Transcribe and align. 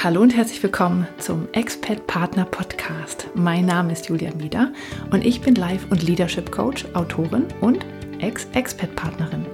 Hallo 0.00 0.20
und 0.20 0.36
herzlich 0.36 0.62
willkommen 0.62 1.08
zum 1.18 1.48
Expat 1.54 2.06
Partner 2.06 2.44
Podcast. 2.44 3.26
Mein 3.34 3.66
Name 3.66 3.92
ist 3.92 4.08
Julia 4.08 4.32
Mieder 4.32 4.72
und 5.10 5.26
ich 5.26 5.40
bin 5.40 5.56
Life- 5.56 5.88
und 5.90 6.04
Leadership 6.04 6.52
Coach, 6.52 6.84
Autorin 6.94 7.46
und 7.60 7.84
Ex-Expat-Partnerin. 8.20 9.44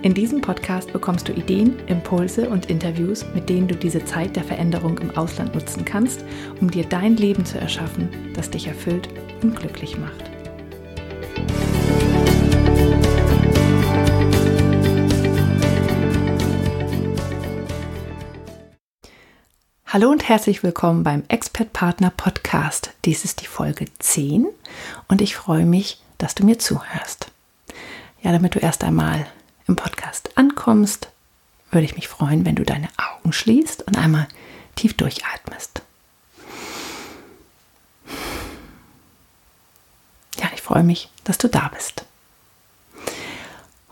In 0.00 0.14
diesem 0.14 0.40
Podcast 0.40 0.90
bekommst 0.94 1.28
du 1.28 1.34
Ideen, 1.34 1.78
Impulse 1.86 2.48
und 2.48 2.70
Interviews, 2.70 3.26
mit 3.34 3.50
denen 3.50 3.68
du 3.68 3.74
diese 3.74 4.02
Zeit 4.02 4.36
der 4.36 4.44
Veränderung 4.44 4.96
im 5.00 5.14
Ausland 5.18 5.54
nutzen 5.54 5.84
kannst, 5.84 6.24
um 6.62 6.70
dir 6.70 6.84
dein 6.84 7.18
Leben 7.18 7.44
zu 7.44 7.58
erschaffen, 7.58 8.08
das 8.34 8.50
dich 8.50 8.68
erfüllt 8.68 9.10
und 9.42 9.54
glücklich 9.54 9.98
macht. 9.98 10.39
Hallo 19.92 20.08
und 20.08 20.28
herzlich 20.28 20.62
willkommen 20.62 21.02
beim 21.02 21.24
Expert 21.26 21.72
Partner 21.72 22.10
Podcast. 22.10 22.92
Dies 23.04 23.24
ist 23.24 23.40
die 23.40 23.48
Folge 23.48 23.86
10 23.98 24.46
und 25.08 25.20
ich 25.20 25.34
freue 25.34 25.64
mich, 25.64 26.00
dass 26.16 26.36
du 26.36 26.46
mir 26.46 26.60
zuhörst. 26.60 27.32
Ja, 28.22 28.30
damit 28.30 28.54
du 28.54 28.60
erst 28.60 28.84
einmal 28.84 29.26
im 29.66 29.74
Podcast 29.74 30.38
ankommst, 30.38 31.08
würde 31.72 31.86
ich 31.86 31.96
mich 31.96 32.06
freuen, 32.06 32.46
wenn 32.46 32.54
du 32.54 32.62
deine 32.62 32.88
Augen 32.98 33.32
schließt 33.32 33.82
und 33.82 33.98
einmal 33.98 34.28
tief 34.76 34.96
durchatmest. 34.96 35.82
Ja, 40.38 40.50
ich 40.54 40.62
freue 40.62 40.84
mich, 40.84 41.08
dass 41.24 41.38
du 41.38 41.48
da 41.48 41.68
bist. 41.74 42.04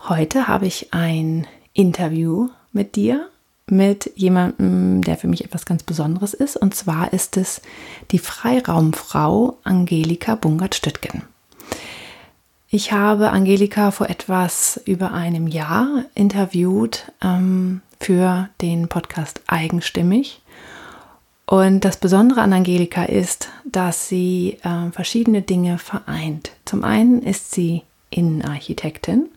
Heute 0.07 0.47
habe 0.47 0.65
ich 0.65 0.93
ein 0.93 1.45
Interview 1.73 2.47
mit 2.71 2.95
dir 2.95 3.29
mit 3.71 4.11
jemandem, 4.15 5.01
der 5.01 5.17
für 5.17 5.27
mich 5.27 5.43
etwas 5.43 5.65
ganz 5.65 5.83
Besonderes 5.83 6.33
ist. 6.33 6.57
Und 6.57 6.75
zwar 6.75 7.13
ist 7.13 7.37
es 7.37 7.61
die 8.11 8.19
Freiraumfrau 8.19 9.57
Angelika 9.63 10.35
Bungert-Stüttgen. 10.35 11.23
Ich 12.69 12.91
habe 12.91 13.31
Angelika 13.31 13.89
vor 13.89 14.09
etwas 14.09 14.79
über 14.85 15.11
einem 15.11 15.47
Jahr 15.47 16.03
interviewt 16.13 17.11
ähm, 17.23 17.81
für 17.99 18.49
den 18.61 18.87
Podcast 18.87 19.41
Eigenstimmig. 19.47 20.41
Und 21.47 21.83
das 21.83 21.97
Besondere 21.97 22.41
an 22.41 22.53
Angelika 22.53 23.05
ist, 23.05 23.49
dass 23.65 24.07
sie 24.07 24.59
äh, 24.61 24.91
verschiedene 24.91 25.41
Dinge 25.41 25.79
vereint. 25.79 26.51
Zum 26.65 26.83
einen 26.83 27.23
ist 27.23 27.51
sie 27.51 27.81
Innenarchitektin. 28.11 29.29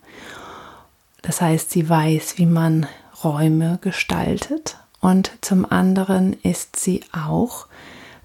Das 1.22 1.40
heißt, 1.40 1.70
sie 1.70 1.88
weiß, 1.88 2.36
wie 2.36 2.44
man 2.44 2.86
Räume 3.24 3.78
gestaltet 3.80 4.76
und 5.00 5.32
zum 5.40 5.70
anderen 5.70 6.34
ist 6.42 6.76
sie 6.76 7.02
auch 7.12 7.66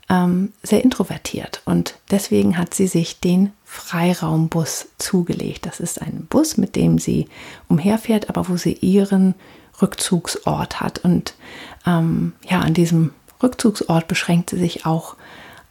ähm, 0.09 0.53
sehr 0.63 0.83
introvertiert 0.83 1.61
und 1.65 1.95
deswegen 2.11 2.57
hat 2.57 2.73
sie 2.73 2.87
sich 2.87 3.19
den 3.19 3.51
Freiraumbus 3.65 4.87
zugelegt. 4.97 5.65
Das 5.65 5.79
ist 5.79 6.01
ein 6.01 6.25
Bus, 6.29 6.57
mit 6.57 6.75
dem 6.75 6.99
sie 6.99 7.27
umherfährt, 7.67 8.29
aber 8.29 8.47
wo 8.47 8.57
sie 8.57 8.73
ihren 8.73 9.35
Rückzugsort 9.81 10.79
hat 10.79 10.99
und 10.99 11.35
ähm, 11.85 12.33
ja, 12.49 12.61
an 12.61 12.73
diesem 12.73 13.11
Rückzugsort 13.41 14.07
beschränkt 14.07 14.49
sie 14.49 14.57
sich 14.57 14.85
auch 14.85 15.15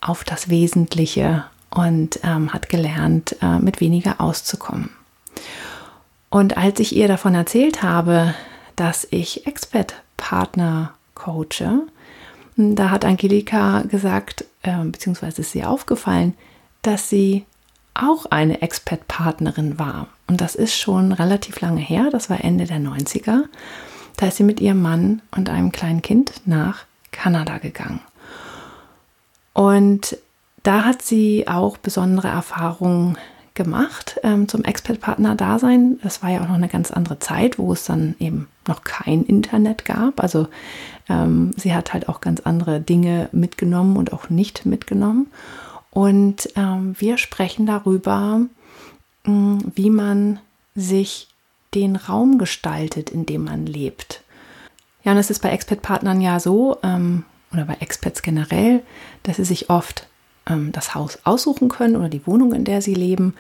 auf 0.01 0.25
das 0.25 0.49
Wesentliche 0.49 1.45
und 1.71 2.21
ähm, 2.23 2.53
hat 2.53 2.69
gelernt, 2.69 3.37
äh, 3.43 3.59
mit 3.59 3.81
weniger 3.81 4.21
auszukommen. 4.21 4.91
Und 6.31 6.57
als 6.57 6.81
ich 6.81 6.95
ihr 6.95 7.09
davon 7.09 7.35
erzählt 7.35 7.83
habe, 7.83 8.35
dass 8.77 9.07
ich 9.11 9.47
Expert-Partner 9.47 10.95
coache. 11.15 11.87
Da 12.57 12.91
hat 12.91 13.05
Angelika 13.05 13.83
gesagt, 13.83 14.45
äh, 14.63 14.85
beziehungsweise 14.85 15.43
ist 15.43 15.53
sie 15.53 15.65
aufgefallen, 15.65 16.35
dass 16.83 17.11
sie 17.11 17.45
auch 17.95 18.27
eine 18.27 18.63
Expert-Partnerin 18.63 19.79
war. 19.79 20.09
Und 20.27 20.41
das 20.41 20.55
ist 20.55 20.77
schon 20.77 21.13
relativ 21.13 21.61
lange 21.61 21.81
her, 21.81 22.09
das 22.11 22.31
war 22.31 22.45
Ende 22.45 22.67
der 22.67 22.79
90er. 22.79 23.45
Da 24.17 24.27
ist 24.29 24.37
sie 24.37 24.45
mit 24.45 24.61
ihrem 24.61 24.83
Mann 24.83 25.23
und 25.35 25.51
einem 25.51 25.73
kleinen 25.73 26.03
Kind 26.03 26.43
nach 26.47 26.85
Kanada 27.13 27.59
gegangen. 27.59 28.01
Und 29.53 30.19
da 30.63 30.85
hat 30.85 31.03
sie 31.03 31.49
auch 31.49 31.77
besondere 31.77 32.29
Erfahrungen 32.29 33.17
gemacht 33.57 34.21
ähm, 34.23 34.47
zum 34.47 34.63
Expert-Partner-Dasein. 34.63 35.99
Das 36.03 36.23
war 36.23 36.31
ja 36.31 36.43
auch 36.43 36.49
noch 36.49 36.55
eine 36.55 36.69
ganz 36.69 36.93
andere 36.93 37.19
Zeit, 37.19 37.59
wo 37.59 37.73
es 37.73 37.85
dann 37.85 38.15
eben 38.21 38.47
noch 38.69 38.85
kein 38.85 39.25
Internet 39.25 39.85
gab. 39.85 40.23
Also 40.23 40.47
ähm, 41.09 41.51
sie 41.57 41.75
hat 41.75 41.93
halt 41.93 42.09
auch 42.09 42.21
ganz 42.21 42.41
andere 42.41 42.81
Dinge 42.81 43.29
mitgenommen 43.33 43.97
und 43.97 44.13
auch 44.13 44.31
nicht 44.31 44.67
mitgenommen. 44.67 45.27
Und 45.91 46.49
ähm, 46.57 46.95
wir 46.99 47.19
sprechen 47.19 47.67
darüber, 47.67 48.41
mh, 49.25 49.27
hm, 49.27 49.73
wie 49.75 49.91
man 49.91 50.39
sich 50.77 51.29
den 51.75 51.97
Raum 51.97 52.39
gestaltet, 52.39 53.11
in 53.11 53.27
dem 53.27 53.45
man 53.45 53.67
lebt. 53.67 54.23
Ja, 55.05 55.13
und 55.13 55.19
es 55.19 55.31
ist 55.31 55.41
bei 55.41 55.51
Expert-Partnern 55.51 56.21
ja 56.21 56.39
so, 56.39 56.79
ähm, 56.83 57.25
oder 57.53 57.65
bei 57.65 57.75
Experts 57.81 58.23
generell, 58.23 58.83
dass 59.23 59.37
sie 59.37 59.45
sich 59.45 59.71
oft 59.71 60.07
ähm, 60.49 60.73
das 60.73 60.95
Haus 60.95 61.19
aussuchen 61.25 61.69
können 61.69 61.97
oder 61.97 62.09
die 62.09 62.27
Wohnung, 62.27 62.53
in 62.53 62.65
der 62.65 62.83
sie 62.83 62.95
leben. 62.95 63.35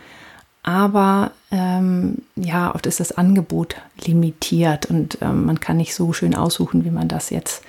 Aber 0.62 1.30
ähm, 1.52 2.18
ja, 2.34 2.74
oft 2.74 2.86
ist 2.86 2.98
das 2.98 3.12
Angebot 3.12 3.76
limitiert 4.04 4.86
und 4.86 5.18
ähm, 5.20 5.44
man 5.46 5.60
kann 5.60 5.76
nicht 5.76 5.94
so 5.94 6.12
schön 6.12 6.34
aussuchen, 6.34 6.84
wie 6.84 6.90
man 6.90 7.06
das 7.06 7.30
jetzt 7.30 7.62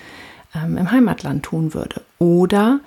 ähm, 0.55 0.77
im 0.77 0.91
Heimatland 0.91 1.43
tun 1.43 1.75
würde. 1.75 2.01
Oder 2.17 2.79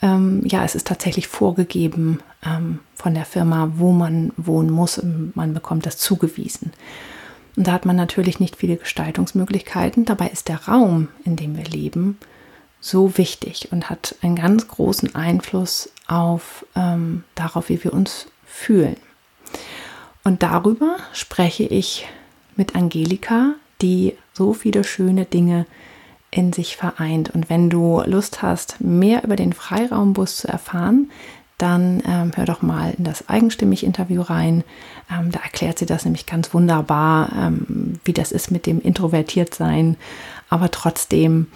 ähm, 0.00 0.42
ja, 0.46 0.64
es 0.64 0.74
ist 0.74 0.86
tatsächlich 0.86 1.28
vorgegeben 1.28 2.20
ähm, 2.44 2.78
von 2.94 3.14
der 3.14 3.26
Firma, 3.26 3.72
wo 3.76 3.92
man 3.92 4.32
wohnen 4.36 4.70
muss 4.70 5.00
man 5.34 5.52
bekommt 5.52 5.86
das 5.86 5.98
zugewiesen. 5.98 6.72
Und 7.56 7.66
da 7.66 7.72
hat 7.72 7.86
man 7.86 7.96
natürlich 7.96 8.40
nicht 8.40 8.56
viele 8.56 8.76
Gestaltungsmöglichkeiten. 8.76 10.04
Dabei 10.04 10.28
ist 10.28 10.48
der 10.48 10.64
Raum, 10.66 11.08
in 11.24 11.36
dem 11.36 11.56
wir 11.56 11.64
leben, 11.64 12.18
so 12.84 13.16
wichtig 13.16 13.68
und 13.72 13.88
hat 13.88 14.14
einen 14.20 14.36
ganz 14.36 14.68
großen 14.68 15.14
Einfluss 15.14 15.90
auf 16.06 16.66
ähm, 16.76 17.24
darauf, 17.34 17.70
wie 17.70 17.82
wir 17.82 17.94
uns 17.94 18.26
fühlen. 18.44 18.96
Und 20.22 20.42
darüber 20.42 20.96
spreche 21.14 21.64
ich 21.64 22.06
mit 22.56 22.76
Angelika, 22.76 23.54
die 23.80 24.14
so 24.34 24.52
viele 24.52 24.84
schöne 24.84 25.24
Dinge 25.24 25.64
in 26.30 26.52
sich 26.52 26.76
vereint. 26.76 27.30
Und 27.34 27.48
wenn 27.48 27.70
du 27.70 28.02
Lust 28.04 28.42
hast, 28.42 28.82
mehr 28.82 29.24
über 29.24 29.36
den 29.36 29.54
Freiraumbus 29.54 30.36
zu 30.36 30.48
erfahren, 30.48 31.10
dann 31.56 32.02
ähm, 32.06 32.32
hör 32.34 32.44
doch 32.44 32.60
mal 32.60 32.92
in 32.98 33.04
das 33.04 33.28
Eigenstimmig-Interview 33.30 34.20
rein. 34.20 34.62
Ähm, 35.10 35.30
da 35.30 35.40
erklärt 35.40 35.78
sie 35.78 35.86
das 35.86 36.04
nämlich 36.04 36.26
ganz 36.26 36.52
wunderbar, 36.52 37.30
ähm, 37.34 38.00
wie 38.04 38.12
das 38.12 38.32
ist 38.32 38.50
mit 38.50 38.66
dem 38.66 38.80
Introvertiertsein, 38.80 39.96
aber 40.54 40.70
trotzdem 40.70 41.48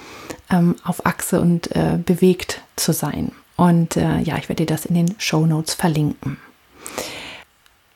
ähm, 0.50 0.74
auf 0.82 1.06
Achse 1.06 1.40
und 1.40 1.70
äh, 1.76 2.00
bewegt 2.04 2.62
zu 2.74 2.92
sein. 2.92 3.30
Und 3.56 3.96
äh, 3.96 4.18
ja, 4.18 4.36
ich 4.38 4.48
werde 4.48 4.66
dir 4.66 4.74
das 4.74 4.86
in 4.86 4.96
den 4.96 5.14
Show 5.18 5.46
Notes 5.46 5.74
verlinken. 5.74 6.38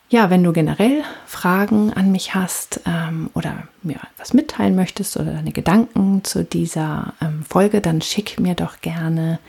Ja, 0.07 0.29
wenn 0.29 0.45
du 0.45 0.53
generell 0.53 1.03
Fragen 1.25 1.91
an 1.91 2.13
mich 2.13 2.35
hast 2.35 2.79
ähm, 2.85 3.29
oder 3.33 3.67
mir 3.81 3.97
was 4.17 4.33
mitteilen 4.33 4.75
möchtest 4.75 5.17
oder 5.17 5.33
deine 5.33 5.51
Gedanken 5.51 6.23
zu 6.23 6.45
dieser 6.45 7.15
ähm, 7.21 7.43
Folge, 7.43 7.81
dann 7.81 8.01
schick 8.01 8.39
mir 8.39 8.55
doch 8.55 8.79
gerne 8.79 9.39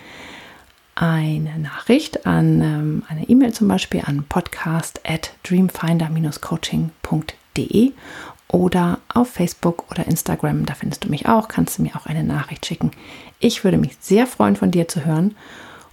eine 0.97 1.60
Nachricht 1.60 2.26
an 2.26 2.60
ähm, 2.62 3.04
eine 3.09 3.28
E-Mail 3.28 3.53
zum 3.53 3.69
Beispiel 3.69 4.03
an 4.04 4.25
podcast 4.28 5.00
at 5.06 5.31
dreamfinder-coaching.de 5.44 7.93
oder 8.49 9.00
auf 9.12 9.31
Facebook 9.31 9.91
oder 9.91 10.06
Instagram, 10.06 10.66
da 10.66 10.75
findest 10.75 11.05
du 11.05 11.10
mich 11.10 11.27
auch, 11.27 11.49
kannst 11.49 11.79
du 11.79 11.82
mir 11.82 11.96
auch 11.96 12.06
eine 12.06 12.25
Nachricht 12.25 12.67
schicken. 12.67 12.91
Ich 13.41 13.64
würde 13.64 13.79
mich 13.79 13.96
sehr 14.00 14.26
freuen, 14.26 14.56
von 14.56 14.70
dir 14.70 14.88
zu 14.88 15.05
hören. 15.05 15.37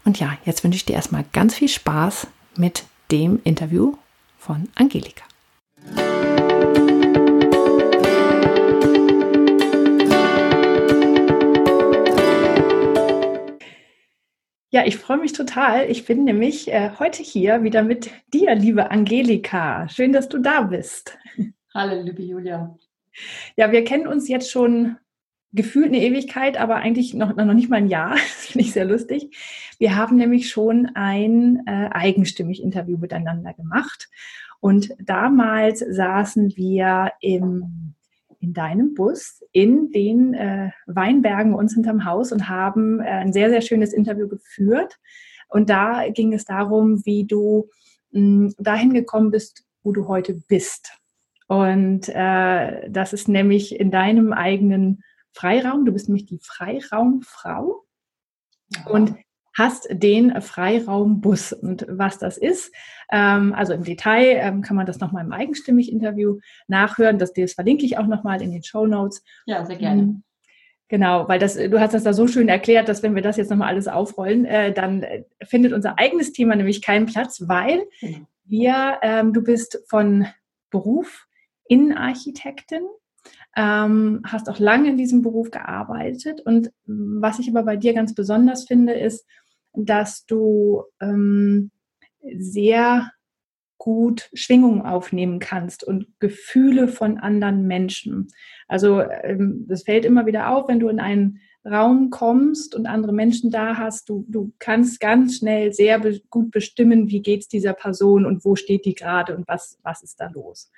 Und 0.06 0.20
ja, 0.20 0.38
jetzt 0.46 0.64
wünsche 0.64 0.78
ich 0.78 0.86
dir 0.86 0.94
erstmal 0.94 1.26
ganz 1.34 1.56
viel 1.56 1.70
Spaß 1.70 2.28
mit 2.56 2.84
dem 3.12 3.40
Interview 3.44 3.96
von 4.38 4.70
Angelika. 4.76 5.24
Ja, 14.74 14.86
ich 14.86 14.96
freue 14.98 15.18
mich 15.18 15.34
total. 15.34 15.92
Ich 15.92 16.06
bin 16.06 16.24
nämlich 16.24 16.72
äh, 16.72 16.92
heute 16.98 17.22
hier 17.22 17.62
wieder 17.62 17.84
mit 17.84 18.10
dir, 18.34 18.56
liebe 18.56 18.90
Angelika. 18.90 19.90
Schön, 19.90 20.14
dass 20.14 20.30
du 20.30 20.38
da 20.38 20.62
bist. 20.62 21.18
Hallo, 21.74 22.02
liebe 22.02 22.22
Julia. 22.22 22.78
Ja, 23.56 23.72
wir 23.72 23.86
kennen 23.86 24.06
uns 24.06 24.28
jetzt 24.28 24.52
schon 24.52 24.98
gefühlt 25.54 25.88
eine 25.88 26.02
Ewigkeit, 26.02 26.58
aber 26.58 26.76
eigentlich 26.76 27.14
noch, 27.14 27.34
noch 27.34 27.54
nicht 27.54 27.70
mal 27.70 27.78
ein 27.78 27.88
Jahr. 27.88 28.12
Das 28.16 28.48
finde 28.48 28.66
ich 28.66 28.74
sehr 28.74 28.84
lustig. 28.84 29.34
Wir 29.80 29.96
haben 29.96 30.18
nämlich 30.18 30.50
schon 30.50 30.92
ein 30.96 31.64
äh, 31.68 31.88
eigenstimmig 31.92 32.62
Interview 32.62 32.98
miteinander 32.98 33.54
gemacht. 33.54 34.10
Und 34.60 34.90
damals 35.00 35.80
saßen 35.80 36.58
wir 36.58 37.14
im 37.22 37.96
in 38.42 38.54
deinem 38.54 38.96
Bus 38.96 39.44
in 39.52 39.92
den 39.92 40.34
äh, 40.34 40.72
Weinbergen 40.88 41.54
uns 41.54 41.76
hinterm 41.76 42.06
Haus 42.06 42.32
und 42.32 42.50
haben 42.50 43.00
äh, 43.00 43.04
ein 43.04 43.34
sehr, 43.34 43.50
sehr 43.50 43.62
schönes 43.62 43.94
Interview 43.94 44.28
geführt. 44.28 44.98
Und 45.48 45.70
da 45.70 46.10
ging 46.10 46.34
es 46.34 46.44
darum, 46.44 47.06
wie 47.06 47.26
du 47.26 47.70
mh, 48.12 48.54
dahin 48.58 48.94
gekommen 48.94 49.30
bist, 49.30 49.64
wo 49.84 49.92
du 49.92 50.08
heute 50.08 50.34
bist. 50.48 51.01
Und 51.52 52.08
äh, 52.08 52.90
das 52.90 53.12
ist 53.12 53.28
nämlich 53.28 53.78
in 53.78 53.92
deinem 53.92 54.32
eigenen 54.32 55.04
Freiraum. 55.34 55.84
Du 55.84 55.92
bist 55.92 56.08
nämlich 56.08 56.26
die 56.26 56.40
Freiraumfrau. 56.42 57.84
Ja. 58.74 58.90
Und 58.90 59.16
hast 59.58 59.90
den 59.92 60.42
Freiraumbus. 60.42 61.52
Und 61.52 61.86
was 61.90 62.20
das 62.20 62.38
ist, 62.38 62.74
ähm, 63.12 63.54
also 63.54 63.74
im 63.74 63.84
Detail 63.84 64.40
ähm, 64.40 64.62
kann 64.62 64.78
man 64.78 64.86
das 64.86 65.02
nochmal 65.02 65.26
im 65.26 65.34
eigenstimmig 65.34 65.92
Interview 65.92 66.40
nachhören. 66.70 67.20
Das, 67.20 67.34
das 67.34 67.52
verlinke 67.52 67.84
ich 67.84 67.98
auch 67.98 68.08
nochmal 68.08 68.42
in 68.42 68.54
den 68.54 68.64
Show 68.64 68.88
Notes. 68.88 69.22
Ja, 69.46 69.66
sehr 69.66 69.76
gerne. 69.76 70.04
Mhm. 70.04 70.24
Genau, 70.88 71.28
weil 71.28 71.40
das, 71.40 71.56
du 71.56 71.82
hast 71.82 71.94
das 71.94 72.04
da 72.04 72.14
so 72.14 72.28
schön 72.28 72.48
erklärt, 72.48 72.88
dass 72.88 73.04
wenn 73.04 73.14
wir 73.14 73.22
das 73.22 73.36
jetzt 73.36 73.50
nochmal 73.50 73.68
alles 73.68 73.90
aufrollen, 73.90 74.46
äh, 74.46 74.72
dann 74.72 75.04
äh, 75.04 75.26
findet 75.44 75.74
unser 75.74 76.00
eigenes 76.00 76.32
Thema 76.32 76.56
nämlich 76.56 76.82
keinen 76.82 77.08
Platz, 77.08 77.44
weil 77.50 77.84
genau. 78.00 78.20
wir, 78.46 79.00
ähm, 79.02 79.34
du 79.34 79.44
bist 79.44 79.84
von 79.90 80.28
Beruf 80.70 81.28
Innenarchitektin 81.72 82.84
ähm, 83.56 84.22
hast 84.26 84.50
auch 84.50 84.60
lange 84.60 84.90
in 84.90 84.98
diesem 84.98 85.22
Beruf 85.22 85.52
gearbeitet. 85.52 86.42
Und 86.42 86.72
was 86.86 87.40
ich 87.40 87.50
aber 87.50 87.64
bei 87.64 87.78
dir 87.78 87.94
ganz 87.94 88.14
besonders 88.14 88.66
finde, 88.68 88.94
ist, 88.94 89.26
dass 89.74 90.26
du 90.26 90.84
ähm, 91.00 91.72
sehr 92.38 93.10
gut 93.78 94.30
Schwingungen 94.34 94.82
aufnehmen 94.82 95.40
kannst 95.40 95.84
und 95.84 96.08
Gefühle 96.20 96.88
von 96.88 97.18
anderen 97.18 97.66
Menschen. 97.68 98.28
Also 98.68 99.02
ähm, 99.02 99.66
das 99.68 99.84
fällt 99.84 100.06
immer 100.06 100.26
wieder 100.26 100.50
auf, 100.50 100.68
wenn 100.68 100.80
du 100.80 100.90
in 100.90 101.00
einen 101.00 101.40
Raum 101.66 102.10
kommst 102.10 102.76
und 102.76 102.86
andere 102.86 103.14
Menschen 103.14 103.50
da 103.50 103.78
hast, 103.78 104.10
du, 104.10 104.26
du 104.28 104.52
kannst 104.60 105.00
ganz 105.00 105.38
schnell 105.38 105.74
sehr 105.74 106.00
be 106.00 106.20
gut 106.30 106.52
bestimmen, 106.52 107.10
wie 107.10 107.22
geht 107.22 107.42
es 107.42 107.48
dieser 107.48 107.74
Person 107.74 108.26
und 108.26 108.44
wo 108.44 108.56
steht 108.56 108.86
die 108.86 108.96
gerade 108.96 109.36
und 109.36 109.48
was, 109.48 109.80
was 109.84 110.04
ist 110.04 110.20
da 110.20 110.28
los. 110.28 110.72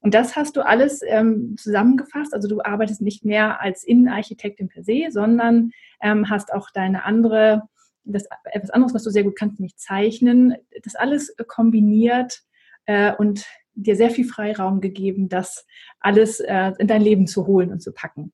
Und 0.00 0.14
das 0.14 0.34
hast 0.34 0.56
du 0.56 0.62
alles 0.62 1.00
ähm, 1.06 1.56
zusammengefasst. 1.58 2.32
Also 2.32 2.48
du 2.48 2.62
arbeitest 2.62 3.02
nicht 3.02 3.24
mehr 3.24 3.60
als 3.60 3.84
Innenarchitektin 3.84 4.68
per 4.68 4.82
se, 4.82 5.06
sondern 5.10 5.72
ähm, 6.00 6.30
hast 6.30 6.52
auch 6.52 6.70
deine 6.70 7.04
andere, 7.04 7.62
das, 8.04 8.24
etwas 8.44 8.70
anderes, 8.70 8.94
was 8.94 9.04
du 9.04 9.10
sehr 9.10 9.24
gut 9.24 9.36
kannst, 9.36 9.60
nämlich 9.60 9.76
zeichnen. 9.76 10.56
Das 10.82 10.94
alles 10.94 11.34
kombiniert 11.46 12.40
äh, 12.86 13.14
und 13.14 13.44
dir 13.74 13.96
sehr 13.96 14.10
viel 14.10 14.24
Freiraum 14.24 14.80
gegeben, 14.80 15.28
das 15.28 15.66
alles 16.00 16.40
äh, 16.40 16.72
in 16.78 16.88
dein 16.88 17.02
Leben 17.02 17.26
zu 17.26 17.46
holen 17.46 17.70
und 17.70 17.80
zu 17.80 17.92
packen. 17.92 18.32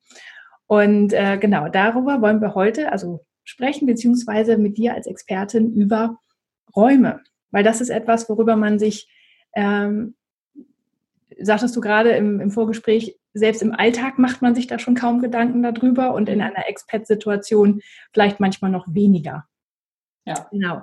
Und 0.66 1.12
äh, 1.12 1.38
genau 1.38 1.68
darüber 1.68 2.20
wollen 2.22 2.40
wir 2.40 2.54
heute 2.54 2.90
also 2.92 3.24
sprechen, 3.44 3.86
beziehungsweise 3.86 4.56
mit 4.56 4.78
dir 4.78 4.94
als 4.94 5.06
Expertin 5.06 5.72
über 5.72 6.18
Räume, 6.74 7.20
weil 7.50 7.62
das 7.62 7.80
ist 7.80 7.90
etwas, 7.90 8.28
worüber 8.28 8.56
man 8.56 8.78
sich 8.78 9.08
ähm, 9.54 10.15
sagtest 11.40 11.76
du 11.76 11.80
gerade 11.80 12.10
im, 12.10 12.40
im 12.40 12.50
Vorgespräch, 12.50 13.18
selbst 13.34 13.62
im 13.62 13.72
Alltag 13.72 14.18
macht 14.18 14.42
man 14.42 14.54
sich 14.54 14.66
da 14.66 14.78
schon 14.78 14.94
kaum 14.94 15.20
Gedanken 15.20 15.62
darüber 15.62 16.14
und 16.14 16.28
in 16.28 16.40
einer 16.40 16.68
Expat-Situation 16.68 17.82
vielleicht 18.12 18.40
manchmal 18.40 18.70
noch 18.70 18.86
weniger. 18.88 19.44
Ja. 20.24 20.48
Genau. 20.50 20.82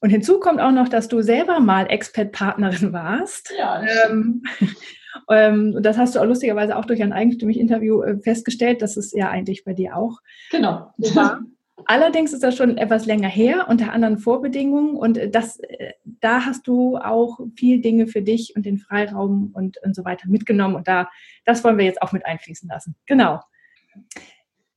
Und 0.00 0.10
hinzu 0.10 0.40
kommt 0.40 0.60
auch 0.60 0.70
noch, 0.70 0.88
dass 0.88 1.08
du 1.08 1.22
selber 1.22 1.60
mal 1.60 1.86
Expat-Partnerin 1.86 2.92
warst. 2.92 3.52
Ja. 3.56 3.82
Ähm, 4.08 4.42
ähm, 5.30 5.82
das 5.82 5.98
hast 5.98 6.14
du 6.14 6.20
auch 6.20 6.26
lustigerweise 6.26 6.76
auch 6.76 6.84
durch 6.84 7.02
ein 7.02 7.12
eigenstimmiges 7.12 7.60
Interview 7.60 8.02
äh, 8.02 8.18
festgestellt, 8.18 8.82
dass 8.82 8.96
es 8.96 9.12
ja 9.12 9.28
eigentlich 9.28 9.64
bei 9.64 9.72
dir 9.72 9.96
auch 9.96 10.18
genau. 10.50 10.92
war. 10.98 11.40
Allerdings 11.86 12.32
ist 12.32 12.42
das 12.42 12.56
schon 12.56 12.78
etwas 12.78 13.06
länger 13.06 13.28
her, 13.28 13.66
unter 13.68 13.92
anderen 13.92 14.18
Vorbedingungen. 14.18 14.96
Und 14.96 15.18
das, 15.34 15.58
äh, 15.60 15.92
da 16.04 16.44
hast 16.44 16.66
du 16.66 16.96
auch 16.96 17.40
viel 17.56 17.80
Dinge 17.80 18.06
für 18.06 18.22
dich 18.22 18.54
und 18.56 18.66
den 18.66 18.78
Freiraum 18.78 19.50
und, 19.52 19.78
und 19.82 19.94
so 19.94 20.04
weiter 20.04 20.28
mitgenommen. 20.28 20.76
Und 20.76 20.88
da, 20.88 21.08
das 21.44 21.64
wollen 21.64 21.78
wir 21.78 21.84
jetzt 21.84 22.02
auch 22.02 22.12
mit 22.12 22.26
einfließen 22.26 22.68
lassen. 22.68 22.94
Genau. 23.06 23.40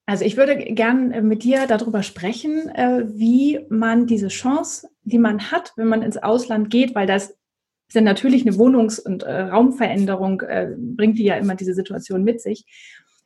Also 0.06 0.26
ich 0.26 0.38
würde 0.38 0.58
gern 0.58 1.12
äh, 1.12 1.22
mit 1.22 1.44
dir 1.44 1.68
darüber 1.68 2.04
sprechen, 2.04 2.70
äh, 2.70 3.04
wie 3.08 3.66
man 3.70 4.08
diese 4.08 4.28
Chance, 4.28 4.90
die 5.04 5.20
man 5.20 5.52
hat, 5.52 5.74
wenn 5.76 5.88
man 5.88 6.02
ins 6.02 6.18
Ausland 6.18 6.70
geht, 6.70 6.96
weil 6.96 7.08
das 7.08 7.38
ist 7.88 8.02
natürlich 8.02 8.48
eine 8.48 8.58
Wohnungs- 8.58 9.00
und 9.00 9.24
Raumveränderung, 9.24 10.42
bringt 10.78 11.20
die 11.20 11.26
ja 11.26 11.36
immer 11.36 11.54
diese 11.54 11.76
Situation 11.76 12.24
mit 12.24 12.42
sich, 12.42 12.66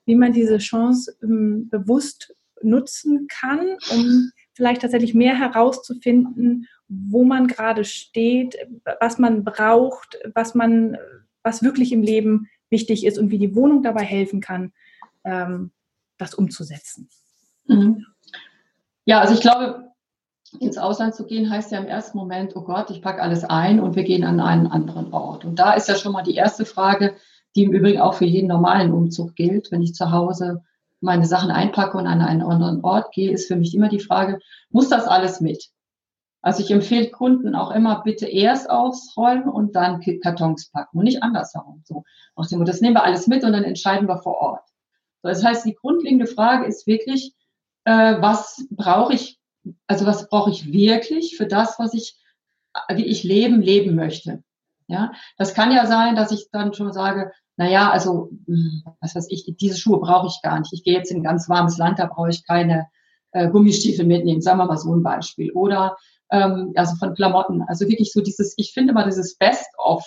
wie 0.08 0.16
man 0.16 0.34
diese 0.34 0.58
Chance 0.58 1.16
ähm, 1.22 1.70
bewusst 1.70 2.34
nutzen 2.62 3.28
kann, 3.28 3.78
um 3.92 4.32
vielleicht 4.54 4.82
tatsächlich 4.82 5.14
mehr 5.14 5.38
herauszufinden, 5.38 6.68
wo 6.88 7.24
man 7.24 7.48
gerade 7.48 7.86
steht, 7.86 8.58
was 9.00 9.20
man 9.20 9.44
braucht, 9.44 10.18
was 10.34 10.56
man, 10.56 10.98
was 11.44 11.64
wirklich 11.64 11.92
im 11.92 12.02
Leben 12.02 12.48
wichtig 12.70 13.06
ist 13.06 13.18
und 13.18 13.32
wie 13.32 13.38
die 13.38 13.56
Wohnung 13.56 13.84
dabei 13.84 14.04
helfen 14.04 14.42
kann, 14.42 14.74
ähm, 15.24 15.72
das 16.18 16.34
umzusetzen. 16.34 17.10
Mhm. 17.66 18.06
Ja, 19.06 19.22
also 19.22 19.34
ich 19.34 19.42
glaube, 19.42 19.92
ins 20.60 20.78
Ausland 20.78 21.16
zu 21.16 21.26
gehen 21.26 21.50
heißt 21.50 21.72
ja 21.72 21.80
im 21.80 21.88
ersten 21.88 22.18
Moment, 22.18 22.56
oh 22.56 22.62
Gott, 22.62 22.90
ich 22.90 23.02
packe 23.02 23.22
alles 23.22 23.44
ein 23.44 23.80
und 23.80 23.96
wir 23.96 24.04
gehen 24.04 24.24
an 24.24 24.40
einen 24.40 24.68
anderen 24.68 25.14
Ort. 25.14 25.46
Und 25.46 25.60
da 25.60 25.74
ist 25.74 25.88
ja 25.90 25.96
schon 25.96 26.14
mal 26.14 26.24
die 26.24 26.36
erste 26.36 26.66
Frage, 26.66 27.16
die 27.56 27.64
im 27.64 27.74
Übrigen 27.74 28.00
auch 28.00 28.16
für 28.16 28.26
jeden 28.26 28.48
normalen 28.48 28.92
Umzug 28.92 29.36
gilt, 29.36 29.72
wenn 29.72 29.82
ich 29.82 29.94
zu 29.94 30.12
Hause 30.12 30.64
meine 31.00 31.26
Sachen 31.26 31.52
einpacke 31.52 31.98
und 31.98 32.08
an 32.08 32.22
einen 32.22 32.42
anderen 32.42 32.84
Ort 32.84 33.12
gehe, 33.14 33.32
ist 33.32 33.48
für 33.48 33.56
mich 33.56 33.76
immer 33.76 33.90
die 33.90 34.00
Frage, 34.00 34.40
muss 34.70 34.90
das 34.90 35.08
alles 35.08 35.42
mit? 35.42 35.70
Also 36.42 36.64
ich 36.64 36.72
empfehle 36.72 37.10
Kunden 37.10 37.56
auch 37.56 37.72
immer, 37.72 38.04
bitte 38.04 38.26
erst 38.28 38.70
ausräumen 38.70 39.50
und 39.50 39.76
dann 39.76 40.02
Kartons 40.22 40.70
packen 40.70 41.00
und 41.00 41.04
nicht 41.04 41.24
andersherum. 41.24 41.84
So, 41.86 42.04
das 42.36 42.82
nehmen 42.82 42.96
wir 42.96 43.04
alles 43.04 43.28
mit 43.28 43.44
und 43.44 43.52
dann 43.52 43.64
entscheiden 43.64 44.08
wir 44.08 44.20
vor 44.20 44.36
Ort. 44.36 44.64
Das 45.24 45.44
heißt, 45.44 45.66
die 45.66 45.76
grundlegende 45.76 46.28
Frage 46.28 46.66
ist 46.66 46.88
wirklich, 46.88 47.34
äh, 47.84 48.22
was 48.22 48.66
brauche 48.70 49.14
ich, 49.14 49.40
also 49.88 50.06
was 50.06 50.30
brauche 50.30 50.52
ich 50.52 50.72
wirklich 50.72 51.36
für 51.36 51.48
das, 51.48 51.80
was 51.80 51.94
ich, 51.94 52.16
wie 52.94 53.06
ich 53.06 53.24
leben, 53.24 53.62
leben 53.62 53.96
möchte. 53.96 54.44
Ja, 54.88 55.12
das 55.38 55.54
kann 55.54 55.72
ja 55.72 55.86
sein, 55.86 56.16
dass 56.16 56.32
ich 56.32 56.50
dann 56.52 56.74
schon 56.74 56.94
sage, 56.94 57.34
naja, 57.58 57.90
also, 57.90 58.30
hm, 58.46 58.84
was 59.02 59.16
weiß 59.16 59.28
ich, 59.30 59.52
diese 59.60 59.78
Schuhe 59.78 60.00
brauche 60.00 60.28
ich 60.28 60.40
gar 60.44 60.60
nicht. 60.60 60.72
Ich 60.74 60.84
gehe 60.84 60.94
jetzt 60.94 61.12
in 61.12 61.18
ein 61.18 61.24
ganz 61.24 61.50
warmes 61.50 61.78
Land, 61.78 62.00
da 62.00 62.06
brauche 62.06 62.30
ich 62.30 62.46
keine 62.46 62.88
äh, 63.32 63.50
Gummistiefel 63.50 64.06
mitnehmen. 64.06 64.42
Sagen 64.42 64.60
wir 64.60 64.66
mal 64.66 64.78
so 64.78 64.94
ein 64.94 65.04
Beispiel. 65.04 65.52
Oder 65.52 65.98
ähm, 66.32 66.74
also 66.76 66.96
von 66.96 67.16
Klamotten. 67.16 67.64
Also 67.64 67.88
wirklich 67.88 68.14
so 68.14 68.22
dieses, 68.22 68.54
ich 68.58 68.74
finde 68.74 68.94
mal 68.94 69.06
dieses 69.06 69.38
Best-of. 69.38 70.06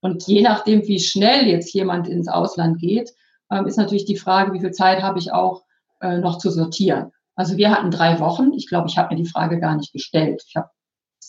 Und 0.00 0.26
je 0.26 0.42
nachdem, 0.42 0.86
wie 0.86 0.98
schnell 0.98 1.46
jetzt 1.46 1.72
jemand 1.74 2.08
ins 2.08 2.28
Ausland 2.28 2.78
geht, 2.80 3.12
ähm, 3.50 3.66
ist 3.66 3.76
natürlich 3.76 4.06
die 4.06 4.16
Frage, 4.16 4.52
wie 4.52 4.60
viel 4.60 4.72
Zeit 4.72 5.02
habe 5.02 5.18
ich 5.18 5.32
auch 5.32 5.64
äh, 6.00 6.18
noch 6.18 6.38
zu 6.38 6.50
sortieren. 6.50 7.12
Also 7.34 7.58
wir 7.58 7.70
hatten 7.70 7.90
drei 7.90 8.18
Wochen. 8.20 8.52
Ich 8.54 8.68
glaube, 8.68 8.88
ich 8.88 8.96
habe 8.96 9.14
mir 9.14 9.22
die 9.22 9.28
Frage 9.28 9.60
gar 9.60 9.76
nicht 9.76 9.92
gestellt. 9.92 10.42
Ich 10.48 10.56
habe 10.56 10.70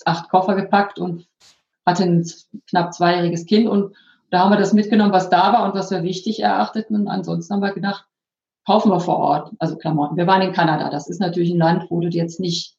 acht 0.06 0.30
Koffer 0.30 0.56
gepackt 0.56 1.00
und 1.00 1.28
hatte 1.86 2.04
ein 2.04 2.26
knapp 2.70 2.94
zweijähriges 2.94 3.46
Kind 3.46 3.68
und 3.68 3.96
da 4.30 4.40
haben 4.40 4.52
wir 4.52 4.58
das 4.58 4.74
mitgenommen, 4.74 5.14
was 5.14 5.30
da 5.30 5.54
war 5.54 5.66
und 5.66 5.74
was 5.74 5.92
wir 5.92 6.04
wichtig 6.04 6.42
erachteten. 6.42 6.96
Und 6.96 7.08
ansonsten 7.08 7.54
haben 7.54 7.62
wir 7.62 7.74
gedacht, 7.74 8.06
kaufen 8.66 8.92
wir 8.92 9.00
vor 9.00 9.18
Ort, 9.18 9.52
also 9.60 9.78
Klamotten. 9.78 10.18
Wir 10.18 10.28
waren 10.28 10.42
in 10.42 10.54
Kanada. 10.54 10.90
Das 10.90 11.10
ist 11.10 11.20
natürlich 11.20 11.52
ein 11.52 11.60
Land, 11.60 11.90
wo 11.90 12.02
das 12.02 12.14
jetzt 12.14 12.40
nicht 12.40 12.76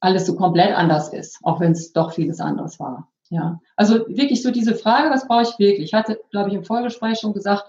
alles 0.00 0.26
so 0.26 0.36
komplett 0.36 0.74
anders 0.74 1.12
ist, 1.12 1.38
auch 1.42 1.60
wenn 1.60 1.72
es 1.72 1.92
doch 1.92 2.12
vieles 2.12 2.40
anderes 2.40 2.78
war. 2.80 3.08
Ja, 3.28 3.60
also 3.76 4.06
wirklich 4.08 4.42
so 4.42 4.50
diese 4.50 4.74
Frage, 4.74 5.10
was 5.10 5.28
brauche 5.28 5.42
ich 5.42 5.58
wirklich? 5.58 5.84
Ich 5.84 5.94
hatte, 5.94 6.20
glaube 6.30 6.48
ich, 6.48 6.54
im 6.54 6.64
Vorgespräch 6.64 7.18
schon 7.20 7.32
gesagt, 7.32 7.64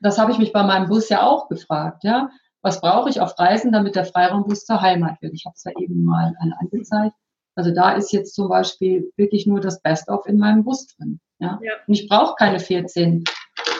das 0.00 0.18
habe 0.18 0.32
ich 0.32 0.38
mich 0.38 0.52
bei 0.52 0.64
meinem 0.64 0.88
Bus 0.88 1.08
ja 1.08 1.24
auch 1.24 1.48
gefragt. 1.48 2.02
Ja, 2.02 2.30
was 2.62 2.80
brauche 2.80 3.10
ich 3.10 3.20
auf 3.20 3.38
Reisen, 3.38 3.72
damit 3.72 3.94
der 3.94 4.06
Freiraumbus 4.06 4.64
zur 4.64 4.80
Heimat 4.80 5.20
wird? 5.20 5.34
Ich 5.34 5.44
habe 5.44 5.54
es 5.54 5.64
ja 5.64 5.72
eben 5.78 6.04
mal 6.04 6.34
angezeigt. 6.60 7.14
Also 7.54 7.72
da 7.72 7.92
ist 7.92 8.12
jetzt 8.12 8.34
zum 8.34 8.48
Beispiel 8.48 9.12
wirklich 9.16 9.46
nur 9.46 9.60
das 9.60 9.80
Best-of 9.80 10.26
in 10.26 10.38
meinem 10.38 10.64
Bus 10.64 10.88
drin. 10.88 11.20
Ja? 11.38 11.58
ja. 11.62 11.72
Und 11.86 11.94
ich 11.94 12.08
brauche 12.08 12.34
keine 12.36 12.60
14 12.60 13.24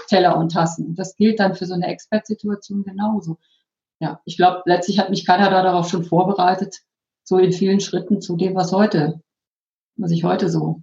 Teller 0.08 0.36
und 0.36 0.52
Tassen. 0.52 0.94
Das 0.94 1.16
gilt 1.16 1.40
dann 1.40 1.54
für 1.54 1.66
so 1.66 1.74
eine 1.74 1.86
Expert-Situation 1.86 2.84
genauso. 2.84 3.38
Ja, 4.00 4.20
ich 4.24 4.36
glaube, 4.36 4.62
letztlich 4.66 4.98
hat 4.98 5.10
mich 5.10 5.26
Kanada 5.26 5.62
darauf 5.62 5.88
schon 5.88 6.04
vorbereitet, 6.04 6.80
so 7.22 7.38
in 7.38 7.52
vielen 7.52 7.80
Schritten 7.80 8.20
zu 8.20 8.36
dem, 8.36 8.54
was 8.54 8.72
heute, 8.72 9.22
was 9.96 10.10
ich 10.10 10.24
heute 10.24 10.50
so, 10.50 10.82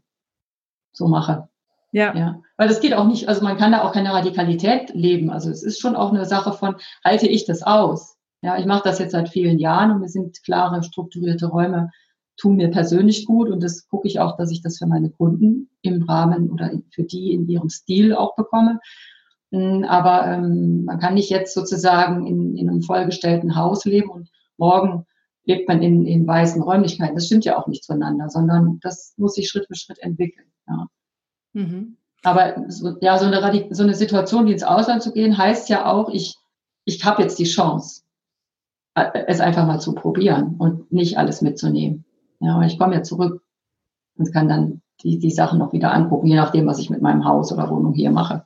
so 0.91 1.07
mache. 1.07 1.49
Ja. 1.91 2.15
ja. 2.15 2.41
Weil 2.57 2.69
das 2.69 2.79
geht 2.79 2.93
auch 2.93 3.05
nicht, 3.05 3.27
also 3.27 3.43
man 3.43 3.57
kann 3.57 3.73
da 3.73 3.83
auch 3.83 3.91
keine 3.91 4.13
Radikalität 4.13 4.93
leben. 4.93 5.29
Also 5.29 5.49
es 5.49 5.61
ist 5.61 5.79
schon 5.79 5.95
auch 5.95 6.11
eine 6.11 6.25
Sache 6.25 6.53
von, 6.53 6.77
halte 7.03 7.27
ich 7.27 7.45
das 7.45 7.63
aus? 7.63 8.17
Ja, 8.41 8.57
ich 8.57 8.65
mache 8.65 8.83
das 8.83 8.97
jetzt 8.97 9.11
seit 9.11 9.29
vielen 9.29 9.59
Jahren 9.59 9.91
und 9.91 9.99
mir 9.99 10.09
sind 10.09 10.41
klare, 10.43 10.81
strukturierte 10.81 11.47
Räume 11.47 11.91
tun 12.41 12.55
mir 12.55 12.71
persönlich 12.71 13.25
gut 13.25 13.49
und 13.49 13.61
das 13.61 13.87
gucke 13.87 14.07
ich 14.07 14.19
auch, 14.19 14.35
dass 14.35 14.51
ich 14.51 14.61
das 14.61 14.79
für 14.79 14.87
meine 14.87 15.11
Kunden 15.11 15.69
im 15.83 16.01
Rahmen 16.03 16.49
oder 16.49 16.71
für 16.89 17.03
die 17.03 17.33
in 17.33 17.47
ihrem 17.47 17.69
Stil 17.69 18.15
auch 18.15 18.35
bekomme. 18.35 18.79
Hm, 19.51 19.83
aber 19.83 20.25
ähm, 20.25 20.85
man 20.85 20.99
kann 20.99 21.13
nicht 21.13 21.29
jetzt 21.29 21.53
sozusagen 21.53 22.25
in, 22.25 22.57
in 22.57 22.69
einem 22.69 22.81
vollgestellten 22.81 23.55
Haus 23.55 23.85
leben 23.85 24.09
und 24.09 24.29
morgen 24.57 25.05
lebt 25.43 25.67
man 25.67 25.83
in, 25.83 26.07
in 26.07 26.25
weißen 26.25 26.61
Räumlichkeiten. 26.61 27.15
Das 27.15 27.27
stimmt 27.27 27.45
ja 27.45 27.59
auch 27.59 27.67
nicht 27.67 27.83
zueinander, 27.83 28.29
sondern 28.29 28.79
das 28.81 29.13
muss 29.17 29.35
sich 29.35 29.47
Schritt 29.47 29.67
für 29.67 29.75
Schritt 29.75 29.99
entwickeln. 29.99 30.47
Ja. 30.67 30.87
Mhm. 31.53 31.97
Aber 32.23 32.65
so, 32.69 32.97
ja, 33.01 33.17
so 33.19 33.25
eine, 33.25 33.67
so 33.73 33.83
eine 33.83 33.95
Situation 33.95 34.47
wie 34.47 34.53
ins 34.53 34.63
Ausland 34.63 35.03
zu 35.03 35.11
gehen, 35.11 35.37
heißt 35.37 35.69
ja 35.69 35.85
auch, 35.91 36.09
ich, 36.09 36.37
ich 36.85 37.03
habe 37.03 37.21
jetzt 37.21 37.37
die 37.39 37.45
Chance, 37.45 38.03
äh, 38.95 39.25
es 39.27 39.39
einfach 39.39 39.65
mal 39.65 39.79
zu 39.79 39.93
probieren 39.93 40.55
und 40.57 40.91
nicht 40.91 41.17
alles 41.17 41.41
mitzunehmen. 41.41 42.05
Ja, 42.41 42.55
aber 42.55 42.65
ich 42.65 42.77
komme 42.77 42.95
ja 42.95 43.03
zurück 43.03 43.43
und 44.17 44.33
kann 44.33 44.49
dann 44.49 44.81
die, 45.03 45.19
die 45.19 45.31
Sachen 45.31 45.59
noch 45.59 45.73
wieder 45.73 45.93
angucken, 45.93 46.27
je 46.27 46.35
nachdem, 46.35 46.67
was 46.67 46.79
ich 46.79 46.89
mit 46.89 47.01
meinem 47.01 47.25
Haus 47.25 47.51
oder 47.51 47.69
Wohnung 47.69 47.93
hier 47.93 48.11
mache. 48.11 48.45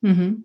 Mhm. 0.00 0.44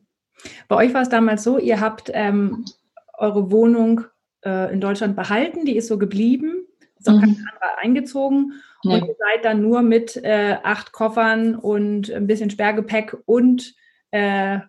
Bei 0.68 0.76
euch 0.76 0.94
war 0.94 1.02
es 1.02 1.10
damals 1.10 1.44
so, 1.44 1.58
ihr 1.58 1.80
habt 1.80 2.10
ähm, 2.14 2.66
eure 3.14 3.52
Wohnung 3.52 4.02
äh, 4.44 4.74
in 4.74 4.82
Deutschland 4.82 5.16
behalten, 5.16 5.66
die 5.66 5.78
ist 5.78 5.88
so 5.88 5.98
geblieben, 5.98 6.66
ist 7.00 7.08
auch 7.08 7.14
mhm. 7.14 7.22
kein 7.22 7.30
anderer 7.30 7.78
eingezogen 7.82 8.54
nee. 8.84 8.96
und 8.96 9.08
ihr 9.08 9.16
seid 9.18 9.46
dann 9.46 9.62
nur 9.62 9.82
mit 9.82 10.18
äh, 10.18 10.58
acht 10.64 10.92
Koffern 10.92 11.56
und 11.56 12.12
ein 12.12 12.28
bisschen 12.28 12.50
Sperrgepäck 12.50 13.18
und 13.26 13.76
äh, 14.12 14.60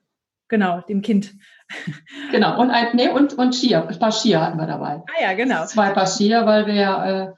genau, 0.48 0.80
dem 0.82 1.02
Kind. 1.02 1.34
Genau, 2.30 2.60
und 2.60 2.70
ein, 2.70 2.94
nee, 2.94 3.08
und, 3.08 3.34
und 3.34 3.54
Skier, 3.54 3.88
ein 3.88 3.98
paar 3.98 4.12
Skier 4.12 4.40
hatten 4.40 4.58
wir 4.58 4.66
dabei. 4.66 5.02
Ah 5.06 5.22
ja, 5.22 5.32
genau. 5.32 5.64
Zwei 5.64 5.90
Paar 5.90 6.06
Skier, 6.06 6.44
weil 6.46 6.66
wir 6.66 6.74
ja 6.74 7.24
äh, 7.24 7.32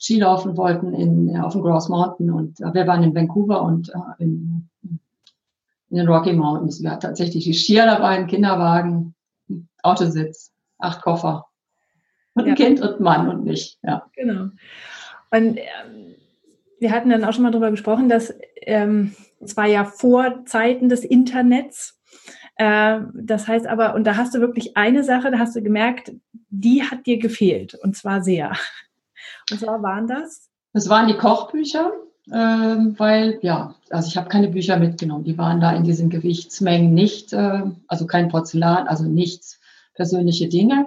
Skilaufen 0.00 0.56
wollten 0.56 0.94
in, 0.94 1.36
auf 1.40 1.52
dem 1.52 1.62
Gross 1.62 1.88
Mountain 1.88 2.30
und 2.30 2.60
äh, 2.60 2.72
wir 2.72 2.86
waren 2.86 3.02
in 3.02 3.14
Vancouver 3.14 3.62
und 3.62 3.88
äh, 3.90 4.22
in, 4.22 4.68
in 5.90 5.96
den 5.96 6.08
Rocky 6.08 6.32
Mountains. 6.32 6.82
Wir 6.82 6.90
hatten 6.90 7.02
tatsächlich 7.02 7.44
die 7.44 7.54
Skier 7.54 7.86
dabei, 7.86 8.16
einen 8.16 8.26
Kinderwagen, 8.26 9.14
Autositz, 9.82 10.52
acht 10.78 11.02
Koffer. 11.02 11.46
Und 12.34 12.44
ein 12.44 12.50
ja. 12.50 12.54
Kind 12.54 12.80
und 12.80 13.00
Mann 13.00 13.28
und 13.28 13.44
mich, 13.44 13.78
ja. 13.82 14.06
Genau. 14.14 14.50
Und 15.30 15.58
ähm, 15.58 16.14
wir 16.78 16.92
hatten 16.92 17.10
dann 17.10 17.24
auch 17.24 17.32
schon 17.32 17.42
mal 17.42 17.50
darüber 17.50 17.70
gesprochen, 17.70 18.08
dass 18.08 18.32
ähm, 18.62 19.14
es 19.40 19.56
war 19.56 19.66
ja 19.66 19.84
vor 19.84 20.44
Zeiten 20.46 20.88
des 20.88 21.04
Internets. 21.04 21.98
Äh, 22.56 23.00
das 23.14 23.48
heißt 23.48 23.66
aber, 23.66 23.94
und 23.94 24.04
da 24.04 24.16
hast 24.16 24.34
du 24.34 24.40
wirklich 24.40 24.76
eine 24.76 25.04
Sache, 25.04 25.30
da 25.30 25.38
hast 25.38 25.56
du 25.56 25.62
gemerkt, 25.62 26.12
die 26.50 26.82
hat 26.82 27.06
dir 27.06 27.18
gefehlt 27.18 27.74
und 27.74 27.96
zwar 27.96 28.22
sehr. 28.22 28.52
Und 29.50 29.60
zwar 29.60 29.82
waren 29.82 30.06
das? 30.06 30.48
Das 30.72 30.88
waren 30.88 31.08
die 31.08 31.16
Kochbücher, 31.16 31.92
äh, 32.30 32.32
weil 32.32 33.38
ja, 33.42 33.74
also 33.90 34.08
ich 34.08 34.16
habe 34.16 34.28
keine 34.28 34.48
Bücher 34.48 34.76
mitgenommen. 34.76 35.24
Die 35.24 35.38
waren 35.38 35.60
da 35.60 35.72
in 35.72 35.84
diesen 35.84 36.10
Gewichtsmengen 36.10 36.92
nicht, 36.92 37.32
äh, 37.32 37.62
also 37.86 38.06
kein 38.06 38.28
Porzellan, 38.28 38.86
also 38.86 39.04
nichts 39.04 39.60
persönliche 39.94 40.48
Dinge. 40.48 40.86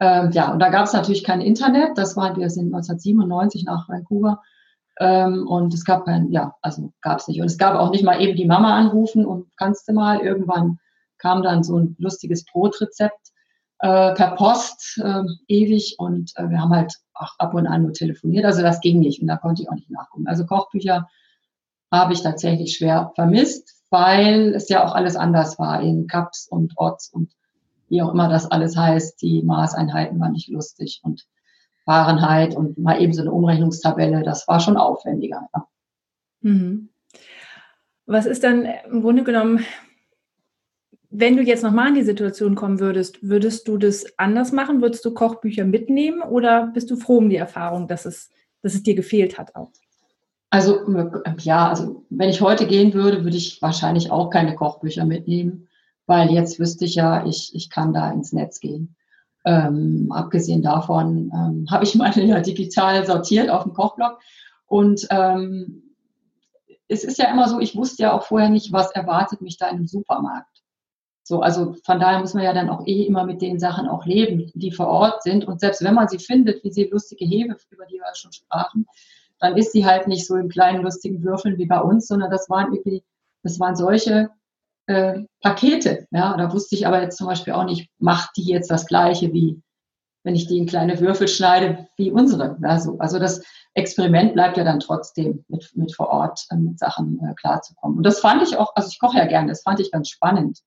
Ähm, 0.00 0.32
ja, 0.32 0.52
und 0.52 0.58
da 0.58 0.68
gab 0.68 0.86
es 0.86 0.92
natürlich 0.92 1.22
kein 1.22 1.40
Internet. 1.40 1.96
Das 1.96 2.16
war, 2.16 2.36
wir 2.36 2.50
sind 2.50 2.74
1997 2.74 3.64
nach 3.64 3.88
Vancouver. 3.88 4.42
Ähm, 4.98 5.46
und 5.46 5.72
es 5.72 5.84
gab 5.84 6.04
kein, 6.04 6.30
ja, 6.30 6.54
also 6.60 6.92
gab 7.00 7.20
es 7.20 7.28
nicht. 7.28 7.40
Und 7.40 7.46
es 7.46 7.58
gab 7.58 7.76
auch 7.76 7.90
nicht 7.90 8.04
mal 8.04 8.20
eben 8.20 8.36
die 8.36 8.46
Mama 8.46 8.76
anrufen 8.76 9.24
und 9.24 9.46
kannst 9.56 9.88
du 9.88 9.92
mal. 9.92 10.18
Irgendwann 10.20 10.78
kam 11.18 11.42
dann 11.42 11.62
so 11.62 11.78
ein 11.78 11.96
lustiges 11.98 12.44
Brotrezept 12.44 13.31
äh, 13.82 14.14
per 14.14 14.36
Post 14.36 15.00
äh, 15.04 15.24
ewig 15.48 15.96
und 15.98 16.32
äh, 16.36 16.48
wir 16.48 16.60
haben 16.60 16.74
halt 16.74 16.94
auch 17.14 17.34
ab 17.38 17.52
und 17.52 17.66
an 17.66 17.82
nur 17.82 17.92
telefoniert. 17.92 18.44
Also 18.44 18.62
das 18.62 18.80
ging 18.80 19.00
nicht 19.00 19.20
und 19.20 19.26
da 19.26 19.36
konnte 19.36 19.62
ich 19.62 19.68
auch 19.68 19.74
nicht 19.74 19.90
nachgucken. 19.90 20.28
Also 20.28 20.46
Kochbücher 20.46 21.08
habe 21.90 22.12
ich 22.12 22.22
tatsächlich 22.22 22.76
schwer 22.76 23.10
vermisst, 23.16 23.82
weil 23.90 24.54
es 24.54 24.68
ja 24.68 24.84
auch 24.84 24.94
alles 24.94 25.16
anders 25.16 25.58
war 25.58 25.82
in 25.82 26.06
Cups 26.06 26.46
und 26.48 26.78
Orts 26.78 27.08
und 27.12 27.32
wie 27.88 28.00
auch 28.02 28.12
immer 28.12 28.28
das 28.28 28.50
alles 28.50 28.76
heißt, 28.76 29.20
die 29.20 29.42
Maßeinheiten 29.42 30.18
waren 30.18 30.32
nicht 30.32 30.48
lustig 30.48 31.00
und 31.02 31.26
Warenheit 31.84 32.56
und 32.56 32.78
mal 32.78 33.02
eben 33.02 33.12
so 33.12 33.20
eine 33.20 33.32
Umrechnungstabelle, 33.32 34.22
das 34.22 34.46
war 34.46 34.60
schon 34.60 34.76
aufwendiger. 34.76 35.48
Ja. 35.54 35.66
Mhm. 36.40 36.88
Was 38.06 38.26
ist 38.26 38.44
dann 38.44 38.64
im 38.64 39.02
Grunde 39.02 39.24
genommen, 39.24 39.64
wenn 41.12 41.36
du 41.36 41.42
jetzt 41.42 41.62
nochmal 41.62 41.88
in 41.88 41.94
die 41.94 42.02
Situation 42.02 42.54
kommen 42.54 42.80
würdest, 42.80 43.22
würdest 43.22 43.68
du 43.68 43.78
das 43.78 44.06
anders 44.18 44.52
machen? 44.52 44.80
Würdest 44.80 45.04
du 45.04 45.12
Kochbücher 45.14 45.64
mitnehmen 45.64 46.22
oder 46.22 46.68
bist 46.68 46.90
du 46.90 46.96
froh 46.96 47.18
um 47.18 47.30
die 47.30 47.36
Erfahrung, 47.36 47.86
dass 47.86 48.06
es, 48.06 48.30
dass 48.62 48.74
es 48.74 48.82
dir 48.82 48.94
gefehlt 48.94 49.38
hat 49.38 49.54
auch? 49.54 49.70
Also 50.50 50.80
ja, 51.40 51.68
also 51.68 52.04
wenn 52.10 52.28
ich 52.28 52.40
heute 52.40 52.66
gehen 52.66 52.92
würde, 52.92 53.24
würde 53.24 53.36
ich 53.36 53.62
wahrscheinlich 53.62 54.10
auch 54.10 54.30
keine 54.30 54.54
Kochbücher 54.54 55.04
mitnehmen 55.04 55.68
weil 56.06 56.30
jetzt 56.30 56.58
wüsste 56.58 56.84
ich 56.84 56.94
ja, 56.94 57.26
ich, 57.26 57.54
ich 57.54 57.70
kann 57.70 57.92
da 57.92 58.10
ins 58.10 58.32
Netz 58.32 58.60
gehen. 58.60 58.96
Ähm, 59.44 60.08
abgesehen 60.12 60.62
davon 60.62 61.30
ähm, 61.34 61.66
habe 61.70 61.84
ich 61.84 61.94
meine 61.94 62.24
ja 62.24 62.40
digital 62.40 63.06
sortiert 63.06 63.50
auf 63.50 63.64
dem 63.64 63.72
Kochblog 63.72 64.18
und 64.66 65.06
ähm, 65.10 65.82
es 66.88 67.04
ist 67.04 67.18
ja 67.18 67.30
immer 67.30 67.48
so, 67.48 67.58
ich 67.58 67.74
wusste 67.74 68.02
ja 68.02 68.12
auch 68.12 68.24
vorher 68.24 68.50
nicht, 68.50 68.72
was 68.72 68.90
erwartet 68.90 69.40
mich 69.40 69.56
da 69.56 69.68
in 69.68 69.76
einem 69.76 69.86
Supermarkt. 69.86 70.51
So, 71.32 71.40
also 71.40 71.76
von 71.82 71.98
daher 71.98 72.18
muss 72.18 72.34
man 72.34 72.44
ja 72.44 72.52
dann 72.52 72.68
auch 72.68 72.86
eh 72.86 73.04
immer 73.04 73.24
mit 73.24 73.40
den 73.40 73.58
Sachen 73.58 73.88
auch 73.88 74.04
leben, 74.04 74.52
die 74.52 74.70
vor 74.70 74.88
Ort 74.88 75.22
sind. 75.22 75.46
Und 75.46 75.60
selbst 75.60 75.82
wenn 75.82 75.94
man 75.94 76.06
sie 76.06 76.18
findet, 76.18 76.62
wie 76.62 76.70
sie 76.70 76.90
lustige 76.92 77.24
Hefe, 77.24 77.56
über 77.70 77.86
die 77.86 77.94
wir 77.94 78.14
schon 78.14 78.32
sprachen, 78.32 78.84
dann 79.40 79.56
ist 79.56 79.72
sie 79.72 79.86
halt 79.86 80.08
nicht 80.08 80.26
so 80.26 80.36
in 80.36 80.50
kleinen 80.50 80.82
lustigen 80.82 81.24
Würfeln 81.24 81.56
wie 81.56 81.64
bei 81.64 81.80
uns, 81.80 82.06
sondern 82.06 82.30
das 82.30 82.50
waren 82.50 82.74
irgendwie, 82.74 83.02
das 83.42 83.58
waren 83.58 83.76
solche 83.76 84.28
äh, 84.88 85.20
Pakete. 85.40 86.06
Ja, 86.10 86.36
da 86.36 86.52
wusste 86.52 86.74
ich 86.74 86.86
aber 86.86 87.00
jetzt 87.00 87.16
zum 87.16 87.28
Beispiel 87.28 87.54
auch 87.54 87.64
nicht, 87.64 87.88
macht 87.98 88.36
die 88.36 88.44
jetzt 88.44 88.70
das 88.70 88.84
Gleiche 88.84 89.32
wie, 89.32 89.58
wenn 90.24 90.34
ich 90.34 90.48
die 90.48 90.58
in 90.58 90.66
kleine 90.66 91.00
Würfel 91.00 91.28
schneide, 91.28 91.88
wie 91.96 92.10
unsere. 92.10 92.58
Also, 92.60 92.98
also 92.98 93.18
das 93.18 93.42
Experiment 93.72 94.34
bleibt 94.34 94.58
ja 94.58 94.64
dann 94.64 94.80
trotzdem 94.80 95.46
mit, 95.48 95.70
mit 95.76 95.94
vor 95.96 96.10
Ort 96.10 96.44
äh, 96.50 96.56
mit 96.56 96.78
Sachen 96.78 97.20
äh, 97.26 97.32
klarzukommen. 97.40 97.96
Und 97.96 98.02
das 98.02 98.20
fand 98.20 98.42
ich 98.42 98.58
auch, 98.58 98.76
also 98.76 98.90
ich 98.92 98.98
koche 98.98 99.16
ja 99.16 99.24
gerne, 99.24 99.48
das 99.48 99.62
fand 99.62 99.80
ich 99.80 99.90
ganz 99.90 100.10
spannend. 100.10 100.60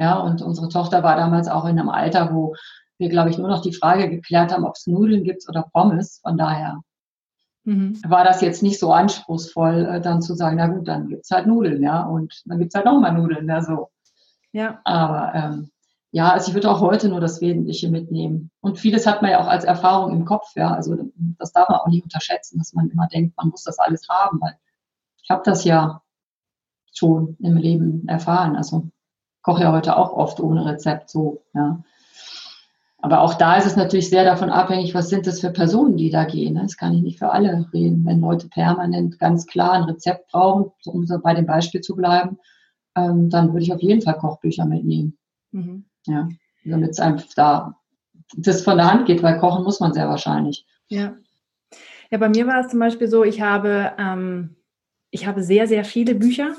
Ja, 0.00 0.18
und 0.18 0.40
unsere 0.40 0.70
Tochter 0.70 1.02
war 1.02 1.14
damals 1.14 1.46
auch 1.46 1.66
in 1.66 1.78
einem 1.78 1.90
Alter, 1.90 2.34
wo 2.34 2.54
wir, 2.96 3.10
glaube 3.10 3.28
ich, 3.28 3.36
nur 3.36 3.48
noch 3.48 3.60
die 3.60 3.74
Frage 3.74 4.08
geklärt 4.08 4.50
haben, 4.50 4.64
ob 4.64 4.74
es 4.74 4.86
Nudeln 4.86 5.24
gibt 5.24 5.46
oder 5.46 5.68
Pommes. 5.74 6.20
Von 6.22 6.38
daher 6.38 6.80
mhm. 7.64 8.00
war 8.08 8.24
das 8.24 8.40
jetzt 8.40 8.62
nicht 8.62 8.80
so 8.80 8.94
anspruchsvoll, 8.94 9.84
äh, 9.84 10.00
dann 10.00 10.22
zu 10.22 10.34
sagen, 10.34 10.56
na 10.56 10.68
gut, 10.68 10.88
dann 10.88 11.08
gibt 11.08 11.24
es 11.24 11.30
halt 11.30 11.46
Nudeln, 11.46 11.82
ja, 11.82 12.02
und 12.02 12.42
dann 12.46 12.58
gibt 12.58 12.70
es 12.72 12.74
halt 12.74 12.86
nochmal 12.86 13.12
Nudeln, 13.12 13.46
ja, 13.46 13.60
so. 13.60 13.90
Ja. 14.52 14.80
Aber 14.84 15.34
ähm, 15.34 15.70
ja, 16.12 16.30
also 16.32 16.48
ich 16.48 16.54
würde 16.54 16.70
auch 16.70 16.80
heute 16.80 17.10
nur 17.10 17.20
das 17.20 17.42
Wesentliche 17.42 17.90
mitnehmen. 17.90 18.50
Und 18.60 18.78
vieles 18.78 19.06
hat 19.06 19.20
man 19.20 19.32
ja 19.32 19.40
auch 19.42 19.48
als 19.48 19.64
Erfahrung 19.64 20.12
im 20.12 20.24
Kopf, 20.24 20.56
ja. 20.56 20.72
Also 20.72 20.96
das 21.38 21.52
darf 21.52 21.68
man 21.68 21.78
auch 21.78 21.88
nicht 21.88 22.04
unterschätzen, 22.04 22.58
dass 22.58 22.72
man 22.72 22.88
immer 22.88 23.06
denkt, 23.08 23.36
man 23.36 23.48
muss 23.48 23.64
das 23.64 23.78
alles 23.78 24.08
haben, 24.08 24.40
weil 24.40 24.56
ich 25.22 25.28
habe 25.28 25.42
das 25.44 25.64
ja 25.64 26.00
schon 26.90 27.36
im 27.40 27.58
Leben 27.58 28.08
erfahren. 28.08 28.56
Also 28.56 28.88
koche 29.42 29.62
ja 29.62 29.72
heute 29.72 29.96
auch 29.96 30.12
oft 30.12 30.40
ohne 30.40 30.64
Rezept 30.64 31.10
so, 31.10 31.42
ja. 31.54 31.82
Aber 33.02 33.22
auch 33.22 33.34
da 33.34 33.56
ist 33.56 33.66
es 33.66 33.76
natürlich 33.76 34.10
sehr 34.10 34.24
davon 34.24 34.50
abhängig, 34.50 34.94
was 34.94 35.08
sind 35.08 35.26
das 35.26 35.40
für 35.40 35.50
Personen, 35.50 35.96
die 35.96 36.10
da 36.10 36.24
gehen. 36.24 36.54
Ne? 36.54 36.62
Das 36.62 36.76
kann 36.76 36.92
ich 36.92 37.00
nicht 37.00 37.18
für 37.18 37.30
alle 37.30 37.66
reden. 37.72 38.04
Wenn 38.04 38.20
Leute 38.20 38.48
permanent 38.48 39.18
ganz 39.18 39.46
klar 39.46 39.72
ein 39.72 39.84
Rezept 39.84 40.30
brauchen, 40.30 40.70
um 40.84 41.06
so 41.06 41.18
bei 41.18 41.32
dem 41.32 41.46
Beispiel 41.46 41.80
zu 41.80 41.96
bleiben, 41.96 42.38
ähm, 42.94 43.30
dann 43.30 43.52
würde 43.52 43.62
ich 43.62 43.72
auf 43.72 43.80
jeden 43.80 44.02
Fall 44.02 44.18
Kochbücher 44.18 44.66
mitnehmen. 44.66 45.16
Mhm. 45.52 45.86
Ja, 46.06 46.28
damit 46.64 46.90
es 46.90 47.00
einfach 47.00 47.26
da 47.34 47.74
das 48.36 48.62
von 48.62 48.76
der 48.76 48.90
Hand 48.90 49.06
geht, 49.06 49.22
weil 49.22 49.38
kochen 49.38 49.64
muss 49.64 49.80
man 49.80 49.92
sehr 49.92 50.08
wahrscheinlich. 50.08 50.66
Ja. 50.88 51.16
Ja, 52.10 52.18
bei 52.18 52.28
mir 52.28 52.46
war 52.46 52.60
es 52.60 52.68
zum 52.68 52.80
Beispiel 52.80 53.08
so, 53.08 53.24
ich 53.24 53.40
habe, 53.40 53.92
ähm, 53.98 54.56
ich 55.10 55.26
habe 55.26 55.42
sehr, 55.42 55.66
sehr 55.66 55.84
viele 55.84 56.14
Bücher 56.14 56.56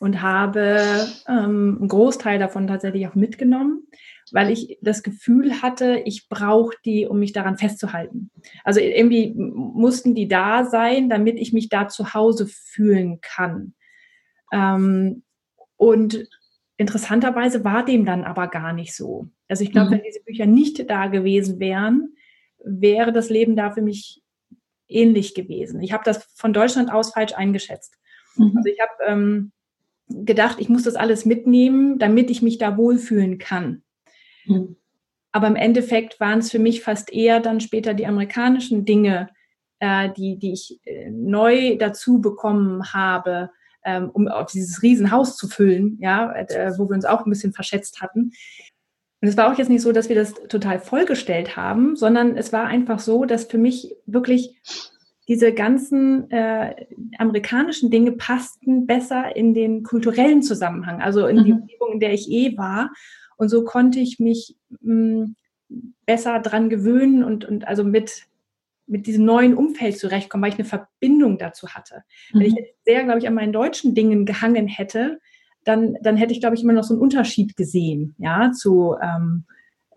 und 0.00 0.20
habe 0.20 1.06
ähm, 1.28 1.76
einen 1.78 1.88
Großteil 1.88 2.40
davon 2.40 2.66
tatsächlich 2.66 3.06
auch 3.06 3.14
mitgenommen 3.14 3.86
weil 4.32 4.50
ich 4.50 4.78
das 4.80 5.02
Gefühl 5.02 5.62
hatte, 5.62 6.02
ich 6.04 6.28
brauche 6.28 6.76
die, 6.84 7.06
um 7.06 7.18
mich 7.18 7.32
daran 7.32 7.58
festzuhalten. 7.58 8.30
Also 8.64 8.80
irgendwie 8.80 9.34
mussten 9.34 10.14
die 10.14 10.28
da 10.28 10.64
sein, 10.64 11.08
damit 11.08 11.38
ich 11.38 11.52
mich 11.52 11.68
da 11.68 11.88
zu 11.88 12.14
Hause 12.14 12.46
fühlen 12.46 13.20
kann. 13.20 13.74
Ähm, 14.52 15.22
und 15.76 16.28
interessanterweise 16.76 17.64
war 17.64 17.84
dem 17.84 18.04
dann 18.04 18.24
aber 18.24 18.48
gar 18.48 18.72
nicht 18.72 18.94
so. 18.94 19.28
Also 19.48 19.64
ich 19.64 19.72
glaube, 19.72 19.88
mhm. 19.88 19.94
wenn 19.94 20.02
diese 20.02 20.22
Bücher 20.22 20.46
nicht 20.46 20.88
da 20.88 21.06
gewesen 21.08 21.58
wären, 21.58 22.14
wäre 22.62 23.12
das 23.12 23.30
Leben 23.30 23.56
da 23.56 23.70
für 23.70 23.82
mich 23.82 24.22
ähnlich 24.88 25.34
gewesen. 25.34 25.80
Ich 25.82 25.92
habe 25.92 26.04
das 26.04 26.24
von 26.34 26.52
Deutschland 26.52 26.92
aus 26.92 27.12
falsch 27.12 27.32
eingeschätzt. 27.34 27.96
Mhm. 28.36 28.54
Also 28.56 28.68
ich 28.68 28.80
habe 28.80 28.92
ähm, 29.06 29.52
gedacht, 30.10 30.58
ich 30.60 30.68
muss 30.68 30.84
das 30.84 30.96
alles 30.96 31.24
mitnehmen, 31.24 31.98
damit 31.98 32.30
ich 32.30 32.42
mich 32.42 32.58
da 32.58 32.76
wohlfühlen 32.76 33.38
kann. 33.38 33.82
Mhm. 34.46 34.76
Aber 35.32 35.46
im 35.46 35.56
Endeffekt 35.56 36.18
waren 36.20 36.40
es 36.40 36.50
für 36.50 36.58
mich 36.58 36.82
fast 36.82 37.12
eher 37.12 37.40
dann 37.40 37.60
später 37.60 37.94
die 37.94 38.06
amerikanischen 38.06 38.84
Dinge, 38.84 39.28
äh, 39.78 40.10
die, 40.16 40.38
die 40.38 40.52
ich 40.52 40.80
äh, 40.84 41.10
neu 41.10 41.76
dazu 41.76 42.20
bekommen 42.20 42.92
habe, 42.92 43.50
ähm, 43.84 44.10
um 44.10 44.28
auf 44.28 44.50
dieses 44.50 44.82
Riesenhaus 44.82 45.36
zu 45.36 45.48
füllen, 45.48 45.98
ja, 46.00 46.32
äh, 46.32 46.72
wo 46.78 46.88
wir 46.88 46.94
uns 46.94 47.04
auch 47.04 47.24
ein 47.24 47.30
bisschen 47.30 47.52
verschätzt 47.52 48.02
hatten. 48.02 48.32
Und 49.22 49.28
es 49.28 49.36
war 49.36 49.52
auch 49.52 49.58
jetzt 49.58 49.68
nicht 49.68 49.82
so, 49.82 49.92
dass 49.92 50.08
wir 50.08 50.16
das 50.16 50.34
total 50.48 50.78
vollgestellt 50.78 51.56
haben, 51.56 51.94
sondern 51.94 52.36
es 52.36 52.52
war 52.52 52.66
einfach 52.66 52.98
so, 52.98 53.24
dass 53.24 53.44
für 53.44 53.58
mich 53.58 53.94
wirklich 54.06 54.60
diese 55.30 55.54
ganzen 55.54 56.28
äh, 56.32 56.74
amerikanischen 57.16 57.88
Dinge 57.88 58.10
passten 58.10 58.84
besser 58.88 59.36
in 59.36 59.54
den 59.54 59.84
kulturellen 59.84 60.42
Zusammenhang, 60.42 61.00
also 61.00 61.24
in 61.28 61.36
mhm. 61.36 61.44
die 61.44 61.52
Umgebung, 61.52 61.92
in 61.92 62.00
der 62.00 62.12
ich 62.12 62.28
eh 62.28 62.58
war. 62.58 62.90
Und 63.36 63.48
so 63.48 63.62
konnte 63.62 64.00
ich 64.00 64.18
mich 64.18 64.56
mh, 64.80 65.26
mm, 65.28 65.36
besser 66.04 66.40
dran 66.40 66.68
gewöhnen 66.68 67.22
und, 67.22 67.44
und 67.44 67.68
also 67.68 67.84
mit, 67.84 68.24
mit 68.88 69.06
diesem 69.06 69.24
neuen 69.24 69.54
Umfeld 69.54 69.98
zurechtkommen, 69.98 70.42
weil 70.42 70.50
ich 70.50 70.58
eine 70.58 70.66
Verbindung 70.66 71.38
dazu 71.38 71.68
hatte. 71.68 72.02
Mhm. 72.32 72.40
Wenn 72.40 72.46
ich 72.46 72.52
mhm. 72.52 72.58
jetzt 72.58 72.84
sehr, 72.84 73.04
glaube 73.04 73.20
ich, 73.20 73.28
an 73.28 73.34
meinen 73.34 73.52
deutschen 73.52 73.94
Dingen 73.94 74.26
gehangen 74.26 74.66
hätte, 74.66 75.20
dann, 75.62 75.96
dann 76.02 76.16
hätte 76.16 76.32
ich, 76.32 76.40
glaube 76.40 76.56
ich, 76.56 76.64
immer 76.64 76.72
noch 76.72 76.82
so 76.82 76.94
einen 76.94 77.02
Unterschied 77.02 77.54
gesehen, 77.54 78.16
ja, 78.18 78.50
zu, 78.50 78.96
ähm, 79.00 79.44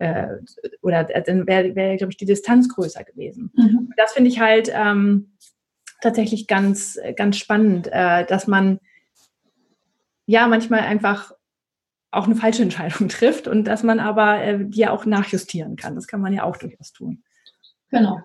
äh, 0.04 0.38
oder 0.82 1.04
dann 1.04 1.46
wäre, 1.46 1.74
wär, 1.74 1.96
glaube 1.96 2.12
ich, 2.12 2.16
die 2.16 2.26
Distanz 2.26 2.68
größer 2.68 3.04
gewesen. 3.04 3.50
Mhm. 3.54 3.92
Das 3.96 4.12
finde 4.12 4.30
ich 4.30 4.40
halt 4.40 4.70
ähm, 4.72 5.32
tatsächlich 6.00 6.46
ganz, 6.46 6.98
ganz 7.16 7.36
spannend, 7.36 7.88
äh, 7.90 8.24
dass 8.26 8.46
man 8.46 8.78
ja 10.26 10.46
manchmal 10.46 10.80
einfach 10.80 11.32
auch 12.10 12.26
eine 12.26 12.36
falsche 12.36 12.62
Entscheidung 12.62 13.08
trifft 13.08 13.48
und 13.48 13.64
dass 13.64 13.82
man 13.82 14.00
aber 14.00 14.42
äh, 14.42 14.64
die 14.64 14.80
ja 14.80 14.90
auch 14.90 15.06
nachjustieren 15.06 15.76
kann. 15.76 15.94
Das 15.94 16.06
kann 16.06 16.20
man 16.20 16.32
ja 16.32 16.44
auch 16.44 16.56
durchaus 16.56 16.92
tun. 16.92 17.22
Genau. 17.90 18.20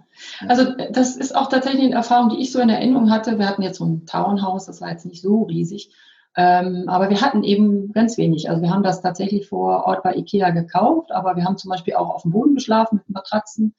Also 0.48 0.74
das 0.92 1.16
ist 1.16 1.36
auch 1.36 1.48
tatsächlich 1.48 1.86
eine 1.86 1.96
Erfahrung, 1.96 2.30
die 2.30 2.42
ich 2.42 2.52
so 2.52 2.60
in 2.60 2.70
Erinnerung 2.70 3.12
hatte. 3.12 3.38
Wir 3.38 3.48
hatten 3.48 3.62
jetzt 3.62 3.78
so 3.78 3.86
ein 3.86 4.06
Townhouse, 4.06 4.66
das 4.66 4.82
war 4.82 4.90
jetzt 4.90 5.06
nicht 5.06 5.22
so 5.22 5.44
riesig. 5.44 5.94
Ähm, 6.36 6.86
aber 6.88 7.10
wir 7.10 7.22
hatten 7.22 7.44
eben 7.44 7.92
ganz 7.92 8.18
wenig. 8.18 8.50
Also 8.50 8.62
wir 8.62 8.70
haben 8.70 8.84
das 8.84 9.02
tatsächlich 9.02 9.48
vor 9.48 9.86
Ort 9.86 10.04
bei 10.04 10.16
Ikea 10.16 10.52
gekauft, 10.52 11.12
aber 11.12 11.36
wir 11.36 11.44
haben 11.44 11.58
zum 11.58 11.70
Beispiel 11.70 11.96
auch 11.96 12.10
auf 12.10 12.22
dem 12.22 12.32
Boden 12.32 12.56
geschlafen 12.56 12.98
mit 12.98 13.10
Matratzen, 13.10 13.76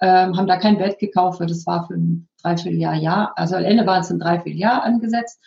ähm, 0.00 0.36
haben 0.36 0.46
da 0.46 0.58
kein 0.58 0.78
Bett 0.78 0.98
gekauft, 0.98 1.40
weil 1.40 1.46
das 1.46 1.66
war 1.66 1.86
für 1.86 1.94
ein 1.94 2.28
Dreivierteljahr, 2.42 2.94
Jahr. 2.94 3.32
Also 3.36 3.56
am 3.56 3.64
Ende 3.64 3.86
waren 3.86 4.02
es 4.02 4.10
ein 4.10 4.18
Dreivierteljahr 4.18 4.82
angesetzt. 4.82 5.40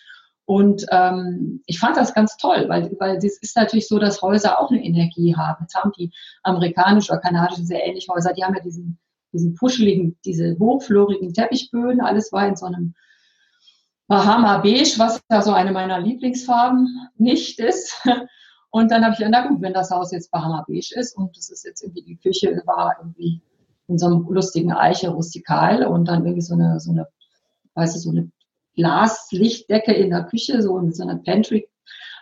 Und 0.46 0.86
ähm, 0.92 1.62
ich 1.66 1.78
fand 1.78 1.98
das 1.98 2.14
ganz 2.14 2.38
toll, 2.38 2.66
weil, 2.70 2.96
weil 3.00 3.18
es 3.18 3.38
ist 3.42 3.58
natürlich 3.58 3.88
so, 3.88 4.00
dass 4.00 4.22
Häuser 4.22 4.60
auch 4.60 4.72
eine 4.72 4.84
Energie 4.84 5.36
haben. 5.36 5.64
Jetzt 5.64 5.76
haben 5.76 5.92
die 5.98 6.12
amerikanischen 6.42 7.12
oder 7.12 7.20
kanadischen 7.20 7.66
sehr 7.66 7.86
ähnliche 7.86 8.14
Häuser, 8.14 8.32
die 8.32 8.46
haben 8.46 8.56
ja 8.56 8.62
diesen, 8.62 8.98
diesen 9.34 9.56
puscheligen, 9.56 10.18
diese 10.24 10.58
hochflorigen 10.58 11.34
Teppichböden, 11.34 12.00
alles 12.00 12.32
war 12.32 12.48
in 12.48 12.56
so 12.56 12.66
einem 12.66 12.96
Bahama 14.08 14.60
Beige, 14.60 14.96
was 14.98 15.22
ja 15.30 15.42
so 15.42 15.52
eine 15.52 15.72
meiner 15.72 16.00
Lieblingsfarben 16.00 17.10
nicht 17.18 17.60
ist. 17.60 18.08
Und 18.70 18.92
dann 18.92 19.04
habe 19.04 19.14
ich 19.14 19.20
gedacht, 19.20 19.32
na 19.44 19.48
gut, 19.48 19.62
wenn 19.62 19.74
das 19.74 19.92
Haus 19.92 20.12
jetzt 20.12 20.30
Bahama 20.30 20.64
Beige 20.68 20.94
ist 20.96 21.16
und 21.18 21.36
das 21.38 21.50
ist 21.50 21.66
jetzt 21.66 21.82
irgendwie, 21.84 22.04
die 22.04 22.18
Küche 22.18 22.62
war 22.66 22.96
irgendwie 23.00 23.42
in 23.88 23.98
so 23.98 24.08
einem 24.08 24.28
lustigen 24.30 24.74
Eiche 24.74 25.10
rustikal 25.10 25.86
und 25.86 26.06
dann 26.08 26.26
irgendwie 26.26 26.42
so 26.42 26.54
eine, 26.54 26.80
so 26.80 26.92
eine, 26.92 27.08
weißt 27.76 27.96
du, 27.96 28.00
so 28.00 28.10
eine 28.10 28.30
Glaslichtdecke 28.76 29.94
in 29.94 30.10
der 30.10 30.24
Küche, 30.26 30.62
so 30.62 30.78
in 30.78 30.94
so 30.94 31.04
einer 31.04 31.16
Pantry. 31.16 31.68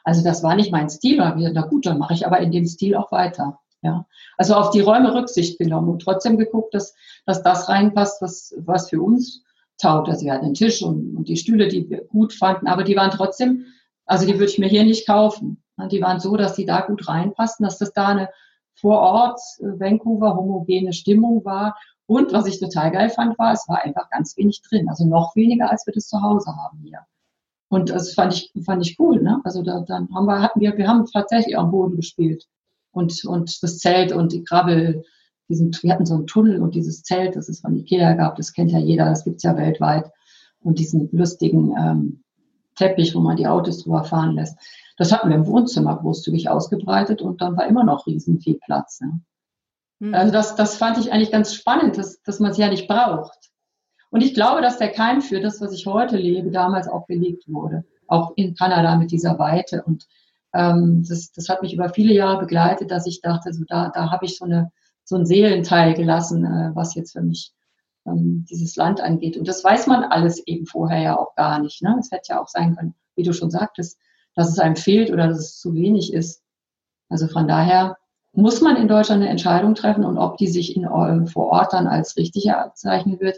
Also 0.03 0.23
das 0.23 0.43
war 0.43 0.55
nicht 0.55 0.71
mein 0.71 0.89
Stil, 0.89 1.19
aber 1.19 1.39
ich 1.39 1.51
na 1.51 1.63
gut, 1.63 1.85
dann 1.87 1.97
mache 1.97 2.13
ich 2.13 2.25
aber 2.25 2.39
in 2.39 2.51
dem 2.51 2.65
Stil 2.65 2.95
auch 2.95 3.11
weiter. 3.11 3.59
Ja, 3.81 4.07
also 4.37 4.55
auf 4.55 4.71
die 4.71 4.79
Räume 4.79 5.13
Rücksicht 5.13 5.59
genommen 5.59 5.89
und 5.89 6.01
trotzdem 6.01 6.37
geguckt, 6.37 6.73
dass, 6.73 6.95
dass 7.25 7.43
das 7.43 7.69
reinpasst, 7.69 8.21
was, 8.21 8.55
was 8.57 8.89
für 8.89 9.01
uns 9.01 9.43
taugt. 9.77 10.09
Also 10.09 10.25
wir 10.25 10.33
hatten 10.33 10.45
den 10.45 10.53
Tisch 10.53 10.81
und, 10.81 11.15
und 11.15 11.27
die 11.27 11.37
Stühle, 11.37 11.67
die 11.67 11.89
wir 11.89 12.05
gut 12.05 12.33
fanden, 12.33 12.67
aber 12.67 12.83
die 12.83 12.95
waren 12.95 13.11
trotzdem, 13.11 13.65
also 14.05 14.25
die 14.25 14.33
würde 14.33 14.51
ich 14.51 14.59
mir 14.59 14.69
hier 14.69 14.83
nicht 14.83 15.07
kaufen. 15.07 15.63
Die 15.91 16.01
waren 16.01 16.19
so, 16.19 16.37
dass 16.37 16.55
die 16.55 16.65
da 16.65 16.81
gut 16.81 17.07
reinpassten, 17.07 17.65
dass 17.65 17.77
das 17.77 17.91
da 17.91 18.07
eine 18.07 18.29
vor 18.75 18.99
Ort 18.99 19.39
äh, 19.59 19.79
Vancouver 19.79 20.35
homogene 20.35 20.93
Stimmung 20.93 21.43
war. 21.45 21.77
Und 22.07 22.33
was 22.33 22.45
ich 22.45 22.59
total 22.59 22.91
geil 22.91 23.09
fand, 23.09 23.37
war, 23.39 23.51
es 23.53 23.67
war 23.67 23.83
einfach 23.83 24.09
ganz 24.09 24.37
wenig 24.37 24.61
drin. 24.61 24.87
Also 24.89 25.05
noch 25.05 25.35
weniger, 25.35 25.71
als 25.71 25.87
wir 25.87 25.93
das 25.93 26.07
zu 26.07 26.21
Hause 26.21 26.55
haben 26.55 26.79
hier. 26.83 26.99
Und 27.67 27.89
das 27.89 28.13
fand 28.13 28.33
ich, 28.33 28.53
fand 28.63 28.85
ich 28.85 28.99
cool, 28.99 29.21
ne? 29.21 29.41
Also 29.43 29.63
da, 29.63 29.81
dann 29.81 30.07
haben 30.13 30.27
wir, 30.27 30.41
hatten 30.41 30.59
wir, 30.59 30.77
wir 30.77 30.87
haben 30.87 31.05
tatsächlich 31.11 31.57
am 31.57 31.71
Boden 31.71 31.95
gespielt. 31.95 32.45
Und, 32.91 33.25
und 33.25 33.61
das 33.63 33.79
Zelt 33.79 34.11
und 34.11 34.31
die 34.31 34.43
Grabbel, 34.43 35.03
diesen, 35.49 35.71
wir 35.81 35.93
hatten 35.93 36.05
so 36.05 36.15
einen 36.15 36.27
Tunnel 36.27 36.61
und 36.61 36.75
dieses 36.75 37.03
Zelt, 37.03 37.35
das 37.35 37.49
es 37.49 37.59
von 37.59 37.75
Ikea 37.75 38.13
gab, 38.13 38.35
das 38.35 38.53
kennt 38.53 38.71
ja 38.71 38.79
jeder, 38.79 39.05
das 39.05 39.23
gibt's 39.23 39.43
ja 39.43 39.55
weltweit. 39.55 40.11
Und 40.61 40.79
diesen 40.79 41.09
lustigen 41.11 41.75
ähm, 41.77 42.23
Teppich, 42.75 43.15
wo 43.15 43.19
man 43.19 43.37
die 43.37 43.47
Autos 43.47 43.83
drüber 43.83 44.03
fahren 44.03 44.35
lässt. 44.35 44.57
Das 44.97 45.11
hatten 45.11 45.29
wir 45.29 45.35
im 45.35 45.45
Wohnzimmer 45.45 45.97
großzügig 45.97 46.49
ausgebreitet 46.49 47.21
und 47.21 47.41
dann 47.41 47.57
war 47.57 47.67
immer 47.67 47.83
noch 47.83 48.07
riesen 48.07 48.39
viel 48.39 48.59
Platz. 48.65 49.01
Ne? 49.01 49.21
Mhm. 49.99 50.13
Also 50.13 50.31
das, 50.31 50.55
das 50.55 50.77
fand 50.77 50.97
ich 50.97 51.11
eigentlich 51.11 51.31
ganz 51.31 51.53
spannend, 51.53 51.97
dass, 51.97 52.21
dass 52.23 52.39
man 52.39 52.51
es 52.51 52.57
ja 52.57 52.69
nicht 52.69 52.87
braucht. 52.87 53.51
Und 54.09 54.21
ich 54.21 54.33
glaube, 54.33 54.61
dass 54.61 54.77
der 54.77 54.91
Keim 54.91 55.21
für 55.21 55.41
das, 55.41 55.59
was 55.61 55.73
ich 55.73 55.85
heute 55.85 56.17
lebe, 56.17 56.51
damals 56.51 56.87
auch 56.87 57.05
gelegt 57.07 57.43
wurde. 57.47 57.83
Auch 58.07 58.33
in 58.35 58.55
Kanada 58.55 58.95
mit 58.95 59.11
dieser 59.11 59.39
Weite. 59.39 59.83
Und 59.83 60.05
ähm, 60.53 61.03
das, 61.07 61.31
das 61.31 61.49
hat 61.49 61.61
mich 61.61 61.73
über 61.73 61.89
viele 61.89 62.13
Jahre 62.13 62.39
begleitet, 62.39 62.91
dass 62.91 63.07
ich 63.07 63.21
dachte, 63.21 63.51
so 63.53 63.63
da, 63.67 63.89
da 63.93 64.11
habe 64.11 64.25
ich 64.25 64.37
so 64.37 64.45
eine 64.45 64.71
so 65.05 65.15
ein 65.15 65.25
Seelenteil 65.25 65.93
gelassen, 65.93 66.43
äh, 66.43 66.71
was 66.75 66.95
jetzt 66.95 67.13
für 67.13 67.21
mich 67.21 67.53
ähm, 68.05 68.45
dieses 68.49 68.75
Land 68.75 68.99
angeht. 68.99 69.37
Und 69.37 69.47
das 69.47 69.63
weiß 69.63 69.87
man 69.87 70.03
alles 70.03 70.45
eben 70.45 70.65
vorher 70.65 71.01
ja 71.01 71.17
auch 71.17 71.35
gar 71.35 71.59
nicht. 71.59 71.81
Ne? 71.81 71.95
Es 71.99 72.11
hätte 72.11 72.33
ja 72.33 72.41
auch 72.41 72.47
sein 72.47 72.75
können, 72.75 72.95
wie 73.15 73.23
du 73.23 73.31
schon 73.31 73.51
sagtest, 73.51 73.97
dass 74.35 74.49
es 74.49 74.59
einem 74.59 74.75
fehlt 74.75 75.11
oder 75.11 75.27
dass 75.27 75.39
es 75.39 75.59
zu 75.59 75.73
wenig 75.75 76.11
ist. 76.11 76.43
Also 77.07 77.27
von 77.27 77.47
daher 77.47 77.97
muss 78.33 78.61
man 78.61 78.75
in 78.75 78.87
Deutschland 78.87 79.21
eine 79.21 79.31
Entscheidung 79.31 79.75
treffen 79.75 80.03
und 80.03 80.17
ob 80.17 80.37
die 80.37 80.47
sich 80.47 80.75
in, 80.75 80.83
äh, 80.83 81.27
vor 81.27 81.51
Ort 81.51 81.71
dann 81.71 81.87
als 81.87 82.17
richtig 82.17 82.47
erzeichnen 82.47 83.19
wird, 83.19 83.37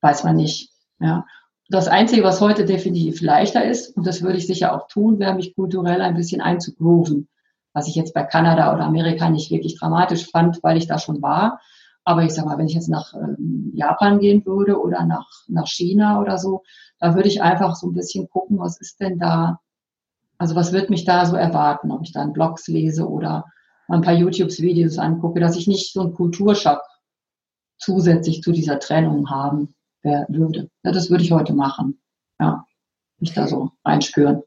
weiß 0.00 0.24
man 0.24 0.36
nicht. 0.36 0.70
Ja. 1.00 1.26
Das 1.68 1.88
Einzige, 1.88 2.22
was 2.22 2.40
heute 2.40 2.64
definitiv 2.64 3.20
leichter 3.20 3.64
ist, 3.64 3.96
und 3.96 4.06
das 4.06 4.22
würde 4.22 4.38
ich 4.38 4.46
sicher 4.46 4.72
auch 4.72 4.86
tun, 4.86 5.18
wäre 5.18 5.34
mich 5.34 5.56
kulturell 5.56 6.00
ein 6.00 6.14
bisschen 6.14 6.40
einzugrooven 6.40 7.28
was 7.76 7.88
ich 7.88 7.94
jetzt 7.94 8.14
bei 8.14 8.24
Kanada 8.24 8.72
oder 8.72 8.84
Amerika 8.84 9.28
nicht 9.28 9.50
wirklich 9.50 9.78
dramatisch 9.78 10.30
fand, 10.30 10.62
weil 10.62 10.78
ich 10.78 10.86
da 10.86 10.98
schon 10.98 11.20
war. 11.20 11.60
Aber 12.04 12.22
ich 12.22 12.32
sag 12.32 12.46
mal, 12.46 12.56
wenn 12.56 12.68
ich 12.68 12.74
jetzt 12.74 12.88
nach 12.88 13.12
ähm, 13.12 13.70
Japan 13.74 14.18
gehen 14.18 14.46
würde 14.46 14.80
oder 14.80 15.04
nach, 15.04 15.28
nach 15.46 15.66
China 15.66 16.18
oder 16.18 16.38
so, 16.38 16.62
da 17.00 17.14
würde 17.14 17.28
ich 17.28 17.42
einfach 17.42 17.76
so 17.76 17.88
ein 17.88 17.92
bisschen 17.92 18.30
gucken, 18.30 18.58
was 18.58 18.80
ist 18.80 18.98
denn 18.98 19.18
da, 19.18 19.60
also 20.38 20.54
was 20.54 20.72
wird 20.72 20.88
mich 20.88 21.04
da 21.04 21.26
so 21.26 21.36
erwarten, 21.36 21.90
ob 21.90 22.00
ich 22.02 22.12
dann 22.12 22.32
Blogs 22.32 22.66
lese 22.66 23.06
oder 23.06 23.44
ein 23.88 24.00
paar 24.00 24.14
YouTube-Videos 24.14 24.96
angucke, 24.96 25.40
dass 25.40 25.54
ich 25.56 25.66
nicht 25.66 25.92
so 25.92 26.00
einen 26.00 26.14
Kulturschock 26.14 26.80
zusätzlich 27.76 28.40
zu 28.40 28.52
dieser 28.52 28.78
Trennung 28.78 29.28
haben 29.28 29.74
würde. 30.02 30.70
Ja, 30.82 30.92
das 30.92 31.10
würde 31.10 31.24
ich 31.24 31.32
heute 31.32 31.52
machen. 31.52 32.00
Ja, 32.40 32.64
mich 33.18 33.34
da 33.34 33.46
so 33.46 33.72
reinspüren. 33.84 34.44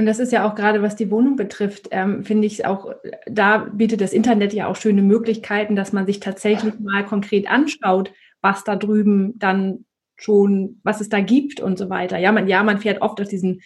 Und 0.00 0.06
das 0.06 0.18
ist 0.18 0.32
ja 0.32 0.48
auch 0.48 0.54
gerade, 0.54 0.80
was 0.80 0.96
die 0.96 1.10
Wohnung 1.10 1.36
betrifft, 1.36 1.88
ähm, 1.90 2.24
finde 2.24 2.46
ich 2.46 2.64
auch, 2.64 2.94
da 3.26 3.58
bietet 3.58 4.00
das 4.00 4.14
Internet 4.14 4.54
ja 4.54 4.66
auch 4.66 4.76
schöne 4.76 5.02
Möglichkeiten, 5.02 5.76
dass 5.76 5.92
man 5.92 6.06
sich 6.06 6.20
tatsächlich 6.20 6.80
mal 6.80 7.04
konkret 7.04 7.50
anschaut, 7.50 8.10
was 8.40 8.64
da 8.64 8.76
drüben 8.76 9.38
dann 9.38 9.84
schon, 10.16 10.80
was 10.84 11.02
es 11.02 11.10
da 11.10 11.20
gibt 11.20 11.60
und 11.60 11.76
so 11.76 11.90
weiter. 11.90 12.16
Ja, 12.16 12.32
man, 12.32 12.48
ja, 12.48 12.62
man 12.62 12.78
fährt 12.78 13.02
oft 13.02 13.20
auf 13.20 13.28
diesen 13.28 13.60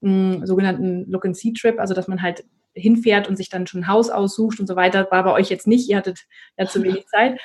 mh, 0.00 0.34
hm, 0.34 0.46
sogenannten 0.46 1.10
Look-and-See-Trip, 1.10 1.80
also 1.80 1.92
dass 1.92 2.06
man 2.06 2.22
halt 2.22 2.44
hinfährt 2.72 3.28
und 3.28 3.34
sich 3.34 3.48
dann 3.48 3.66
schon 3.66 3.80
ein 3.80 3.88
Haus 3.88 4.10
aussucht 4.10 4.60
und 4.60 4.68
so 4.68 4.76
weiter. 4.76 5.08
War 5.10 5.24
bei 5.24 5.32
euch 5.32 5.50
jetzt 5.50 5.66
nicht, 5.66 5.90
ihr 5.90 5.96
hattet 5.96 6.20
ja 6.56 6.66
zu 6.66 6.84
wenig 6.84 7.04
Zeit. 7.10 7.40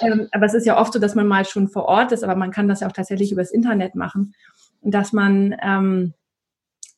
Ähm, 0.00 0.26
aber 0.32 0.46
es 0.46 0.54
ist 0.54 0.64
ja 0.64 0.80
oft 0.80 0.94
so, 0.94 0.98
dass 0.98 1.14
man 1.14 1.28
mal 1.28 1.44
schon 1.44 1.68
vor 1.68 1.84
Ort 1.84 2.12
ist, 2.12 2.24
aber 2.24 2.34
man 2.34 2.50
kann 2.50 2.66
das 2.66 2.80
ja 2.80 2.88
auch 2.88 2.92
tatsächlich 2.92 3.30
übers 3.30 3.50
Internet 3.50 3.94
machen. 3.94 4.32
Und 4.80 4.94
dass 4.94 5.12
man 5.12 5.54
ähm, 5.62 6.14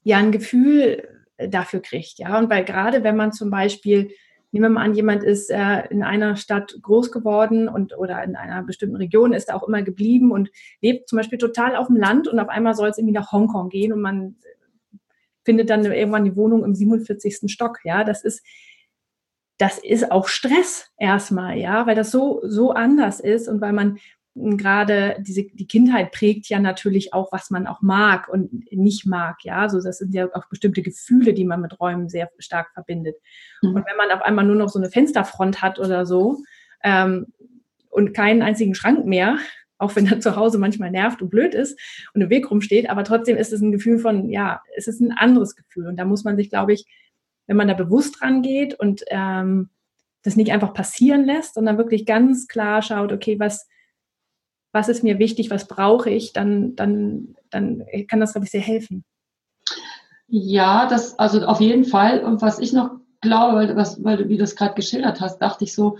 ja 0.02 0.18
ein 0.18 0.32
Gefühl 0.32 1.08
äh, 1.36 1.48
dafür 1.48 1.80
kriegt. 1.80 2.18
Ja, 2.18 2.38
und 2.38 2.50
weil 2.50 2.64
gerade 2.64 3.04
wenn 3.04 3.16
man 3.16 3.32
zum 3.32 3.50
Beispiel, 3.50 4.10
nehmen 4.50 4.64
wir 4.64 4.68
mal 4.70 4.84
an, 4.84 4.94
jemand 4.94 5.24
ist 5.24 5.50
äh, 5.50 5.86
in 5.90 6.02
einer 6.02 6.36
Stadt 6.36 6.76
groß 6.82 7.12
geworden 7.12 7.68
und 7.68 7.96
oder 7.96 8.22
in 8.22 8.36
einer 8.36 8.62
bestimmten 8.62 8.96
Region 8.96 9.32
ist 9.32 9.52
auch 9.52 9.66
immer 9.66 9.82
geblieben 9.82 10.32
und 10.32 10.50
lebt 10.80 11.08
zum 11.08 11.16
Beispiel 11.16 11.38
total 11.38 11.76
auf 11.76 11.86
dem 11.86 11.96
Land 11.96 12.28
und 12.28 12.38
auf 12.38 12.48
einmal 12.48 12.74
soll 12.74 12.88
es 12.88 12.98
irgendwie 12.98 13.14
nach 13.14 13.32
Hongkong 13.32 13.68
gehen 13.68 13.92
und 13.92 14.00
man 14.00 14.36
findet 15.44 15.70
dann 15.70 15.84
irgendwann 15.84 16.24
die 16.24 16.36
Wohnung 16.36 16.64
im 16.64 16.74
47. 16.74 17.50
Stock. 17.50 17.78
Ja, 17.84 18.04
das 18.04 18.24
ist 18.24 18.44
das 19.58 19.78
ist 19.78 20.10
auch 20.10 20.28
Stress 20.28 20.90
erstmal, 20.98 21.56
ja, 21.58 21.86
weil 21.86 21.94
das 21.94 22.10
so 22.10 22.40
so 22.44 22.72
anders 22.72 23.20
ist 23.20 23.48
und 23.48 23.60
weil 23.60 23.72
man 23.72 23.98
gerade 24.34 25.16
diese, 25.20 25.44
die 25.44 25.66
Kindheit 25.66 26.12
prägt 26.12 26.48
ja 26.48 26.58
natürlich 26.58 27.12
auch, 27.12 27.32
was 27.32 27.50
man 27.50 27.66
auch 27.66 27.82
mag 27.82 28.28
und 28.28 28.70
nicht 28.72 29.06
mag, 29.06 29.44
ja. 29.44 29.58
Also 29.58 29.80
das 29.80 29.98
sind 29.98 30.14
ja 30.14 30.28
auch 30.34 30.46
bestimmte 30.48 30.82
Gefühle, 30.82 31.34
die 31.34 31.44
man 31.44 31.60
mit 31.60 31.78
Räumen 31.80 32.08
sehr 32.08 32.30
stark 32.38 32.72
verbindet. 32.72 33.16
Mhm. 33.62 33.74
Und 33.74 33.86
wenn 33.86 33.96
man 33.96 34.10
auf 34.10 34.22
einmal 34.22 34.46
nur 34.46 34.56
noch 34.56 34.68
so 34.68 34.78
eine 34.78 34.90
Fensterfront 34.90 35.60
hat 35.60 35.78
oder 35.78 36.06
so 36.06 36.38
ähm, 36.82 37.26
und 37.90 38.14
keinen 38.14 38.42
einzigen 38.42 38.74
Schrank 38.74 39.06
mehr 39.06 39.38
auch 39.82 39.96
wenn 39.96 40.06
er 40.06 40.20
zu 40.20 40.36
Hause 40.36 40.58
manchmal 40.58 40.92
nervt 40.92 41.20
und 41.20 41.30
blöd 41.30 41.54
ist 41.54 41.76
und 42.14 42.20
im 42.22 42.30
Weg 42.30 42.50
rumsteht, 42.50 42.88
aber 42.88 43.02
trotzdem 43.02 43.36
ist 43.36 43.52
es 43.52 43.60
ein 43.60 43.72
Gefühl 43.72 43.98
von, 43.98 44.30
ja, 44.30 44.62
es 44.76 44.86
ist 44.86 45.00
ein 45.00 45.10
anderes 45.10 45.56
Gefühl. 45.56 45.88
Und 45.88 45.96
da 45.96 46.04
muss 46.04 46.22
man 46.22 46.36
sich, 46.36 46.50
glaube 46.50 46.72
ich, 46.72 46.86
wenn 47.48 47.56
man 47.56 47.66
da 47.66 47.74
bewusst 47.74 48.22
rangeht 48.22 48.74
und 48.78 49.02
ähm, 49.08 49.70
das 50.22 50.36
nicht 50.36 50.52
einfach 50.52 50.72
passieren 50.72 51.24
lässt, 51.24 51.54
sondern 51.54 51.78
wirklich 51.78 52.06
ganz 52.06 52.46
klar 52.46 52.80
schaut, 52.80 53.12
okay, 53.12 53.40
was, 53.40 53.68
was 54.72 54.88
ist 54.88 55.04
mir 55.04 55.18
wichtig, 55.18 55.50
was 55.50 55.68
brauche 55.68 56.10
ich, 56.10 56.32
dann, 56.32 56.74
dann, 56.76 57.36
dann 57.50 57.84
kann 58.08 58.20
das, 58.20 58.32
glaube 58.32 58.46
ich, 58.46 58.50
sehr 58.50 58.60
helfen. 58.60 59.04
Ja, 60.26 60.86
das, 60.86 61.18
also 61.18 61.44
auf 61.44 61.60
jeden 61.60 61.84
Fall. 61.84 62.24
Und 62.24 62.40
was 62.40 62.58
ich 62.58 62.72
noch 62.72 62.90
glaube, 63.20 63.76
was, 63.76 64.02
weil 64.02 64.16
du, 64.16 64.28
wie 64.28 64.36
du 64.36 64.42
das 64.42 64.56
gerade 64.56 64.74
geschildert 64.74 65.20
hast, 65.20 65.38
dachte 65.38 65.64
ich 65.64 65.74
so, 65.74 65.98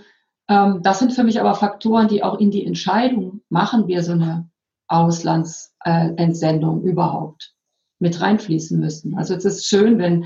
ähm, 0.49 0.81
das 0.81 0.99
sind 0.99 1.13
für 1.13 1.23
mich 1.23 1.39
aber 1.39 1.53
Faktoren, 1.55 2.07
die 2.07 2.23
auch 2.23 2.39
in 2.39 2.51
die 2.51 2.65
Entscheidung, 2.65 3.41
machen 3.49 3.87
wir 3.87 4.03
so 4.03 4.13
eine 4.13 4.49
Auslandsentsendung 4.87 6.83
äh, 6.83 6.89
überhaupt 6.89 7.53
mit 7.99 8.19
reinfließen 8.19 8.79
müssen. 8.79 9.15
Also 9.15 9.35
es 9.35 9.45
ist 9.45 9.67
schön, 9.67 9.97
wenn, 9.99 10.25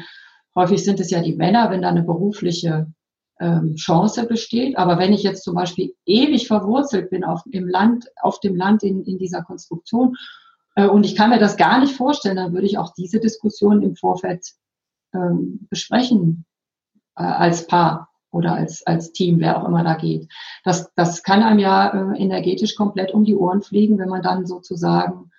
häufig 0.55 0.83
sind 0.83 0.99
es 0.99 1.11
ja 1.11 1.21
die 1.21 1.35
Männer, 1.35 1.69
wenn 1.69 1.83
da 1.83 1.89
eine 1.89 2.03
berufliche 2.03 2.87
ähm, 3.39 3.75
Chance 3.75 4.25
besteht. 4.25 4.77
Aber 4.77 4.97
wenn 4.97 5.13
ich 5.13 5.23
jetzt 5.23 5.43
zum 5.43 5.55
Beispiel 5.55 5.93
ewig 6.05 6.47
verwurzelt 6.47 7.09
bin 7.09 7.23
auf, 7.23 7.41
im 7.51 7.67
Land, 7.67 8.07
auf 8.21 8.39
dem 8.39 8.55
Land 8.55 8.83
in, 8.83 9.03
in 9.03 9.17
dieser 9.17 9.43
Konstruktion 9.43 10.15
äh, 10.75 10.87
und 10.87 11.05
ich 11.05 11.15
kann 11.15 11.29
mir 11.29 11.39
das 11.39 11.57
gar 11.57 11.79
nicht 11.79 11.95
vorstellen, 11.95 12.37
dann 12.37 12.53
würde 12.53 12.67
ich 12.67 12.77
auch 12.77 12.93
diese 12.93 13.19
Diskussion 13.19 13.81
im 13.81 13.95
Vorfeld 13.95 14.45
ähm, 15.13 15.67
besprechen 15.69 16.45
äh, 17.15 17.23
als 17.23 17.67
Paar 17.67 18.09
oder 18.31 18.53
als, 18.53 18.85
als 18.85 19.13
Team, 19.13 19.39
wer 19.39 19.61
auch 19.61 19.67
immer 19.67 19.83
da 19.83 19.95
geht. 19.95 20.29
Das, 20.63 20.91
das 20.95 21.23
kann 21.23 21.43
einem 21.43 21.59
ja 21.59 21.89
äh, 22.13 22.21
energetisch 22.21 22.75
komplett 22.75 23.13
um 23.13 23.23
die 23.23 23.35
Ohren 23.35 23.61
fliegen, 23.61 23.97
wenn 23.97 24.09
man 24.09 24.21
dann 24.21 24.45
sozusagen 24.45 25.31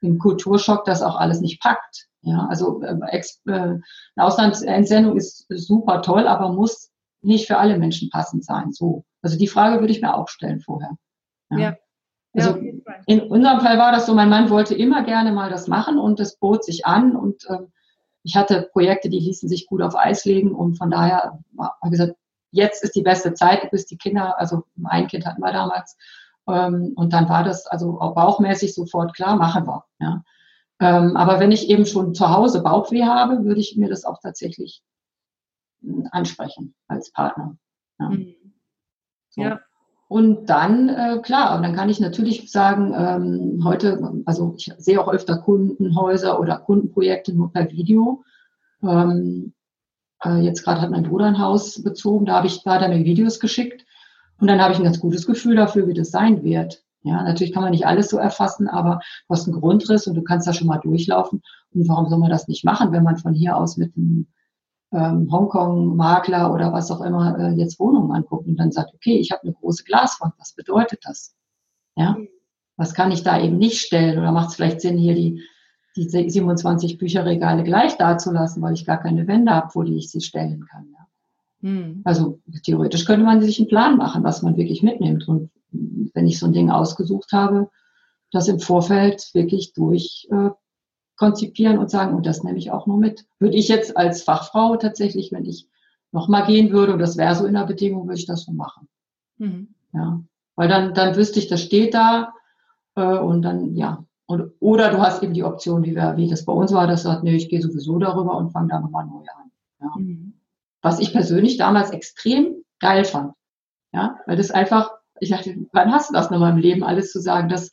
im 0.00 0.18
Kulturschock 0.18 0.84
das 0.84 1.02
auch 1.02 1.16
alles 1.16 1.40
nicht 1.40 1.60
packt. 1.60 2.06
Ja, 2.22 2.46
also 2.48 2.82
äh, 2.82 2.96
äh, 3.16 3.22
eine 3.46 3.82
Auslandsentsendung 4.16 5.16
ist 5.16 5.46
super 5.48 6.02
toll, 6.02 6.26
aber 6.26 6.52
muss 6.52 6.90
nicht 7.26 7.46
für 7.46 7.58
alle 7.58 7.78
Menschen 7.78 8.10
passend 8.10 8.44
sein. 8.44 8.72
So. 8.72 9.04
Also 9.22 9.38
die 9.38 9.48
Frage 9.48 9.80
würde 9.80 9.92
ich 9.92 10.00
mir 10.00 10.14
auch 10.14 10.28
stellen 10.28 10.60
vorher. 10.60 10.96
Ja. 11.50 11.58
ja. 11.58 11.76
Also 12.34 12.58
in 13.06 13.22
unserem 13.22 13.60
Fall 13.60 13.78
war 13.78 13.92
das 13.92 14.06
so, 14.06 14.14
mein 14.14 14.28
Mann 14.28 14.50
wollte 14.50 14.74
immer 14.74 15.04
gerne 15.04 15.32
mal 15.32 15.48
das 15.48 15.68
machen 15.68 15.98
und 15.98 16.20
das 16.20 16.36
bot 16.36 16.64
sich 16.64 16.84
an 16.84 17.16
und 17.16 17.44
äh, 17.48 17.60
ich 18.22 18.36
hatte 18.36 18.68
Projekte, 18.72 19.08
die 19.08 19.20
ließen 19.20 19.48
sich 19.48 19.66
gut 19.66 19.80
auf 19.80 19.96
Eis 19.96 20.24
legen 20.24 20.52
und 20.52 20.76
von 20.76 20.90
daher 20.90 21.38
war 21.52 21.78
gesagt, 21.84 22.16
jetzt 22.50 22.82
ist 22.82 22.94
die 22.94 23.02
beste 23.02 23.32
Zeit, 23.34 23.70
bis 23.70 23.86
die 23.86 23.96
Kinder, 23.96 24.38
also 24.38 24.64
ein 24.84 25.06
Kind 25.06 25.24
hatten 25.24 25.40
wir 25.40 25.52
damals, 25.52 25.96
ähm, 26.48 26.92
und 26.96 27.12
dann 27.12 27.28
war 27.28 27.44
das 27.44 27.66
also 27.66 28.00
auch 28.00 28.14
bauchmäßig 28.14 28.74
sofort 28.74 29.14
klar, 29.14 29.36
machen 29.36 29.66
wir. 29.66 29.84
Ja. 30.00 30.22
Ähm, 30.80 31.16
aber 31.16 31.40
wenn 31.40 31.52
ich 31.52 31.70
eben 31.70 31.86
schon 31.86 32.14
zu 32.14 32.28
Hause 32.30 32.62
Bauchweh 32.62 33.04
habe, 33.04 33.44
würde 33.44 33.60
ich 33.60 33.76
mir 33.76 33.88
das 33.88 34.04
auch 34.04 34.18
tatsächlich 34.20 34.82
ansprechen 36.10 36.74
als 36.88 37.10
Partner. 37.12 37.56
Ja. 37.98 38.10
Mhm. 38.10 38.34
So. 39.30 39.42
ja. 39.42 39.60
Und 40.08 40.46
dann, 40.46 40.88
äh, 40.88 41.20
klar, 41.20 41.56
und 41.56 41.64
dann 41.64 41.74
kann 41.74 41.88
ich 41.88 41.98
natürlich 41.98 42.50
sagen, 42.50 42.94
ähm, 42.96 43.64
heute, 43.64 44.22
also 44.24 44.54
ich 44.56 44.72
sehe 44.78 45.00
auch 45.00 45.08
öfter 45.08 45.38
Kundenhäuser 45.38 46.38
oder 46.38 46.58
Kundenprojekte 46.58 47.34
nur 47.34 47.52
per 47.52 47.70
Video. 47.72 48.22
Ähm, 48.82 49.52
äh, 50.24 50.38
jetzt 50.38 50.62
gerade 50.62 50.80
hat 50.80 50.90
mein 50.90 51.02
Bruder 51.02 51.26
ein 51.26 51.40
Haus 51.40 51.82
bezogen, 51.82 52.26
da 52.26 52.34
habe 52.34 52.46
ich, 52.46 52.62
da 52.62 52.74
hat 52.74 52.82
er 52.82 52.88
mir 52.88 53.04
Videos 53.04 53.40
geschickt 53.40 53.84
und 54.38 54.46
dann 54.46 54.60
habe 54.60 54.72
ich 54.72 54.78
ein 54.78 54.84
ganz 54.84 55.00
gutes 55.00 55.26
Gefühl 55.26 55.56
dafür, 55.56 55.88
wie 55.88 55.94
das 55.94 56.10
sein 56.10 56.44
wird. 56.44 56.84
Ja, 57.02 57.22
natürlich 57.22 57.52
kann 57.52 57.62
man 57.62 57.72
nicht 57.72 57.86
alles 57.86 58.08
so 58.08 58.18
erfassen, 58.18 58.68
aber 58.68 59.00
du 59.28 59.34
hast 59.34 59.46
einen 59.48 59.60
Grundriss 59.60 60.06
und 60.06 60.14
du 60.14 60.22
kannst 60.22 60.46
da 60.46 60.52
schon 60.52 60.66
mal 60.66 60.78
durchlaufen. 60.78 61.42
Und 61.72 61.88
warum 61.88 62.08
soll 62.08 62.18
man 62.18 62.30
das 62.30 62.48
nicht 62.48 62.64
machen, 62.64 62.90
wenn 62.92 63.04
man 63.04 63.16
von 63.16 63.32
hier 63.32 63.56
aus 63.56 63.76
mit 63.76 63.96
einem 63.96 64.26
ähm, 64.92 65.28
Hongkong-Makler 65.30 66.52
oder 66.52 66.72
was 66.72 66.90
auch 66.90 67.00
immer 67.00 67.38
äh, 67.38 67.52
jetzt 67.52 67.78
Wohnungen 67.78 68.12
anguckt 68.12 68.46
und 68.46 68.56
dann 68.56 68.72
sagt, 68.72 68.94
okay, 68.94 69.18
ich 69.18 69.30
habe 69.32 69.42
eine 69.42 69.52
große 69.52 69.84
Glaswand, 69.84 70.34
was 70.38 70.52
bedeutet 70.54 71.00
das? 71.02 71.34
Ja, 71.96 72.12
mhm. 72.12 72.28
was 72.76 72.94
kann 72.94 73.10
ich 73.10 73.22
da 73.22 73.40
eben 73.40 73.58
nicht 73.58 73.80
stellen? 73.80 74.18
Oder 74.18 74.32
macht 74.32 74.50
es 74.50 74.54
vielleicht 74.56 74.80
Sinn, 74.80 74.98
hier 74.98 75.14
die 75.14 75.42
die 75.96 76.30
27 76.30 76.98
Bücherregale 76.98 77.64
gleich 77.64 77.96
dazulassen, 77.96 78.62
weil 78.62 78.74
ich 78.74 78.84
gar 78.84 78.98
keine 78.98 79.26
Wände 79.26 79.52
habe, 79.52 79.70
wo 79.74 79.82
ich 79.82 80.10
sie 80.10 80.20
stellen 80.20 80.66
kann. 80.66 80.88
Ja. 80.92 81.68
Hm. 81.68 82.02
Also 82.04 82.40
theoretisch 82.64 83.06
könnte 83.06 83.24
man 83.24 83.40
sich 83.40 83.58
einen 83.58 83.68
Plan 83.68 83.96
machen, 83.96 84.22
was 84.22 84.42
man 84.42 84.56
wirklich 84.56 84.82
mitnimmt. 84.82 85.26
Und 85.26 85.50
wenn 85.70 86.26
ich 86.26 86.38
so 86.38 86.46
ein 86.46 86.52
Ding 86.52 86.70
ausgesucht 86.70 87.32
habe, 87.32 87.70
das 88.30 88.48
im 88.48 88.60
Vorfeld 88.60 89.30
wirklich 89.32 89.72
durch 89.72 90.28
äh, 90.30 90.50
konzipieren 91.16 91.78
und 91.78 91.90
sagen, 91.90 92.14
und 92.14 92.26
das 92.26 92.42
nehme 92.42 92.58
ich 92.58 92.70
auch 92.70 92.86
nur 92.86 92.98
mit. 92.98 93.26
Würde 93.38 93.56
ich 93.56 93.68
jetzt 93.68 93.96
als 93.96 94.22
Fachfrau 94.22 94.76
tatsächlich, 94.76 95.32
wenn 95.32 95.44
ich 95.44 95.68
nochmal 96.12 96.46
gehen 96.46 96.70
würde, 96.70 96.92
und 96.92 96.98
das 96.98 97.16
wäre 97.16 97.34
so 97.34 97.46
in 97.46 97.54
der 97.54 97.66
Bedingung, 97.66 98.06
würde 98.06 98.18
ich 98.18 98.26
das 98.26 98.44
so 98.44 98.52
machen. 98.52 98.88
Mhm. 99.38 99.74
Ja. 99.92 100.22
Weil 100.54 100.68
dann, 100.68 100.94
dann 100.94 101.16
wüsste 101.16 101.38
ich, 101.38 101.48
das 101.48 101.62
steht 101.62 101.94
da, 101.94 102.34
äh, 102.94 103.18
und 103.18 103.42
dann, 103.42 103.76
ja, 103.76 104.04
und, 104.26 104.52
oder 104.60 104.90
du 104.90 104.98
hast 104.98 105.22
eben 105.22 105.34
die 105.34 105.44
Option, 105.44 105.84
wie, 105.84 105.94
wir, 105.94 106.16
wie 106.16 106.28
das 106.28 106.44
bei 106.44 106.52
uns 106.52 106.72
war, 106.72 106.86
dass 106.86 107.02
du 107.02 107.08
sagst, 107.08 107.24
nee, 107.24 107.36
ich 107.36 107.48
gehe 107.48 107.62
sowieso 107.62 107.98
darüber 107.98 108.36
und 108.36 108.50
fange 108.50 108.68
da 108.68 108.80
nochmal 108.80 109.06
neu 109.06 109.20
an. 109.20 109.50
Ja. 109.80 109.92
Mhm. 109.96 110.34
Was 110.82 110.98
ich 110.98 111.12
persönlich 111.12 111.56
damals 111.56 111.90
extrem 111.90 112.64
geil 112.80 113.04
fand. 113.04 113.32
Ja, 113.92 114.18
weil 114.26 114.36
das 114.36 114.50
einfach, 114.50 114.90
ich 115.20 115.30
dachte, 115.30 115.56
wann 115.72 115.92
hast 115.92 116.10
du 116.10 116.14
das 116.14 116.30
nochmal 116.30 116.52
im 116.52 116.58
Leben, 116.58 116.82
alles 116.82 117.12
zu 117.12 117.20
sagen, 117.20 117.48
das, 117.48 117.70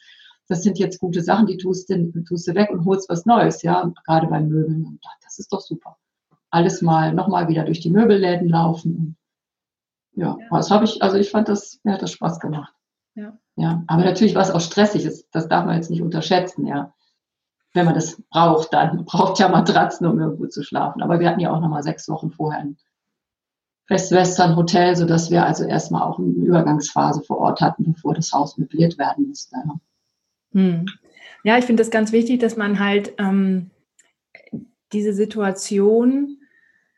das 0.48 0.64
sind 0.64 0.78
jetzt 0.78 1.00
gute 1.00 1.22
Sachen, 1.22 1.48
die 1.48 1.58
tust 1.58 1.90
du, 1.90 2.24
tust 2.24 2.48
du 2.48 2.56
weg 2.56 2.70
und 2.70 2.86
holst 2.86 3.10
was 3.10 3.26
Neues, 3.26 3.62
ja, 3.62 3.92
gerade 4.06 4.28
beim 4.28 4.50
Möbeln. 4.50 4.86
Und 4.86 5.00
das 5.24 5.40
ist 5.40 5.52
doch 5.54 5.62
super. 5.62 5.98
Alles 6.50 6.82
mal, 6.82 7.14
nochmal 7.14 7.48
wieder 7.48 7.64
durch 7.64 7.80
die 7.80 7.90
Möbelläden 7.90 8.50
laufen. 8.50 9.18
Ja, 10.16 10.38
ja. 10.40 10.58
das 10.58 10.70
habe 10.70 10.86
ich, 10.86 11.02
also 11.02 11.18
ich 11.18 11.32
fand 11.32 11.50
das, 11.50 11.80
mir 11.84 11.94
hat 11.94 12.02
das 12.02 12.12
Spaß 12.12 12.40
gemacht. 12.40 12.74
Ja. 13.16 13.38
Ja, 13.56 13.84
aber 13.88 14.04
natürlich, 14.04 14.36
was 14.36 14.52
auch 14.52 14.62
stressig 14.62 15.06
ist, 15.06 15.28
das 15.32 15.48
darf 15.48 15.66
man 15.66 15.76
jetzt 15.76 15.92
nicht 15.92 16.02
unterschätzen, 16.02 16.66
ja. 16.66 16.94
Wenn 17.74 17.86
man 17.86 17.96
das 17.96 18.22
braucht, 18.30 18.74
dann 18.74 19.06
braucht 19.06 19.40
ja 19.40 19.48
Matratzen, 19.50 20.08
um 20.08 20.20
irgendwo 20.20 20.48
zu 20.48 20.64
schlafen. 20.64 21.02
Aber 21.02 21.20
wir 21.20 21.30
hatten 21.30 21.40
ja 21.40 21.52
auch 21.52 21.60
nochmal 21.62 21.84
sechs 21.84 22.08
Wochen 22.10 22.32
vorher 22.32 22.62
ein 22.62 22.78
Westwestern 23.90 24.56
Hotel, 24.56 24.96
sodass 24.96 25.30
wir 25.30 25.46
also 25.46 25.66
erstmal 25.66 26.04
auch 26.04 26.18
eine 26.18 26.30
Übergangsphase 26.30 27.22
vor 27.22 27.38
Ort 27.40 27.62
hatten, 27.62 27.94
bevor 27.94 28.14
das 28.14 28.32
Haus 28.32 28.58
möbliert 28.58 28.98
werden 28.98 29.28
musste. 29.28 29.56
Ja, 29.56 29.76
hm. 30.54 30.86
ja 31.44 31.58
ich 31.58 31.66
finde 31.66 31.82
das 31.82 31.92
ganz 31.92 32.12
wichtig, 32.12 32.40
dass 32.40 32.58
man 32.58 32.80
halt 32.80 33.14
ähm, 33.18 33.72
diese 34.94 35.14
Situation, 35.14 36.38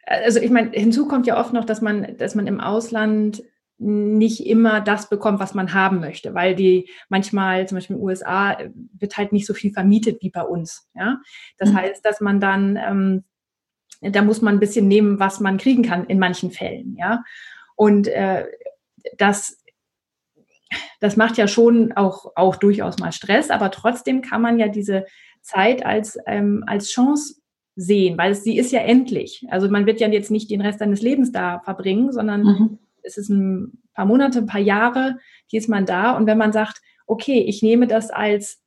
also 0.05 0.39
ich 0.39 0.51
meine, 0.51 0.71
hinzu 0.71 1.07
kommt 1.07 1.27
ja 1.27 1.39
oft 1.39 1.53
noch, 1.53 1.65
dass 1.65 1.81
man, 1.81 2.17
dass 2.17 2.35
man 2.35 2.47
im 2.47 2.59
Ausland 2.59 3.43
nicht 3.77 4.45
immer 4.45 4.79
das 4.79 5.09
bekommt, 5.09 5.39
was 5.39 5.53
man 5.53 5.73
haben 5.73 5.99
möchte, 5.99 6.33
weil 6.33 6.55
die 6.55 6.89
manchmal, 7.09 7.67
zum 7.67 7.77
Beispiel 7.77 7.95
in 7.95 8.01
den 8.01 8.07
USA, 8.07 8.57
wird 8.93 9.17
halt 9.17 9.33
nicht 9.33 9.45
so 9.45 9.53
viel 9.53 9.73
vermietet 9.73 10.21
wie 10.21 10.29
bei 10.29 10.43
uns. 10.43 10.87
Ja? 10.95 11.19
Das 11.57 11.71
mhm. 11.71 11.77
heißt, 11.77 12.05
dass 12.05 12.21
man 12.21 12.39
dann, 12.39 12.77
ähm, 12.77 13.23
da 14.01 14.21
muss 14.21 14.41
man 14.41 14.55
ein 14.55 14.59
bisschen 14.59 14.87
nehmen, 14.87 15.19
was 15.19 15.39
man 15.39 15.57
kriegen 15.57 15.83
kann 15.83 16.05
in 16.05 16.19
manchen 16.19 16.51
Fällen. 16.51 16.95
Ja? 16.97 17.23
Und 17.75 18.07
äh, 18.07 18.45
das, 19.17 19.61
das 20.99 21.17
macht 21.17 21.38
ja 21.38 21.47
schon 21.47 21.91
auch, 21.93 22.31
auch 22.35 22.55
durchaus 22.55 22.99
mal 22.99 23.11
Stress, 23.11 23.49
aber 23.49 23.71
trotzdem 23.71 24.21
kann 24.21 24.41
man 24.41 24.59
ja 24.59 24.67
diese 24.67 25.05
Zeit 25.41 25.85
als, 25.85 26.17
ähm, 26.25 26.63
als 26.67 26.89
Chance 26.89 27.41
sehen, 27.75 28.17
weil 28.17 28.35
sie 28.35 28.57
ist 28.57 28.71
ja 28.71 28.79
endlich. 28.79 29.45
Also 29.49 29.69
man 29.69 29.85
wird 29.85 29.99
ja 29.99 30.07
jetzt 30.07 30.31
nicht 30.31 30.49
den 30.49 30.61
Rest 30.61 30.79
seines 30.79 31.01
Lebens 31.01 31.31
da 31.31 31.59
verbringen, 31.59 32.11
sondern 32.11 32.43
mhm 32.43 32.79
es 33.05 33.17
ist 33.17 33.29
ein 33.29 33.83
paar 33.93 34.05
Monate, 34.05 34.39
ein 34.39 34.45
paar 34.47 34.61
Jahre, 34.61 35.17
hier 35.47 35.59
ist 35.59 35.69
man 35.69 35.85
da. 35.85 36.11
Und 36.17 36.27
wenn 36.27 36.38
man 36.38 36.51
sagt, 36.51 36.81
okay, 37.07 37.39
ich 37.39 37.61
nehme 37.61 37.88
das 37.88 38.09
als, 38.09 38.61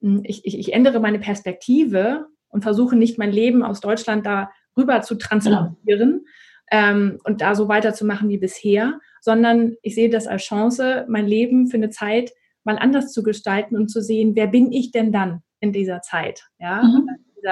hm, 0.00 0.22
ich, 0.24 0.44
ich, 0.44 0.58
ich 0.58 0.72
ändere 0.72 1.00
meine 1.00 1.18
Perspektive 1.18 2.26
und 2.48 2.62
versuche 2.62 2.96
nicht 2.96 3.18
mein 3.18 3.32
Leben 3.32 3.62
aus 3.62 3.80
Deutschland 3.80 4.26
da 4.26 4.50
rüber 4.76 5.02
zu 5.02 5.16
transportieren 5.16 6.20
ja. 6.24 6.30
Ähm, 6.72 7.20
und 7.24 7.42
da 7.42 7.54
so 7.54 7.68
weiterzumachen 7.68 8.30
wie 8.30 8.38
bisher, 8.38 8.98
sondern 9.20 9.76
ich 9.82 9.94
sehe 9.94 10.08
das 10.08 10.26
als 10.26 10.42
Chance, 10.42 11.04
mein 11.06 11.26
Leben 11.26 11.68
für 11.68 11.76
eine 11.76 11.90
Zeit 11.90 12.32
mal 12.64 12.78
anders 12.78 13.12
zu 13.12 13.22
gestalten 13.22 13.76
und 13.76 13.88
zu 13.88 14.02
sehen, 14.02 14.34
wer 14.34 14.46
bin 14.46 14.72
ich 14.72 14.90
denn 14.90 15.12
dann 15.12 15.42
in 15.60 15.72
dieser 15.72 16.00
Zeit, 16.00 16.48
ja, 16.58 16.82
mhm. 16.82 17.08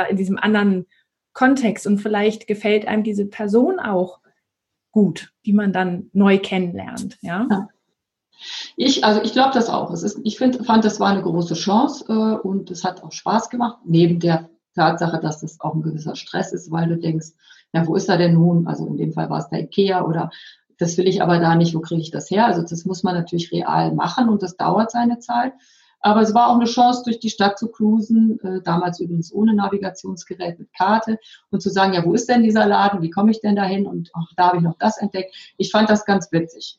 in 0.08 0.16
diesem 0.16 0.38
anderen 0.38 0.86
Kontext 1.34 1.86
und 1.86 1.98
vielleicht 1.98 2.46
gefällt 2.46 2.88
einem 2.88 3.04
diese 3.04 3.26
Person 3.26 3.78
auch 3.78 4.20
gut, 4.90 5.32
die 5.44 5.52
man 5.52 5.72
dann 5.72 6.08
neu 6.12 6.38
kennenlernt. 6.38 7.18
Ja. 7.20 7.46
ja. 7.48 7.68
Ich, 8.76 9.04
also 9.04 9.22
ich 9.22 9.32
glaube 9.32 9.52
das 9.52 9.68
auch. 9.68 9.92
Es 9.92 10.02
ist, 10.02 10.18
ich 10.24 10.38
find, 10.38 10.64
fand, 10.64 10.84
das 10.84 10.98
war 10.98 11.10
eine 11.10 11.22
große 11.22 11.54
Chance 11.54 12.06
äh, 12.08 12.46
und 12.46 12.70
es 12.70 12.84
hat 12.84 13.02
auch 13.02 13.12
Spaß 13.12 13.50
gemacht, 13.50 13.80
neben 13.84 14.18
der 14.18 14.48
Tatsache, 14.74 15.20
dass 15.20 15.40
das 15.40 15.60
auch 15.60 15.74
ein 15.74 15.82
gewisser 15.82 16.16
Stress 16.16 16.52
ist, 16.52 16.70
weil 16.70 16.88
du 16.88 16.96
denkst, 16.96 17.32
ja, 17.72 17.86
wo 17.86 17.94
ist 17.94 18.08
er 18.08 18.18
denn 18.18 18.34
nun? 18.34 18.66
Also 18.66 18.86
in 18.86 18.96
dem 18.96 19.12
Fall 19.12 19.30
war 19.30 19.38
es 19.38 19.48
der 19.48 19.60
Ikea 19.60 20.04
oder 20.04 20.30
das 20.78 20.96
will 20.96 21.06
ich 21.06 21.22
aber 21.22 21.38
da 21.38 21.54
nicht, 21.54 21.74
wo 21.74 21.80
kriege 21.80 22.00
ich 22.00 22.10
das 22.10 22.30
her? 22.30 22.46
Also 22.46 22.62
das 22.62 22.84
muss 22.84 23.02
man 23.02 23.14
natürlich 23.14 23.52
real 23.52 23.92
machen 23.92 24.28
und 24.28 24.42
das 24.42 24.56
dauert 24.56 24.90
seine 24.90 25.18
Zeit. 25.18 25.52
Aber 26.02 26.22
es 26.22 26.32
war 26.32 26.48
auch 26.48 26.54
eine 26.54 26.64
Chance, 26.64 27.02
durch 27.04 27.20
die 27.20 27.28
Stadt 27.28 27.58
zu 27.58 27.68
cruisen, 27.68 28.40
äh, 28.42 28.62
damals 28.62 29.00
übrigens 29.00 29.32
ohne 29.32 29.54
Navigationsgerät 29.54 30.58
mit 30.58 30.72
Karte 30.72 31.18
und 31.50 31.60
zu 31.60 31.68
sagen, 31.68 31.92
ja, 31.92 32.04
wo 32.04 32.14
ist 32.14 32.28
denn 32.28 32.42
dieser 32.42 32.66
Laden? 32.66 33.02
Wie 33.02 33.10
komme 33.10 33.30
ich 33.30 33.40
denn 33.40 33.54
dahin? 33.54 33.86
Und 33.86 34.10
ach, 34.14 34.32
da 34.36 34.48
habe 34.48 34.56
ich 34.56 34.62
noch 34.62 34.78
das 34.78 34.96
entdeckt. 34.96 35.34
Ich 35.58 35.70
fand 35.70 35.90
das 35.90 36.06
ganz 36.06 36.32
witzig. 36.32 36.78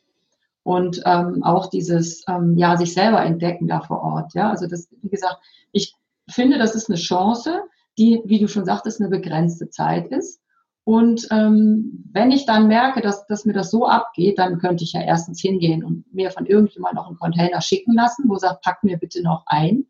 Und 0.64 1.02
ähm, 1.06 1.44
auch 1.44 1.70
dieses, 1.70 2.24
ähm, 2.28 2.58
ja, 2.58 2.78
sich 2.78 2.94
selber 2.94 3.24
entdecken 3.24 3.68
da 3.68 3.82
vor 3.82 4.02
Ort. 4.02 4.34
Ja, 4.34 4.50
also 4.50 4.68
das, 4.68 4.88
wie 5.02 5.10
gesagt, 5.10 5.38
ich 5.72 5.96
finde, 6.28 6.58
das 6.58 6.74
ist 6.74 6.90
eine 6.90 6.98
Chance, 6.98 7.62
die, 8.00 8.22
wie 8.26 8.40
du 8.40 8.48
schon 8.48 8.66
sagtest, 8.66 9.00
eine 9.00 9.10
begrenzte 9.10 9.70
Zeit 9.70 10.08
ist. 10.08 10.42
Und 10.84 11.28
ähm, 11.30 12.04
wenn 12.12 12.32
ich 12.32 12.46
dann 12.46 12.68
merke, 12.68 13.02
dass, 13.02 13.28
dass 13.28 13.46
mir 13.46 13.54
das 13.54 13.70
so 13.70 13.86
abgeht, 13.88 14.40
dann 14.40 14.58
könnte 14.58 14.84
ich 14.84 14.94
ja 14.94 15.02
erstens 15.02 15.40
hingehen 15.40 15.84
und 15.84 16.12
mir 16.14 16.32
von 16.32 16.48
irgendjemand 16.48 16.96
noch 16.96 17.08
einen 17.08 17.20
Container 17.20 17.62
schicken 17.62 17.94
lassen, 17.94 18.28
wo 18.28 18.36
sagt, 18.36 18.64
pack 18.64 18.84
mir 18.84 18.98
bitte 18.98 19.22
noch 19.22 19.44
ein. 19.46 19.86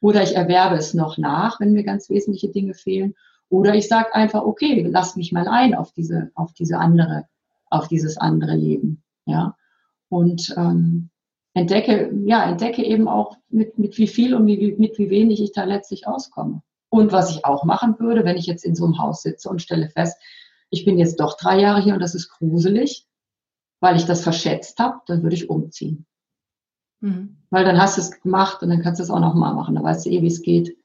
Oder 0.00 0.22
ich 0.22 0.36
erwerbe 0.36 0.76
es 0.76 0.94
noch 0.94 1.18
nach, 1.18 1.60
wenn 1.60 1.72
mir 1.72 1.84
ganz 1.84 2.08
wesentliche 2.08 2.48
Dinge 2.48 2.74
fehlen. 2.74 3.14
Oder 3.48 3.74
ich 3.74 3.88
sage 3.88 4.14
einfach, 4.14 4.42
okay, 4.42 4.86
lass 4.88 5.16
mich 5.16 5.32
mal 5.32 5.48
ein 5.48 5.74
auf 5.74 5.92
diese, 5.92 6.30
auf 6.34 6.52
diese 6.52 6.78
andere, 6.78 7.26
auf 7.68 7.88
dieses 7.88 8.16
andere 8.16 8.54
Leben. 8.54 9.02
Ja. 9.26 9.56
Und 10.08 10.54
ähm, 10.56 11.10
entdecke, 11.54 12.12
ja, 12.24 12.48
entdecke 12.48 12.84
eben 12.84 13.08
auch 13.08 13.36
mit, 13.48 13.78
mit 13.78 13.98
wie 13.98 14.06
viel 14.06 14.34
und 14.34 14.46
wie, 14.46 14.76
mit 14.78 14.96
wie 14.98 15.10
wenig 15.10 15.42
ich 15.42 15.52
da 15.52 15.64
letztlich 15.64 16.06
auskomme. 16.06 16.62
Und 16.90 17.12
was 17.12 17.30
ich 17.30 17.44
auch 17.44 17.64
machen 17.64 17.98
würde, 17.98 18.24
wenn 18.24 18.36
ich 18.36 18.46
jetzt 18.46 18.64
in 18.64 18.74
so 18.74 18.84
einem 18.84 18.98
Haus 18.98 19.22
sitze 19.22 19.48
und 19.48 19.62
stelle 19.62 19.88
fest, 19.88 20.18
ich 20.70 20.84
bin 20.84 20.98
jetzt 20.98 21.20
doch 21.20 21.36
drei 21.36 21.58
Jahre 21.60 21.80
hier 21.80 21.94
und 21.94 22.00
das 22.00 22.14
ist 22.14 22.28
gruselig, 22.28 23.06
weil 23.80 23.96
ich 23.96 24.04
das 24.04 24.22
verschätzt 24.22 24.78
habe, 24.78 25.00
dann 25.06 25.22
würde 25.22 25.36
ich 25.36 25.48
umziehen. 25.48 26.06
Mhm. 27.00 27.38
Weil 27.50 27.64
dann 27.64 27.80
hast 27.80 27.96
du 27.96 28.02
es 28.02 28.20
gemacht 28.20 28.62
und 28.62 28.68
dann 28.68 28.82
kannst 28.82 29.00
du 29.00 29.04
es 29.04 29.10
auch 29.10 29.20
nochmal 29.20 29.54
machen. 29.54 29.74
Dann 29.74 29.84
weißt 29.84 30.04
du 30.04 30.10
eh, 30.10 30.20
wie 30.20 30.26
es 30.26 30.42
geht. 30.42 30.76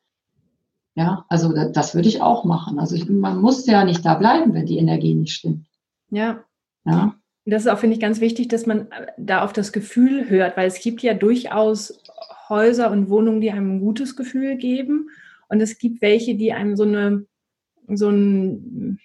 Ja, 0.95 1.25
also 1.27 1.51
das, 1.51 1.71
das 1.73 1.95
würde 1.95 2.07
ich 2.07 2.21
auch 2.21 2.45
machen. 2.45 2.79
Also 2.79 2.95
ich, 2.95 3.09
man 3.09 3.41
muss 3.41 3.65
ja 3.65 3.83
nicht 3.83 4.05
da 4.05 4.13
bleiben, 4.15 4.53
wenn 4.53 4.65
die 4.65 4.77
Energie 4.77 5.13
nicht 5.13 5.33
stimmt. 5.33 5.67
Ja. 6.09 6.43
Ja. 6.85 7.15
Das 7.45 7.63
ist 7.63 7.67
auch, 7.67 7.77
finde 7.77 7.95
ich, 7.95 8.01
ganz 8.01 8.21
wichtig, 8.21 8.47
dass 8.47 8.65
man 8.65 8.87
da 9.17 9.43
auf 9.43 9.53
das 9.53 9.71
Gefühl 9.71 10.29
hört, 10.29 10.57
weil 10.57 10.67
es 10.67 10.79
gibt 10.79 11.01
ja 11.01 11.13
durchaus 11.13 12.01
Häuser 12.49 12.91
und 12.91 13.09
Wohnungen, 13.09 13.41
die 13.41 13.51
einem 13.51 13.75
ein 13.75 13.79
gutes 13.81 14.15
Gefühl 14.15 14.55
geben. 14.55 15.09
Und 15.47 15.61
es 15.61 15.77
gibt 15.77 16.01
welche, 16.01 16.35
die 16.35 16.53
einem 16.53 16.75
so 16.75 16.83
eine, 16.83 17.25
so 17.87 18.09
ein, 18.09 18.99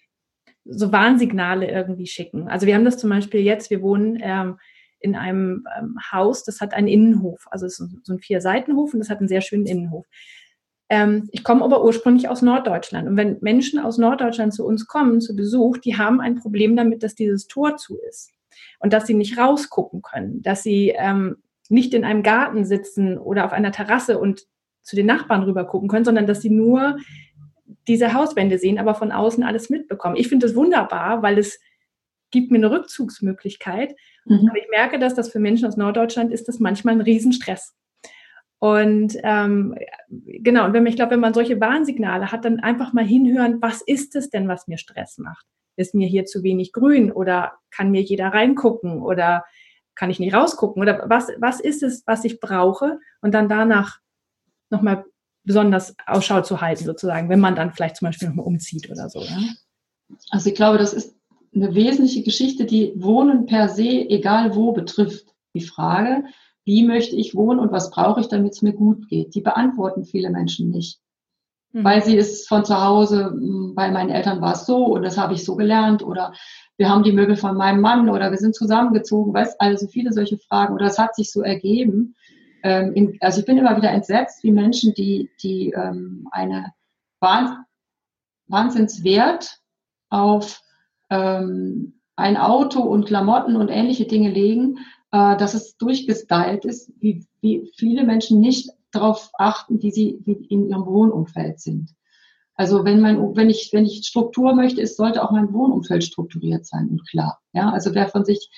so 0.64 0.92
Warnsignale 0.92 1.70
irgendwie 1.70 2.06
schicken. 2.06 2.48
Also 2.48 2.66
wir 2.66 2.74
haben 2.74 2.84
das 2.84 2.98
zum 2.98 3.10
Beispiel 3.10 3.40
jetzt, 3.40 3.70
wir 3.70 3.82
wohnen 3.82 4.18
ähm, 4.22 4.58
in 5.00 5.16
einem 5.16 5.66
ähm, 5.78 5.96
Haus, 6.12 6.44
das 6.44 6.60
hat 6.60 6.74
einen 6.74 6.88
Innenhof. 6.88 7.46
Also 7.50 7.66
es 7.66 7.80
ist 7.80 8.04
so 8.04 8.12
ein 8.12 8.18
Vier-Seitenhof 8.18 8.92
und 8.92 9.00
das 9.00 9.10
hat 9.10 9.18
einen 9.18 9.28
sehr 9.28 9.40
schönen 9.40 9.66
Innenhof. 9.66 10.06
Ähm, 10.90 11.28
ich 11.32 11.44
komme 11.44 11.64
aber 11.64 11.84
ursprünglich 11.84 12.28
aus 12.28 12.42
Norddeutschland. 12.42 13.08
Und 13.08 13.16
wenn 13.16 13.38
Menschen 13.40 13.78
aus 13.78 13.96
Norddeutschland 13.96 14.52
zu 14.52 14.66
uns 14.66 14.86
kommen, 14.86 15.20
zu 15.20 15.34
Besuch, 15.34 15.78
die 15.78 15.96
haben 15.96 16.20
ein 16.20 16.34
Problem 16.34 16.76
damit, 16.76 17.02
dass 17.02 17.14
dieses 17.14 17.46
Tor 17.46 17.76
zu 17.76 17.98
ist 18.08 18.32
und 18.80 18.92
dass 18.92 19.06
sie 19.06 19.14
nicht 19.14 19.38
rausgucken 19.38 20.02
können, 20.02 20.42
dass 20.42 20.62
sie 20.62 20.92
ähm, 20.96 21.36
nicht 21.68 21.94
in 21.94 22.04
einem 22.04 22.22
Garten 22.22 22.64
sitzen 22.64 23.16
oder 23.16 23.44
auf 23.44 23.52
einer 23.52 23.72
Terrasse 23.72 24.18
und 24.18 24.46
zu 24.82 24.96
den 24.96 25.06
Nachbarn 25.06 25.42
rüber 25.42 25.64
gucken 25.64 25.88
können, 25.88 26.04
sondern 26.04 26.26
dass 26.26 26.42
sie 26.42 26.50
nur 26.50 26.98
diese 27.86 28.12
Hauswände 28.12 28.58
sehen, 28.58 28.78
aber 28.78 28.94
von 28.94 29.12
außen 29.12 29.42
alles 29.42 29.70
mitbekommen. 29.70 30.16
Ich 30.16 30.28
finde 30.28 30.46
das 30.46 30.56
wunderbar, 30.56 31.22
weil 31.22 31.38
es 31.38 31.60
gibt 32.30 32.50
mir 32.50 32.58
eine 32.58 32.70
Rückzugsmöglichkeit. 32.70 33.94
Mhm. 34.24 34.48
Aber 34.48 34.58
ich 34.58 34.68
merke, 34.70 34.98
dass 34.98 35.14
das 35.14 35.30
für 35.30 35.40
Menschen 35.40 35.66
aus 35.66 35.76
Norddeutschland 35.76 36.32
ist 36.32 36.48
das 36.48 36.60
manchmal 36.60 36.94
ein 36.94 37.00
Riesenstress. 37.00 37.74
Und 38.58 39.16
ähm, 39.22 39.74
genau, 40.08 40.66
und 40.66 40.74
wenn 40.74 40.86
ich 40.86 40.96
glaube, 40.96 41.12
wenn 41.12 41.20
man 41.20 41.32
solche 41.32 41.60
Warnsignale 41.60 42.30
hat, 42.30 42.44
dann 42.44 42.60
einfach 42.60 42.92
mal 42.92 43.04
hinhören, 43.04 43.62
was 43.62 43.80
ist 43.80 44.14
es 44.16 44.28
denn, 44.28 44.48
was 44.48 44.68
mir 44.68 44.76
Stress 44.76 45.16
macht? 45.16 45.46
Ist 45.76 45.94
mir 45.94 46.06
hier 46.06 46.26
zu 46.26 46.42
wenig 46.42 46.72
grün 46.72 47.10
oder 47.10 47.54
kann 47.70 47.90
mir 47.90 48.02
jeder 48.02 48.28
reingucken 48.28 49.00
oder 49.00 49.44
kann 49.94 50.10
ich 50.10 50.20
nicht 50.20 50.34
rausgucken 50.34 50.82
oder 50.82 51.04
was, 51.08 51.28
was 51.38 51.58
ist 51.58 51.82
es, 51.82 52.06
was 52.06 52.24
ich 52.24 52.38
brauche 52.38 52.98
und 53.22 53.32
dann 53.32 53.48
danach 53.48 53.98
nochmal 54.70 55.04
besonders 55.44 55.94
Ausschau 56.06 56.42
zu 56.42 56.60
halten, 56.60 56.84
sozusagen, 56.84 57.28
wenn 57.28 57.40
man 57.40 57.54
dann 57.54 57.72
vielleicht 57.72 57.96
zum 57.96 58.06
Beispiel 58.06 58.28
nochmal 58.28 58.46
umzieht 58.46 58.90
oder 58.90 59.08
so. 59.08 59.20
Ja? 59.20 59.38
Also 60.30 60.50
ich 60.50 60.54
glaube, 60.54 60.78
das 60.78 60.92
ist 60.92 61.16
eine 61.54 61.74
wesentliche 61.74 62.22
Geschichte, 62.22 62.64
die 62.64 62.92
Wohnen 62.96 63.46
per 63.46 63.68
se, 63.68 63.88
egal 63.88 64.54
wo, 64.54 64.72
betrifft. 64.72 65.26
Die 65.54 65.62
Frage, 65.62 66.24
wie 66.64 66.84
möchte 66.84 67.16
ich 67.16 67.34
wohnen 67.34 67.58
und 67.58 67.72
was 67.72 67.90
brauche 67.90 68.20
ich, 68.20 68.28
damit 68.28 68.52
es 68.52 68.62
mir 68.62 68.72
gut 68.72 69.08
geht? 69.08 69.34
Die 69.34 69.40
beantworten 69.40 70.04
viele 70.04 70.30
Menschen 70.30 70.70
nicht. 70.70 71.00
Mhm. 71.72 71.84
Weil 71.84 72.04
sie 72.04 72.16
es 72.16 72.46
von 72.46 72.64
zu 72.64 72.80
Hause, 72.80 73.26
hm, 73.30 73.74
bei 73.74 73.90
meinen 73.90 74.10
Eltern 74.10 74.40
war 74.40 74.54
es 74.54 74.66
so 74.66 74.86
und 74.86 75.02
das 75.02 75.18
habe 75.18 75.34
ich 75.34 75.44
so 75.44 75.56
gelernt 75.56 76.04
oder 76.04 76.32
wir 76.76 76.88
haben 76.88 77.02
die 77.02 77.12
Möbel 77.12 77.36
von 77.36 77.56
meinem 77.56 77.80
Mann 77.80 78.08
oder 78.08 78.30
wir 78.30 78.38
sind 78.38 78.54
zusammengezogen, 78.54 79.34
weißt 79.34 79.60
also 79.60 79.86
viele 79.88 80.12
solche 80.12 80.38
Fragen 80.38 80.74
oder 80.74 80.86
es 80.86 80.98
hat 80.98 81.14
sich 81.14 81.32
so 81.32 81.42
ergeben. 81.42 82.14
Ähm, 82.62 82.92
in, 82.94 83.18
also 83.20 83.40
ich 83.40 83.46
bin 83.46 83.58
immer 83.58 83.76
wieder 83.76 83.90
entsetzt, 83.90 84.42
wie 84.44 84.52
Menschen, 84.52 84.94
die, 84.94 85.30
die 85.42 85.70
ähm, 85.70 86.28
eine 86.30 86.72
Wahnsinnswert 88.48 89.60
auf 90.10 90.62
ähm, 91.10 92.00
ein 92.16 92.36
Auto 92.36 92.80
und 92.80 93.06
Klamotten 93.06 93.56
und 93.56 93.68
ähnliche 93.68 94.06
Dinge 94.06 94.30
legen, 94.30 94.78
äh, 95.12 95.36
dass 95.36 95.54
es 95.54 95.76
durchgestylt 95.76 96.64
ist, 96.64 96.92
wie, 97.00 97.26
wie 97.40 97.70
viele 97.76 98.04
Menschen 98.04 98.40
nicht 98.40 98.70
darauf 98.92 99.30
achten, 99.38 99.82
wie 99.82 99.90
sie 99.90 100.20
wie 100.24 100.32
in 100.48 100.68
ihrem 100.68 100.86
Wohnumfeld 100.86 101.60
sind. 101.60 101.94
Also 102.54 102.84
wenn 102.84 103.00
man, 103.00 103.36
wenn 103.36 103.48
ich, 103.48 103.70
wenn 103.72 103.86
ich 103.86 104.06
Struktur 104.06 104.54
möchte, 104.54 104.82
es 104.82 104.96
sollte 104.96 105.22
auch 105.22 105.30
mein 105.30 105.52
Wohnumfeld 105.52 106.04
strukturiert 106.04 106.66
sein 106.66 106.88
und 106.90 107.08
klar. 107.08 107.40
Ja, 107.52 107.70
also 107.70 107.94
wer 107.94 108.08
von 108.08 108.24
sich, 108.24 108.50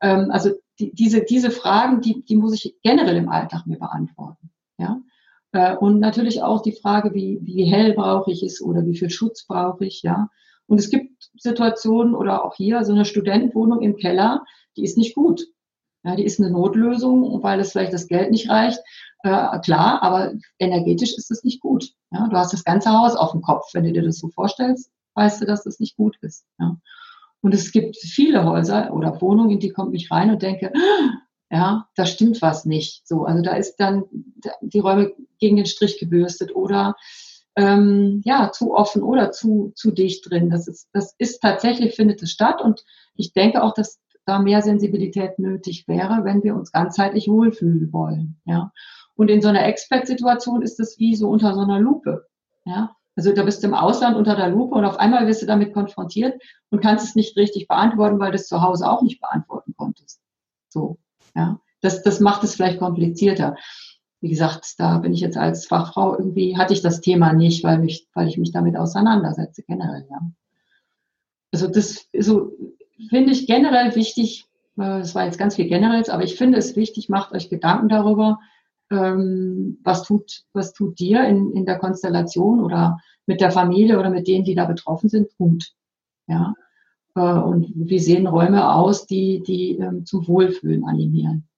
ähm, 0.00 0.30
also 0.30 0.52
die, 0.80 0.92
diese, 0.92 1.22
diese 1.22 1.50
Fragen, 1.50 2.00
die, 2.00 2.24
die 2.24 2.36
muss 2.36 2.54
ich 2.54 2.76
generell 2.82 3.16
im 3.16 3.28
Alltag 3.28 3.66
mir 3.66 3.78
beantworten. 3.78 4.50
Ja. 4.78 5.00
Äh, 5.52 5.76
und 5.76 6.00
natürlich 6.00 6.42
auch 6.42 6.62
die 6.62 6.72
Frage, 6.72 7.14
wie, 7.14 7.38
wie 7.42 7.64
hell 7.64 7.92
brauche 7.92 8.32
ich 8.32 8.42
es 8.42 8.60
oder 8.62 8.86
wie 8.86 8.96
viel 8.96 9.10
Schutz 9.10 9.46
brauche 9.46 9.84
ich, 9.84 10.02
ja. 10.02 10.30
Und 10.66 10.78
es 10.78 10.88
gibt 10.88 11.30
Situationen 11.36 12.14
oder 12.14 12.44
auch 12.44 12.54
hier 12.54 12.84
so 12.84 12.92
eine 12.92 13.04
Studentenwohnung 13.04 13.82
im 13.82 13.96
Keller, 13.96 14.44
die 14.76 14.84
ist 14.84 14.96
nicht 14.96 15.14
gut. 15.14 15.44
Ja, 16.04 16.16
die 16.16 16.24
ist 16.24 16.40
eine 16.40 16.50
Notlösung, 16.50 17.42
weil 17.42 17.60
es 17.60 17.72
vielleicht 17.72 17.92
das 17.92 18.06
Geld 18.06 18.30
nicht 18.30 18.48
reicht. 18.48 18.80
Äh, 19.22 19.58
klar, 19.58 20.02
aber 20.02 20.32
energetisch 20.58 21.12
ist 21.14 21.30
es 21.30 21.44
nicht 21.44 21.60
gut. 21.60 21.92
Ja, 22.10 22.26
du 22.28 22.36
hast 22.36 22.54
das 22.54 22.64
ganze 22.64 22.90
Haus 22.90 23.16
auf 23.16 23.32
dem 23.32 23.42
Kopf. 23.42 23.74
Wenn 23.74 23.84
du 23.84 23.92
dir 23.92 24.02
das 24.02 24.18
so 24.18 24.28
vorstellst, 24.28 24.90
weißt 25.14 25.42
du, 25.42 25.44
dass 25.44 25.64
das 25.64 25.78
nicht 25.78 25.96
gut 25.96 26.16
ist. 26.22 26.46
Ja. 26.58 26.76
Und 27.42 27.54
es 27.54 27.72
gibt 27.72 27.96
viele 27.96 28.44
Häuser 28.44 28.92
oder 28.92 29.20
Wohnungen, 29.20 29.50
in 29.50 29.60
die 29.60 29.70
kommt 29.70 29.92
mich 29.92 30.10
rein 30.10 30.30
und 30.30 30.42
denke, 30.42 30.72
ja, 31.50 31.88
da 31.96 32.06
stimmt 32.06 32.40
was 32.42 32.64
nicht. 32.64 33.06
So, 33.08 33.24
also 33.24 33.42
da 33.42 33.54
ist 33.54 33.76
dann 33.76 34.04
die 34.60 34.78
Räume 34.78 35.12
gegen 35.38 35.56
den 35.56 35.66
Strich 35.66 35.98
gebürstet 35.98 36.54
oder 36.54 36.96
ähm, 37.56 38.22
ja, 38.24 38.52
zu 38.52 38.74
offen 38.74 39.02
oder 39.02 39.32
zu, 39.32 39.72
zu 39.74 39.90
dicht 39.90 40.30
drin. 40.30 40.50
Das 40.50 40.68
ist, 40.68 40.88
das 40.92 41.14
ist 41.18 41.40
tatsächlich, 41.40 41.96
findet 41.96 42.22
es 42.22 42.30
statt 42.30 42.62
und 42.62 42.84
ich 43.16 43.32
denke 43.32 43.62
auch, 43.62 43.74
dass 43.74 44.00
da 44.26 44.38
mehr 44.38 44.62
Sensibilität 44.62 45.38
nötig 45.38 45.88
wäre, 45.88 46.24
wenn 46.24 46.42
wir 46.42 46.54
uns 46.54 46.70
ganzheitlich 46.70 47.26
wohlfühlen 47.28 47.92
wollen. 47.92 48.40
Ja. 48.44 48.72
Und 49.16 49.28
in 49.28 49.42
so 49.42 49.48
einer 49.48 49.66
Expert-Situation 49.66 50.62
ist 50.62 50.78
das 50.78 50.98
wie 50.98 51.16
so 51.16 51.28
unter 51.28 51.54
so 51.54 51.60
einer 51.60 51.80
Lupe. 51.80 52.26
Ja. 52.64 52.94
Also 53.16 53.32
da 53.32 53.42
bist 53.42 53.62
du 53.62 53.66
im 53.66 53.74
Ausland 53.74 54.16
unter 54.16 54.36
der 54.36 54.48
Lupe 54.48 54.74
und 54.74 54.84
auf 54.84 54.98
einmal 54.98 55.26
wirst 55.26 55.42
du 55.42 55.46
damit 55.46 55.74
konfrontiert 55.74 56.40
und 56.70 56.80
kannst 56.80 57.06
es 57.06 57.14
nicht 57.14 57.36
richtig 57.36 57.68
beantworten, 57.68 58.18
weil 58.18 58.30
du 58.30 58.36
es 58.36 58.46
zu 58.46 58.62
Hause 58.62 58.88
auch 58.88 59.02
nicht 59.02 59.20
beantworten 59.20 59.74
konntest. 59.76 60.20
So, 60.68 60.98
ja. 61.34 61.60
Das, 61.80 62.02
das 62.02 62.20
macht 62.20 62.44
es 62.44 62.54
vielleicht 62.54 62.78
komplizierter. 62.78 63.56
Wie 64.20 64.28
gesagt, 64.28 64.74
da 64.78 64.98
bin 64.98 65.14
ich 65.14 65.20
jetzt 65.20 65.38
als 65.38 65.66
Fachfrau 65.66 66.16
irgendwie, 66.16 66.56
hatte 66.58 66.74
ich 66.74 66.82
das 66.82 67.00
Thema 67.00 67.32
nicht, 67.32 67.64
weil, 67.64 67.78
mich, 67.78 68.06
weil 68.14 68.28
ich 68.28 68.36
mich 68.36 68.52
damit 68.52 68.76
auseinandersetze, 68.76 69.62
generell, 69.62 70.06
ja. 70.10 70.20
Also 71.52 71.66
das 71.66 72.06
so 72.16 72.52
finde 73.08 73.32
ich 73.32 73.46
generell 73.46 73.94
wichtig, 73.96 74.46
äh, 74.76 75.00
das 75.00 75.14
war 75.14 75.24
jetzt 75.24 75.38
ganz 75.38 75.56
viel 75.56 75.68
Generelles, 75.68 76.10
aber 76.10 76.22
ich 76.22 76.36
finde 76.36 76.58
es 76.58 76.76
wichtig, 76.76 77.08
macht 77.08 77.32
euch 77.32 77.48
Gedanken 77.48 77.88
darüber, 77.88 78.38
ähm, 78.90 79.78
was 79.82 80.02
tut, 80.02 80.44
was 80.52 80.72
tut 80.72 80.98
dir 80.98 81.24
in, 81.24 81.52
in 81.52 81.64
der 81.64 81.78
Konstellation 81.78 82.60
oder 82.60 83.00
mit 83.26 83.40
der 83.40 83.50
Familie 83.50 83.98
oder 83.98 84.10
mit 84.10 84.26
denen, 84.26 84.44
die 84.44 84.54
da 84.54 84.64
betroffen 84.64 85.08
sind, 85.08 85.28
gut. 85.36 85.72
Ja. 86.26 86.54
Äh, 87.14 87.20
und 87.20 87.72
wie 87.74 87.98
sehen 87.98 88.26
Räume 88.26 88.72
aus, 88.72 89.06
die, 89.06 89.42
die 89.42 89.76
ähm, 89.78 90.04
zum 90.04 90.26
Wohlfühlen 90.26 90.84
animieren. 90.84 91.48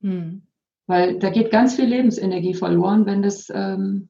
Hm. 0.00 0.42
Weil 0.86 1.18
da 1.18 1.30
geht 1.30 1.50
ganz 1.50 1.74
viel 1.74 1.86
Lebensenergie 1.86 2.54
verloren, 2.54 3.04
wenn 3.04 3.22
das 3.22 3.50
ähm, 3.54 4.08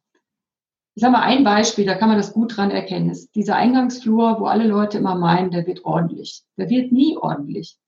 ich 0.99 1.03
sage 1.03 1.13
mal 1.13 1.23
ein 1.23 1.45
Beispiel, 1.45 1.87
da 1.87 1.95
kann 1.95 2.09
man 2.09 2.19
das 2.19 2.33
gut 2.33 2.57
dran 2.57 2.73
erkennen, 2.73 3.11
ist 3.11 3.33
dieser 3.37 3.55
Eingangsflur, 3.55 4.41
wo 4.41 4.47
alle 4.47 4.67
Leute 4.67 4.99
immer 4.99 5.15
meinen, 5.15 5.53
der 5.53 5.65
wird 5.65 5.85
ordentlich. 5.85 6.43
Der 6.57 6.69
wird 6.71 6.91
nie 6.91 7.17
ordentlich. 7.17 7.79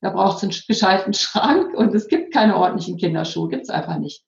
Da 0.00 0.10
braucht 0.10 0.38
es 0.38 0.42
einen 0.42 0.54
gescheiten 0.66 1.12
Schrank 1.12 1.74
und 1.76 1.94
es 1.94 2.08
gibt 2.08 2.32
keine 2.32 2.56
ordentlichen 2.56 2.96
Kinderschuhe, 2.96 3.48
gibt 3.48 3.64
es 3.64 3.70
einfach 3.70 3.98
nicht. 3.98 4.24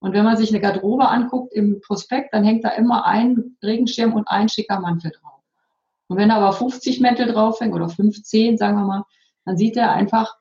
Und 0.00 0.14
wenn 0.14 0.24
man 0.24 0.36
sich 0.36 0.50
eine 0.50 0.60
Garderobe 0.60 1.08
anguckt 1.08 1.52
im 1.54 1.80
Prospekt, 1.80 2.34
dann 2.34 2.42
hängt 2.42 2.64
da 2.64 2.70
immer 2.70 3.06
ein 3.06 3.56
Regenschirm 3.62 4.14
und 4.14 4.26
ein 4.26 4.48
schicker 4.48 4.80
Mantel 4.80 5.12
drauf. 5.12 5.40
Und 6.08 6.16
wenn 6.16 6.28
da 6.28 6.36
aber 6.36 6.52
50 6.52 7.00
Mäntel 7.00 7.26
drauf 7.32 7.60
hängen 7.60 7.72
oder 7.72 7.88
15, 7.88 8.58
sagen 8.58 8.76
wir 8.76 8.84
mal, 8.84 9.04
dann 9.44 9.56
sieht 9.56 9.76
der 9.76 9.92
einfach 9.92 10.36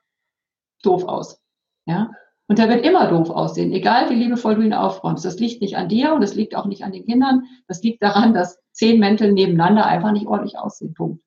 doof 0.81 1.03
aus. 1.03 1.39
Ja? 1.85 2.11
Und 2.47 2.57
der 2.57 2.69
wird 2.69 2.85
immer 2.85 3.07
doof 3.07 3.29
aussehen, 3.29 3.71
egal 3.71 4.09
wie 4.09 4.15
liebevoll 4.15 4.55
du 4.55 4.61
ihn 4.61 4.73
aufräumst. 4.73 5.23
Das 5.23 5.39
liegt 5.39 5.61
nicht 5.61 5.77
an 5.77 5.89
dir 5.89 6.13
und 6.13 6.21
das 6.21 6.35
liegt 6.35 6.55
auch 6.55 6.65
nicht 6.65 6.83
an 6.83 6.91
den 6.91 7.05
Kindern. 7.05 7.43
Das 7.67 7.81
liegt 7.83 8.03
daran, 8.03 8.33
dass 8.33 8.59
zehn 8.71 8.99
Mäntel 8.99 9.31
nebeneinander 9.31 9.85
einfach 9.85 10.11
nicht 10.11 10.27
ordentlich 10.27 10.57
aussehen. 10.57 10.93
Punkt. 10.93 11.23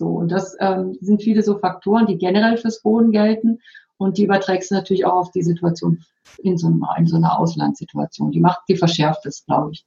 So, 0.00 0.06
und 0.06 0.32
das 0.32 0.56
ähm, 0.60 0.96
sind 1.02 1.22
viele 1.22 1.42
so 1.42 1.58
Faktoren, 1.58 2.06
die 2.06 2.16
generell 2.16 2.56
fürs 2.56 2.80
Boden 2.80 3.12
gelten. 3.12 3.60
Und 3.98 4.16
die 4.16 4.24
überträgst 4.24 4.70
du 4.70 4.74
natürlich 4.74 5.04
auch 5.04 5.12
auf 5.12 5.30
die 5.30 5.42
Situation 5.42 6.02
in 6.38 6.56
so, 6.56 6.68
einer, 6.68 6.88
in 6.96 7.06
so 7.06 7.16
einer 7.16 7.38
Auslandssituation. 7.38 8.32
Die 8.32 8.40
macht, 8.40 8.60
die 8.66 8.78
verschärft 8.78 9.26
es, 9.26 9.44
glaube 9.44 9.72
ich. 9.72 9.84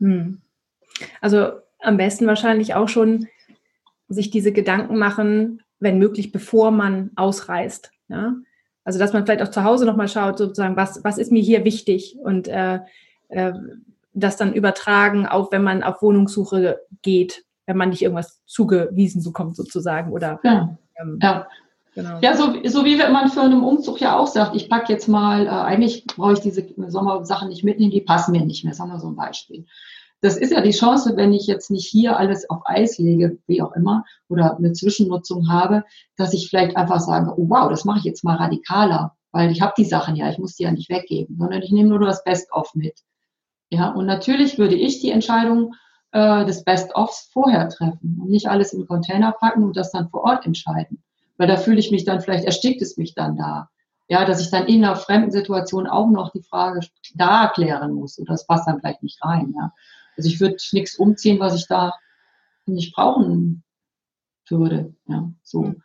Hm. 0.00 0.40
Also 1.20 1.52
am 1.78 1.96
besten 1.96 2.26
wahrscheinlich 2.26 2.74
auch 2.74 2.88
schon 2.88 3.28
sich 4.08 4.30
diese 4.30 4.50
Gedanken 4.50 4.98
machen, 4.98 5.62
wenn 5.78 6.00
möglich, 6.00 6.32
bevor 6.32 6.72
man 6.72 7.12
ausreist. 7.14 7.92
Ja? 8.08 8.34
Also 8.82 8.98
dass 8.98 9.12
man 9.12 9.26
vielleicht 9.26 9.42
auch 9.42 9.52
zu 9.52 9.62
Hause 9.62 9.86
nochmal 9.86 10.08
schaut, 10.08 10.38
sozusagen, 10.38 10.74
was, 10.74 11.04
was 11.04 11.18
ist 11.18 11.30
mir 11.30 11.42
hier 11.42 11.64
wichtig 11.64 12.16
und 12.20 12.48
äh, 12.48 12.80
äh, 13.28 13.52
das 14.12 14.36
dann 14.36 14.54
übertragen, 14.54 15.24
auch 15.24 15.52
wenn 15.52 15.62
man 15.62 15.84
auf 15.84 16.02
Wohnungssuche 16.02 16.80
geht, 17.02 17.44
wenn 17.66 17.76
man 17.76 17.90
nicht 17.90 18.02
irgendwas 18.02 18.40
zugewiesen 18.46 19.22
bekommt 19.22 19.56
sozusagen 19.56 20.12
oder 20.12 20.40
ja. 20.42 20.78
Ähm, 20.98 21.18
ja. 21.22 21.46
Genau. 21.94 22.18
Ja, 22.20 22.36
so, 22.36 22.52
so 22.66 22.84
wie 22.84 22.96
man 22.96 23.30
für 23.30 23.40
einen 23.40 23.62
Umzug 23.62 24.02
ja 24.02 24.18
auch 24.18 24.26
sagt, 24.26 24.54
ich 24.54 24.68
packe 24.68 24.92
jetzt 24.92 25.08
mal, 25.08 25.46
äh, 25.46 25.48
eigentlich 25.48 26.04
brauche 26.04 26.34
ich 26.34 26.40
diese 26.40 26.66
Sommersachen 26.88 27.48
nicht 27.48 27.64
mitnehmen, 27.64 27.90
die 27.90 28.02
passen 28.02 28.32
mir 28.32 28.44
nicht 28.44 28.64
mehr. 28.64 28.74
Sagen 28.74 28.90
wir 28.90 29.00
so 29.00 29.08
ein 29.08 29.16
Beispiel. 29.16 29.64
Das 30.20 30.36
ist 30.36 30.52
ja 30.52 30.60
die 30.60 30.72
Chance, 30.72 31.16
wenn 31.16 31.32
ich 31.32 31.46
jetzt 31.46 31.70
nicht 31.70 31.86
hier 31.86 32.18
alles 32.18 32.50
auf 32.50 32.60
Eis 32.66 32.98
lege, 32.98 33.38
wie 33.46 33.62
auch 33.62 33.72
immer, 33.72 34.04
oder 34.28 34.58
eine 34.58 34.72
Zwischennutzung 34.72 35.48
habe, 35.50 35.84
dass 36.16 36.34
ich 36.34 36.50
vielleicht 36.50 36.76
einfach 36.76 37.00
sage, 37.00 37.32
oh, 37.34 37.48
wow, 37.48 37.70
das 37.70 37.86
mache 37.86 38.00
ich 38.00 38.04
jetzt 38.04 38.24
mal 38.24 38.36
radikaler, 38.36 39.16
weil 39.32 39.50
ich 39.50 39.62
habe 39.62 39.72
die 39.78 39.84
Sachen 39.84 40.16
ja, 40.16 40.28
ich 40.28 40.38
muss 40.38 40.56
die 40.56 40.64
ja 40.64 40.72
nicht 40.72 40.90
weggeben, 40.90 41.36
sondern 41.38 41.62
ich 41.62 41.70
nehme 41.70 41.88
nur 41.88 42.00
das 42.00 42.24
Best-of 42.24 42.74
mit. 42.74 43.00
Ja, 43.70 43.88
und 43.88 44.04
natürlich 44.04 44.58
würde 44.58 44.74
ich 44.74 45.00
die 45.00 45.10
Entscheidung 45.10 45.74
äh, 46.16 46.44
des 46.46 46.64
Best-ofs 46.64 47.28
vorher 47.32 47.68
treffen 47.68 48.18
und 48.22 48.30
nicht 48.30 48.48
alles 48.48 48.72
in 48.72 48.86
Container 48.86 49.32
packen 49.32 49.64
und 49.64 49.76
das 49.76 49.92
dann 49.92 50.08
vor 50.08 50.24
Ort 50.24 50.46
entscheiden 50.46 51.02
weil 51.36 51.48
da 51.48 51.56
fühle 51.56 51.78
ich 51.78 51.90
mich 51.90 52.04
dann, 52.04 52.20
vielleicht 52.20 52.44
erstickt 52.44 52.82
es 52.82 52.96
mich 52.96 53.14
dann 53.14 53.36
da. 53.36 53.70
Ja, 54.08 54.24
dass 54.24 54.40
ich 54.40 54.50
dann 54.50 54.66
in 54.66 54.84
einer 54.84 54.94
fremden 54.94 55.32
Situation 55.32 55.88
auch 55.88 56.08
noch 56.08 56.30
die 56.30 56.42
Frage 56.42 56.80
da 57.14 57.48
klären 57.48 57.92
muss 57.92 58.18
und 58.18 58.28
das 58.30 58.46
passt 58.46 58.68
dann 58.68 58.78
vielleicht 58.78 59.02
nicht 59.02 59.22
rein. 59.24 59.52
Ja. 59.56 59.72
Also 60.16 60.28
ich 60.28 60.40
würde 60.40 60.56
nichts 60.72 60.96
umziehen, 60.96 61.40
was 61.40 61.56
ich 61.56 61.66
da 61.66 61.92
nicht 62.66 62.94
brauchen 62.94 63.64
würde. 64.48 64.94
Ja, 65.08 65.28
so. 65.42 65.62
Mhm. 65.62 65.82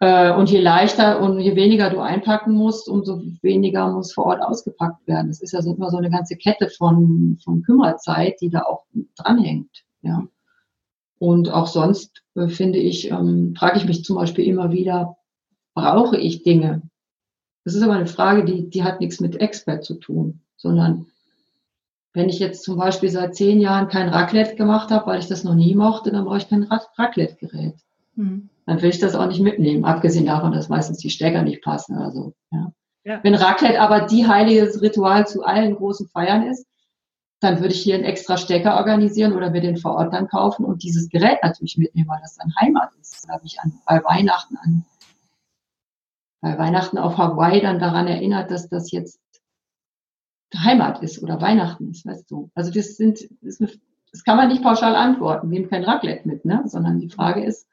Und 0.00 0.48
je 0.48 0.60
leichter 0.60 1.20
und 1.20 1.40
je 1.40 1.56
weniger 1.56 1.90
du 1.90 1.98
einpacken 1.98 2.52
musst, 2.52 2.88
umso 2.88 3.20
weniger 3.42 3.90
muss 3.90 4.12
vor 4.12 4.26
Ort 4.26 4.42
ausgepackt 4.42 5.04
werden. 5.08 5.26
Das 5.26 5.40
ist 5.40 5.52
ja 5.52 5.60
so 5.60 5.74
immer 5.74 5.90
so 5.90 5.96
eine 5.96 6.10
ganze 6.10 6.36
Kette 6.36 6.68
von, 6.70 7.36
von 7.42 7.62
Kümmerzeit, 7.62 8.40
die 8.40 8.48
da 8.48 8.62
auch 8.62 8.84
dranhängt. 9.16 9.82
Ja. 10.02 10.28
Und 11.18 11.50
auch 11.50 11.66
sonst 11.66 12.22
äh, 12.36 12.46
finde 12.46 12.78
ich, 12.78 13.10
ähm, 13.10 13.54
frage 13.58 13.78
ich 13.78 13.86
mich 13.86 14.04
zum 14.04 14.14
Beispiel 14.14 14.46
immer 14.46 14.70
wieder, 14.70 15.16
brauche 15.74 16.16
ich 16.16 16.44
Dinge? 16.44 16.82
Das 17.64 17.74
ist 17.74 17.82
aber 17.82 17.94
eine 17.94 18.06
Frage, 18.06 18.44
die, 18.44 18.70
die 18.70 18.84
hat 18.84 19.00
nichts 19.00 19.20
mit 19.20 19.40
Expert 19.40 19.84
zu 19.84 19.94
tun, 19.94 20.42
sondern 20.56 21.06
wenn 22.12 22.28
ich 22.28 22.38
jetzt 22.38 22.62
zum 22.62 22.78
Beispiel 22.78 23.10
seit 23.10 23.34
zehn 23.34 23.60
Jahren 23.60 23.88
kein 23.88 24.08
Raclette 24.08 24.54
gemacht 24.54 24.90
habe, 24.90 25.06
weil 25.06 25.18
ich 25.18 25.26
das 25.26 25.44
noch 25.44 25.54
nie 25.54 25.74
mochte, 25.74 26.10
dann 26.10 26.24
brauche 26.24 26.38
ich 26.38 26.48
kein 26.48 26.68
Raclette-Gerät. 26.96 27.74
Mhm. 28.14 28.48
Dann 28.68 28.82
will 28.82 28.90
ich 28.90 28.98
das 28.98 29.14
auch 29.14 29.26
nicht 29.26 29.40
mitnehmen, 29.40 29.86
abgesehen 29.86 30.26
davon, 30.26 30.52
dass 30.52 30.68
meistens 30.68 30.98
die 30.98 31.08
Stecker 31.08 31.40
nicht 31.40 31.62
passen 31.62 31.96
oder 31.96 32.12
so. 32.12 32.34
Ja. 32.50 32.70
Ja. 33.02 33.20
Wenn 33.22 33.34
Raclette 33.34 33.80
aber 33.80 34.02
die 34.02 34.26
heilige 34.26 34.70
Ritual 34.82 35.26
zu 35.26 35.42
allen 35.42 35.74
großen 35.74 36.06
Feiern 36.08 36.42
ist, 36.42 36.66
dann 37.40 37.60
würde 37.60 37.72
ich 37.72 37.80
hier 37.80 37.94
einen 37.94 38.04
extra 38.04 38.36
Stecker 38.36 38.76
organisieren 38.76 39.32
oder 39.32 39.48
mir 39.48 39.62
den 39.62 39.78
vor 39.78 39.94
Ort 39.94 40.12
dann 40.12 40.28
kaufen 40.28 40.66
und 40.66 40.82
dieses 40.82 41.08
Gerät 41.08 41.38
natürlich 41.42 41.78
mitnehmen, 41.78 42.10
weil 42.10 42.20
das 42.20 42.36
dann 42.36 42.52
Heimat 42.60 42.90
ist. 43.00 43.26
Da 43.26 43.32
habe 43.32 43.46
ich 43.46 43.58
an, 43.58 43.72
bei 43.86 44.04
Weihnachten 44.04 44.58
an, 44.58 44.84
bei 46.42 46.58
Weihnachten 46.58 46.98
auf 46.98 47.16
Hawaii 47.16 47.62
dann 47.62 47.78
daran 47.78 48.06
erinnert, 48.06 48.50
dass 48.50 48.68
das 48.68 48.90
jetzt 48.90 49.18
Heimat 50.54 51.02
ist 51.02 51.22
oder 51.22 51.40
Weihnachten 51.40 51.90
ist, 51.90 52.04
weißt 52.04 52.30
du. 52.30 52.50
Also 52.54 52.70
das 52.70 52.96
sind, 52.96 53.30
das, 53.40 53.60
eine, 53.60 53.70
das 54.12 54.24
kann 54.24 54.36
man 54.36 54.48
nicht 54.48 54.62
pauschal 54.62 54.94
antworten, 54.94 55.48
nehmen 55.48 55.70
kein 55.70 55.84
Raclette 55.84 56.28
mit, 56.28 56.44
ne? 56.44 56.64
sondern 56.66 57.00
die 57.00 57.08
Frage 57.08 57.42
ist, 57.42 57.66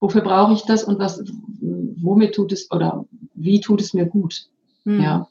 wofür 0.00 0.22
brauche 0.22 0.54
ich 0.54 0.62
das 0.62 0.82
und 0.82 0.98
was, 0.98 1.22
womit 1.60 2.34
tut 2.34 2.52
es 2.52 2.70
oder 2.70 3.04
wie 3.34 3.60
tut 3.60 3.80
es 3.80 3.94
mir 3.94 4.06
gut? 4.06 4.46
Hm. 4.84 5.00
Ja. 5.00 5.28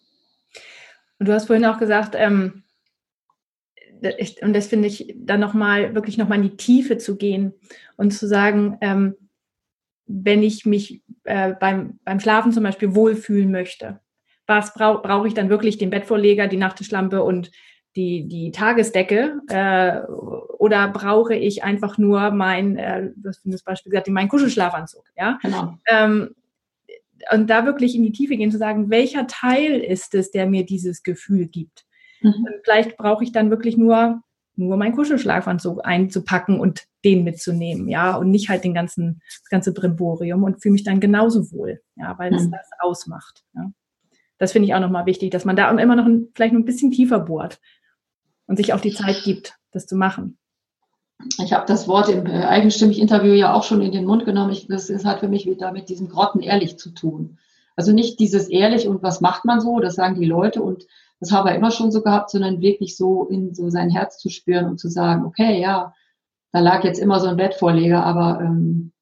Und 1.20 1.28
du 1.28 1.34
hast 1.34 1.48
vorhin 1.48 1.66
auch 1.66 1.80
gesagt, 1.80 2.16
ähm, 2.18 2.64
und 4.42 4.54
das 4.54 4.68
finde 4.68 4.88
ich 4.88 5.14
dann 5.18 5.42
nochmal, 5.42 5.94
wirklich 5.94 6.18
nochmal 6.18 6.38
in 6.38 6.50
die 6.50 6.58
Tiefe 6.58 6.98
zu 6.98 7.18
gehen 7.18 7.54
und 7.98 8.12
zu 8.12 8.28
sagen, 8.28 8.78
ähm, 8.80 9.16
wenn 10.06 10.42
ich 10.42 10.66
mich 10.66 11.04
äh, 11.26 11.54
beim, 11.54 12.00
beim 12.06 12.20
Schlafen 12.20 12.54
zum 12.54 12.64
Beispiel 12.64 12.96
wohlfühlen 12.96 13.52
möchte, 13.52 14.00
was 14.48 14.74
brauche 14.74 15.02
brauch 15.02 15.26
ich 15.26 15.34
dann 15.34 15.50
wirklich 15.50 15.78
den 15.78 15.90
Bettvorleger, 15.90 16.48
die 16.48 16.58
Nachttischlampe 16.58 17.22
und 17.24 17.52
die, 17.96 18.28
die 18.28 18.52
Tagesdecke 18.52 19.42
äh, 19.48 20.02
oder 20.58 20.88
brauche 20.90 21.36
ich 21.36 21.64
einfach 21.64 21.98
nur 21.98 22.32
mein, 22.32 22.78
äh, 22.78 23.12
was 23.16 23.40
für 23.40 23.50
das 23.50 23.64
Beispiel 23.64 23.92
gesagt, 23.92 24.08
meinen 24.10 24.30
Kuschelschlafanzug, 24.30 25.06
ja? 25.18 25.40
Genau. 25.42 25.78
Ähm, 25.88 26.36
und 27.34 27.50
da 27.50 27.66
wirklich 27.66 27.96
in 27.96 28.04
die 28.04 28.12
Tiefe 28.12 28.38
gehen, 28.38 28.52
zu 28.52 28.58
sagen, 28.58 28.90
welcher 28.90 29.28
Teil 29.28 29.80
ist 29.80 30.16
es, 30.16 30.32
der 30.32 30.48
mir 30.48 30.66
dieses 30.66 31.04
Gefühl 31.04 31.48
gibt? 31.48 31.86
Mhm. 32.22 32.48
Vielleicht 32.64 32.98
brauche 32.98 33.24
ich 33.24 33.32
dann 33.32 33.50
wirklich 33.50 33.76
nur, 33.76 34.22
nur 34.56 34.78
meinen 34.78 34.96
Kuschelschlafanzug 34.96 35.86
einzupacken 35.86 36.60
und 36.60 36.86
den 37.04 37.24
mitzunehmen, 37.24 37.88
ja, 37.88 38.16
und 38.16 38.30
nicht 38.30 38.50
halt 38.50 38.64
den 38.64 38.74
ganzen, 38.74 39.22
das 39.42 39.50
ganze 39.50 39.74
Brimborium 39.74 40.44
und 40.44 40.62
fühle 40.62 40.74
mich 40.74 40.84
dann 40.84 41.00
genauso 41.00 41.52
wohl, 41.52 41.82
ja, 41.96 42.18
weil 42.18 42.34
es 42.34 42.46
mhm. 42.46 42.52
das 42.52 42.70
ausmacht. 42.80 43.44
Ja. 43.56 43.72
Das 44.38 44.52
finde 44.54 44.68
ich 44.68 44.74
auch 44.74 44.80
nochmal 44.80 45.06
wichtig, 45.06 45.32
dass 45.32 45.46
man 45.46 45.56
da 45.56 45.70
immer 45.70 45.96
noch 45.96 46.06
ein, 46.06 46.28
vielleicht 46.34 46.54
noch 46.54 46.62
ein 46.62 46.66
bisschen 46.66 46.92
tiefer 46.92 47.20
bohrt 47.20 47.60
und 48.50 48.58
sich 48.58 48.74
auch 48.74 48.82
die 48.82 48.94
Zeit 48.94 49.22
gibt, 49.24 49.54
das 49.72 49.86
zu 49.86 49.96
machen. 49.96 50.38
Ich 51.44 51.54
habe 51.54 51.66
das 51.68 51.88
Wort 51.88 52.10
im 52.10 52.26
äh, 52.26 52.46
eigenstimmig 52.46 53.00
Interview 53.00 53.34
ja 53.34 53.54
auch 53.54 53.64
schon 53.64 53.82
in 53.82 53.92
den 53.92 54.06
Mund 54.06 54.26
genommen. 54.26 54.52
Ich, 54.52 54.68
das 54.68 54.90
hat 55.06 55.20
für 55.20 55.28
mich 55.28 55.46
wieder 55.46 55.72
mit 55.72 55.88
diesem 55.88 56.10
Grotten 56.10 56.42
ehrlich 56.42 56.80
zu 56.80 56.90
tun. 56.90 57.38
Also 57.76 57.92
nicht 57.92 58.20
dieses 58.20 58.50
ehrlich 58.50 58.88
und 58.88 59.04
was 59.04 59.22
macht 59.22 59.46
man 59.46 59.62
so, 59.62 59.80
das 59.80 59.96
sagen 59.96 60.20
die 60.20 60.26
Leute 60.26 60.64
und 60.64 60.86
das 61.20 61.32
habe 61.32 61.50
er 61.50 61.56
immer 61.56 61.70
schon 61.70 61.92
so 61.92 62.02
gehabt, 62.02 62.32
sondern 62.32 62.60
wirklich 62.60 62.98
so 62.98 63.26
in 63.26 63.54
so 63.54 63.70
sein 63.70 63.92
Herz 63.92 64.18
zu 64.18 64.30
spüren 64.30 64.66
und 64.66 64.80
zu 64.80 64.90
sagen, 64.90 65.26
okay, 65.26 65.62
ja, 65.62 65.94
da 66.52 66.60
lag 66.60 66.84
jetzt 66.84 67.00
immer 67.00 67.20
so 67.20 67.28
ein 67.28 67.38
Bettvorleger, 67.38 68.04
aber 68.04 68.42
ähm, 68.42 68.94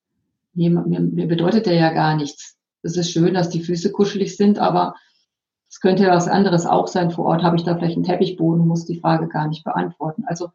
mir, 0.54 0.72
mir, 0.72 1.00
mir 1.00 1.28
bedeutet 1.28 1.68
der 1.68 1.76
ja 1.76 1.94
gar 1.94 2.18
nichts. 2.18 2.58
Es 2.82 2.98
ist 2.98 3.12
schön, 3.12 3.34
dass 3.34 3.50
die 3.50 3.64
Füße 3.64 3.92
kuschelig 3.92 4.36
sind, 4.36 4.60
aber 4.60 4.96
es 5.70 5.80
könnte 5.80 6.04
ja 6.04 6.16
was 6.16 6.28
anderes 6.28 6.66
auch 6.66 6.88
sein. 6.88 7.12
Vor 7.12 7.26
Ort 7.26 7.44
habe 7.44 7.58
ich 7.58 7.64
da 7.64 7.76
vielleicht 7.76 7.96
einen 7.96 8.06
Teppichboden, 8.06 8.68
muss 8.68 8.86
die 8.86 9.00
Frage 9.00 9.28
gar 9.28 9.48
nicht 9.48 9.64
beantworten. 9.64 10.24
Also 10.26 10.52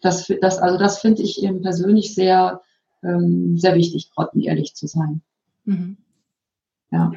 das, 0.00 0.32
das, 0.40 0.58
also 0.58 0.78
das 0.78 1.00
finde 1.00 1.22
ich 1.22 1.42
eben 1.42 1.62
persönlich 1.62 2.14
sehr, 2.14 2.62
ähm, 3.02 3.58
sehr 3.58 3.74
wichtig, 3.74 4.10
ehrlich 4.34 4.74
zu 4.74 4.86
sein. 4.86 5.22
Mhm. 5.64 5.96
Ja. 6.90 7.12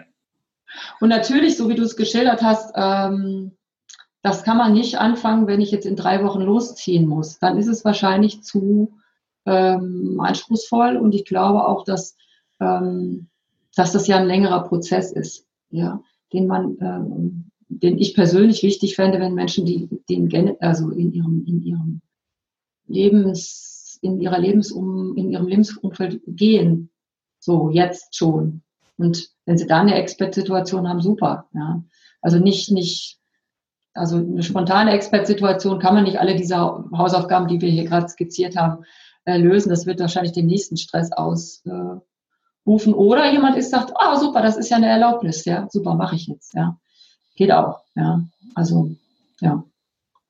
Und 1.00 1.10
natürlich, 1.10 1.58
so 1.58 1.70
wie 1.70 1.76
du 1.76 1.84
es 1.84 1.96
geschildert 1.96 2.42
hast, 2.42 2.74
ähm, 2.76 3.52
das 4.22 4.44
kann 4.44 4.58
man 4.58 4.74
nicht 4.74 4.98
anfangen, 4.98 5.46
wenn 5.46 5.62
ich 5.62 5.72
jetzt 5.72 5.86
in 5.86 5.96
drei 5.96 6.24
Wochen 6.24 6.42
losziehen 6.42 7.08
muss. 7.08 7.38
Dann 7.38 7.58
ist 7.58 7.68
es 7.68 7.86
wahrscheinlich 7.86 8.42
zu 8.42 8.98
ähm, 9.46 10.20
anspruchsvoll 10.20 10.98
und 10.98 11.14
ich 11.14 11.26
glaube 11.26 11.68
auch, 11.68 11.84
dass, 11.84 12.18
ähm, 12.60 13.28
dass 13.76 13.92
das 13.92 14.08
ja 14.08 14.18
ein 14.18 14.26
längerer 14.26 14.64
Prozess 14.64 15.12
ist, 15.12 15.46
ja, 15.70 16.02
den 16.34 16.48
man, 16.48 16.78
ähm, 16.82 17.52
den 17.68 17.98
ich 17.98 18.14
persönlich 18.16 18.64
wichtig 18.64 18.96
fände, 18.96 19.20
wenn 19.20 19.34
Menschen 19.34 19.66
die, 19.66 19.90
den, 20.10 20.56
also 20.60 20.90
in 20.90 21.14
ihrem, 21.14 21.46
in 21.46 21.64
ihrem 21.64 22.02
Lebens, 22.88 24.00
in 24.02 24.20
ihrer 24.20 24.40
Lebensum, 24.40 25.16
in 25.18 25.32
ihrem 25.32 25.48
Lebensumfeld 25.48 26.22
gehen. 26.28 26.92
So, 27.40 27.70
jetzt 27.70 28.16
schon. 28.16 28.62
Und 28.98 29.30
wenn 29.46 29.58
Sie 29.58 29.68
da 29.68 29.82
eine 29.82 29.96
Expert-Situation 29.96 30.88
haben, 30.88 31.02
super. 31.02 31.48
Ja. 31.54 31.84
Also 32.22 32.40
nicht, 32.40 32.72
nicht, 32.72 33.20
also 33.94 34.18
eine 34.18 34.44
spontane 34.44 34.92
Expert-Situation 34.92 35.80
kann 35.80 35.96
man 35.96 36.04
nicht 36.06 36.20
alle 36.20 36.36
diese 36.36 36.58
Hausaufgaben, 36.58 37.48
die 37.48 37.62
wir 37.62 37.70
hier 37.70 37.86
gerade 37.86 38.08
skizziert 38.08 38.56
haben, 38.56 38.84
äh, 39.26 39.38
lösen. 39.38 39.70
Das 39.70 39.86
wird 39.86 40.00
wahrscheinlich 40.00 40.34
den 40.34 40.48
nächsten 40.48 40.78
Stress 40.78 41.12
ausrufen. 41.12 41.98
Äh, 41.98 42.02
Oder 42.66 43.32
jemand 43.32 43.58
ist 43.58 43.70
sagt, 43.70 43.94
ah, 43.96 44.14
oh, 44.14 44.20
super, 44.20 44.42
das 44.42 44.58
ist 44.58 44.70
ja 44.70 44.78
eine 44.78 44.88
Erlaubnis, 44.88 45.46
ja, 45.46 45.68
super, 45.70 45.94
mache 45.94 46.16
ich 46.16 46.28
jetzt, 46.28 46.54
ja. 46.56 46.78
Geht 47.36 47.52
auch, 47.52 47.82
ja. 47.96 48.22
Also, 48.56 48.96
ja. 49.40 49.64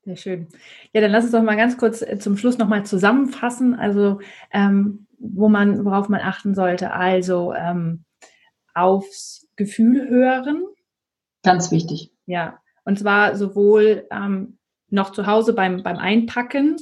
Sehr 0.03 0.17
schön. 0.17 0.47
Ja, 0.93 1.01
dann 1.01 1.11
lass 1.11 1.23
uns 1.23 1.31
doch 1.31 1.41
mal 1.41 1.55
ganz 1.57 1.77
kurz 1.77 2.01
äh, 2.01 2.19
zum 2.19 2.37
Schluss 2.37 2.57
nochmal 2.57 2.85
zusammenfassen, 2.85 3.73
also 3.73 4.19
ähm, 4.51 5.07
wo 5.17 5.49
man, 5.49 5.83
worauf 5.83 6.09
man 6.09 6.21
achten 6.21 6.53
sollte. 6.53 6.91
Also 6.91 7.53
ähm, 7.53 8.03
aufs 8.75 9.47
Gefühl 9.55 10.07
hören. 10.07 10.63
Ganz 11.41 11.71
wichtig. 11.71 12.11
Ja, 12.27 12.59
und 12.83 12.99
zwar 12.99 13.35
sowohl 13.35 14.07
ähm, 14.11 14.59
noch 14.89 15.11
zu 15.11 15.25
Hause 15.25 15.53
beim, 15.53 15.81
beim 15.81 15.97
Einpacken, 15.97 16.75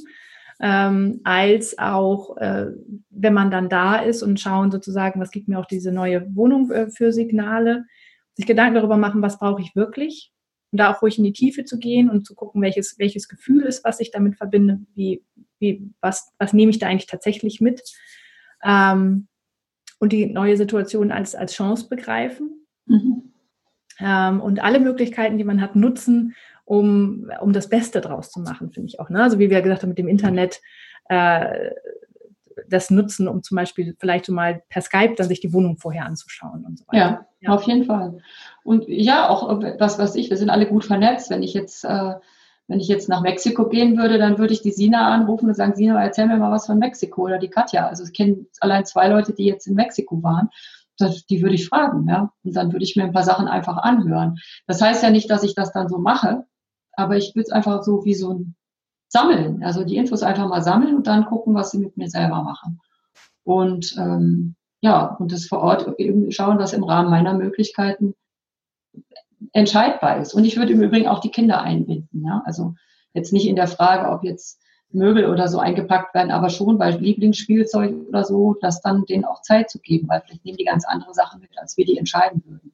ähm, 0.60 1.20
als 1.24 1.78
auch, 1.78 2.36
äh, 2.36 2.66
wenn 3.10 3.34
man 3.34 3.50
dann 3.50 3.68
da 3.68 3.96
ist 3.96 4.22
und 4.22 4.40
schauen 4.40 4.70
sozusagen, 4.70 5.20
was 5.20 5.30
gibt 5.30 5.48
mir 5.48 5.58
auch 5.58 5.66
diese 5.66 5.92
neue 5.92 6.34
Wohnung 6.34 6.70
äh, 6.70 6.90
für 6.90 7.12
Signale, 7.12 7.84
sich 8.34 8.46
Gedanken 8.46 8.74
darüber 8.74 8.96
machen, 8.96 9.22
was 9.22 9.38
brauche 9.38 9.62
ich 9.62 9.74
wirklich? 9.74 10.32
Und 10.72 10.78
da 10.78 10.92
auch 10.92 11.02
ruhig 11.02 11.18
in 11.18 11.24
die 11.24 11.32
Tiefe 11.32 11.64
zu 11.64 11.78
gehen 11.78 12.10
und 12.10 12.26
zu 12.26 12.34
gucken, 12.34 12.62
welches, 12.62 12.98
welches 12.98 13.28
Gefühl 13.28 13.62
ist, 13.62 13.84
was 13.84 14.00
ich 14.00 14.10
damit 14.10 14.36
verbinde, 14.36 14.80
wie, 14.94 15.24
wie, 15.58 15.90
was, 16.00 16.32
was 16.38 16.52
nehme 16.52 16.70
ich 16.70 16.78
da 16.78 16.88
eigentlich 16.88 17.06
tatsächlich 17.06 17.60
mit? 17.60 17.82
Ähm, 18.64 19.28
und 19.98 20.12
die 20.12 20.26
neue 20.26 20.56
Situation 20.56 21.12
als, 21.12 21.34
als 21.34 21.54
Chance 21.54 21.88
begreifen. 21.88 22.66
Mhm. 22.86 23.32
ähm, 23.98 24.40
und 24.42 24.62
alle 24.62 24.78
Möglichkeiten, 24.78 25.38
die 25.38 25.44
man 25.44 25.62
hat, 25.62 25.74
nutzen, 25.74 26.34
um, 26.64 27.30
um 27.40 27.52
das 27.52 27.68
Beste 27.68 28.00
draus 28.00 28.30
zu 28.30 28.40
machen, 28.40 28.70
finde 28.70 28.88
ich 28.88 29.00
auch. 29.00 29.10
Ne? 29.10 29.22
Also 29.22 29.38
wie 29.38 29.50
wir 29.50 29.62
gesagt 29.62 29.82
haben 29.82 29.90
mit 29.90 29.98
dem 29.98 30.08
Internet, 30.08 30.60
äh, 31.08 31.70
das 32.68 32.90
nutzen, 32.90 33.28
um 33.28 33.42
zum 33.42 33.56
Beispiel 33.56 33.96
vielleicht 33.98 34.26
so 34.26 34.32
mal 34.32 34.62
per 34.68 34.82
Skype 34.82 35.14
dann 35.16 35.28
sich 35.28 35.40
die 35.40 35.52
Wohnung 35.52 35.76
vorher 35.76 36.06
anzuschauen 36.06 36.64
und 36.64 36.78
so 36.78 36.84
weiter. 36.86 36.98
Ja, 36.98 37.26
ja. 37.40 37.50
auf 37.50 37.62
jeden 37.64 37.84
Fall. 37.84 38.18
Und 38.62 38.84
ja, 38.88 39.28
auch 39.28 39.48
was 39.78 39.98
weiß 39.98 40.14
ich, 40.16 40.30
wir 40.30 40.36
sind 40.36 40.50
alle 40.50 40.66
gut 40.66 40.84
vernetzt. 40.84 41.30
Wenn 41.30 41.42
ich 41.42 41.54
jetzt, 41.54 41.84
äh, 41.84 42.14
wenn 42.68 42.80
ich 42.80 42.88
jetzt 42.88 43.08
nach 43.08 43.22
Mexiko 43.22 43.68
gehen 43.68 43.98
würde, 43.98 44.18
dann 44.18 44.38
würde 44.38 44.54
ich 44.54 44.62
die 44.62 44.70
Sina 44.70 45.12
anrufen 45.12 45.48
und 45.48 45.54
sagen, 45.54 45.74
Sina, 45.74 46.02
erzähl 46.02 46.26
mir 46.26 46.36
mal 46.36 46.52
was 46.52 46.66
von 46.66 46.78
Mexiko 46.78 47.22
oder 47.22 47.38
die 47.38 47.50
Katja. 47.50 47.86
Also 47.88 48.04
ich 48.04 48.12
kenne 48.12 48.46
allein 48.60 48.84
zwei 48.84 49.08
Leute, 49.08 49.34
die 49.34 49.44
jetzt 49.44 49.66
in 49.66 49.74
Mexiko 49.74 50.22
waren. 50.22 50.48
Die 51.28 51.42
würde 51.42 51.56
ich 51.56 51.68
fragen, 51.68 52.06
ja. 52.08 52.32
Und 52.44 52.54
dann 52.54 52.72
würde 52.72 52.84
ich 52.84 52.94
mir 52.94 53.02
ein 53.02 53.12
paar 53.12 53.24
Sachen 53.24 53.48
einfach 53.48 53.78
anhören. 53.78 54.38
Das 54.68 54.80
heißt 54.80 55.02
ja 55.02 55.10
nicht, 55.10 55.28
dass 55.28 55.42
ich 55.42 55.56
das 55.56 55.72
dann 55.72 55.88
so 55.88 55.98
mache, 55.98 56.46
aber 56.96 57.16
ich 57.16 57.34
würde 57.34 57.46
es 57.46 57.52
einfach 57.52 57.82
so 57.82 58.04
wie 58.04 58.14
so 58.14 58.32
ein 58.32 58.54
Sammeln, 59.08 59.62
also 59.62 59.84
die 59.84 59.96
Infos 59.96 60.22
einfach 60.22 60.48
mal 60.48 60.62
sammeln 60.62 60.96
und 60.96 61.06
dann 61.06 61.26
gucken, 61.26 61.54
was 61.54 61.70
sie 61.70 61.78
mit 61.78 61.96
mir 61.96 62.08
selber 62.08 62.42
machen. 62.42 62.80
Und 63.44 63.94
ähm, 63.96 64.56
ja, 64.80 65.14
und 65.20 65.32
das 65.32 65.46
vor 65.46 65.60
Ort 65.60 65.88
eben 65.98 66.30
schauen, 66.32 66.58
was 66.58 66.72
im 66.72 66.82
Rahmen 66.82 67.10
meiner 67.10 67.32
Möglichkeiten 67.34 68.14
entscheidbar 69.52 70.18
ist. 70.18 70.34
Und 70.34 70.44
ich 70.44 70.56
würde 70.56 70.72
im 70.72 70.82
Übrigen 70.82 71.06
auch 71.06 71.20
die 71.20 71.30
Kinder 71.30 71.62
einbinden. 71.62 72.24
Ja? 72.24 72.42
Also 72.44 72.74
jetzt 73.12 73.32
nicht 73.32 73.46
in 73.46 73.56
der 73.56 73.68
Frage, 73.68 74.10
ob 74.10 74.24
jetzt 74.24 74.60
Möbel 74.90 75.26
oder 75.26 75.48
so 75.48 75.58
eingepackt 75.58 76.14
werden, 76.14 76.30
aber 76.30 76.50
schon 76.50 76.78
bei 76.78 76.90
Lieblingsspielzeug 76.90 78.08
oder 78.08 78.24
so, 78.24 78.56
das 78.60 78.80
dann 78.80 79.04
denen 79.04 79.24
auch 79.24 79.42
Zeit 79.42 79.70
zu 79.70 79.78
geben, 79.78 80.08
weil 80.08 80.22
vielleicht 80.22 80.44
nehmen 80.44 80.58
die 80.58 80.64
ganz 80.64 80.84
andere 80.86 81.14
Sachen 81.14 81.40
mit, 81.40 81.56
als 81.56 81.76
wir 81.76 81.84
die 81.84 81.98
entscheiden 81.98 82.42
würden. 82.46 82.72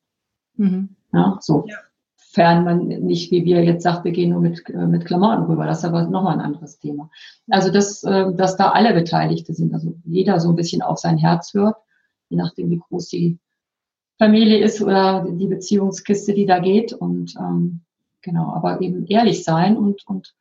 Mhm. 0.56 0.96
Ja, 1.12 1.38
so. 1.40 1.64
Ja 1.66 1.76
fern 2.40 2.64
man 2.64 2.86
nicht, 2.86 3.30
wie 3.30 3.44
wir 3.44 3.62
jetzt 3.62 3.82
sagt, 3.82 4.06
wir 4.06 4.12
gehen 4.12 4.30
nur 4.30 4.40
mit, 4.40 4.66
äh, 4.70 4.86
mit 4.86 5.04
Klamotten 5.04 5.44
rüber. 5.44 5.66
Das 5.66 5.80
ist 5.80 5.84
aber 5.84 6.04
nochmal 6.04 6.38
ein 6.38 6.40
anderes 6.40 6.78
Thema. 6.78 7.10
Also, 7.50 7.70
dass, 7.70 8.02
äh, 8.02 8.32
dass 8.32 8.56
da 8.56 8.70
alle 8.70 8.94
Beteiligte 8.94 9.52
sind, 9.52 9.74
also 9.74 9.94
jeder 10.06 10.40
so 10.40 10.48
ein 10.48 10.56
bisschen 10.56 10.80
auf 10.80 10.96
sein 10.96 11.18
Herz 11.18 11.52
hört, 11.52 11.76
je 12.30 12.38
nachdem, 12.38 12.70
wie 12.70 12.78
groß 12.78 13.08
die 13.08 13.38
Familie 14.16 14.64
ist 14.64 14.80
oder 14.80 15.26
die 15.30 15.48
Beziehungskiste, 15.48 16.32
die 16.32 16.46
da 16.46 16.60
geht. 16.60 16.94
Und 16.94 17.34
ähm, 17.38 17.82
genau, 18.22 18.54
aber 18.54 18.80
eben 18.80 19.04
ehrlich 19.04 19.44
sein 19.44 19.76
und, 19.76 20.06
und, 20.06 20.34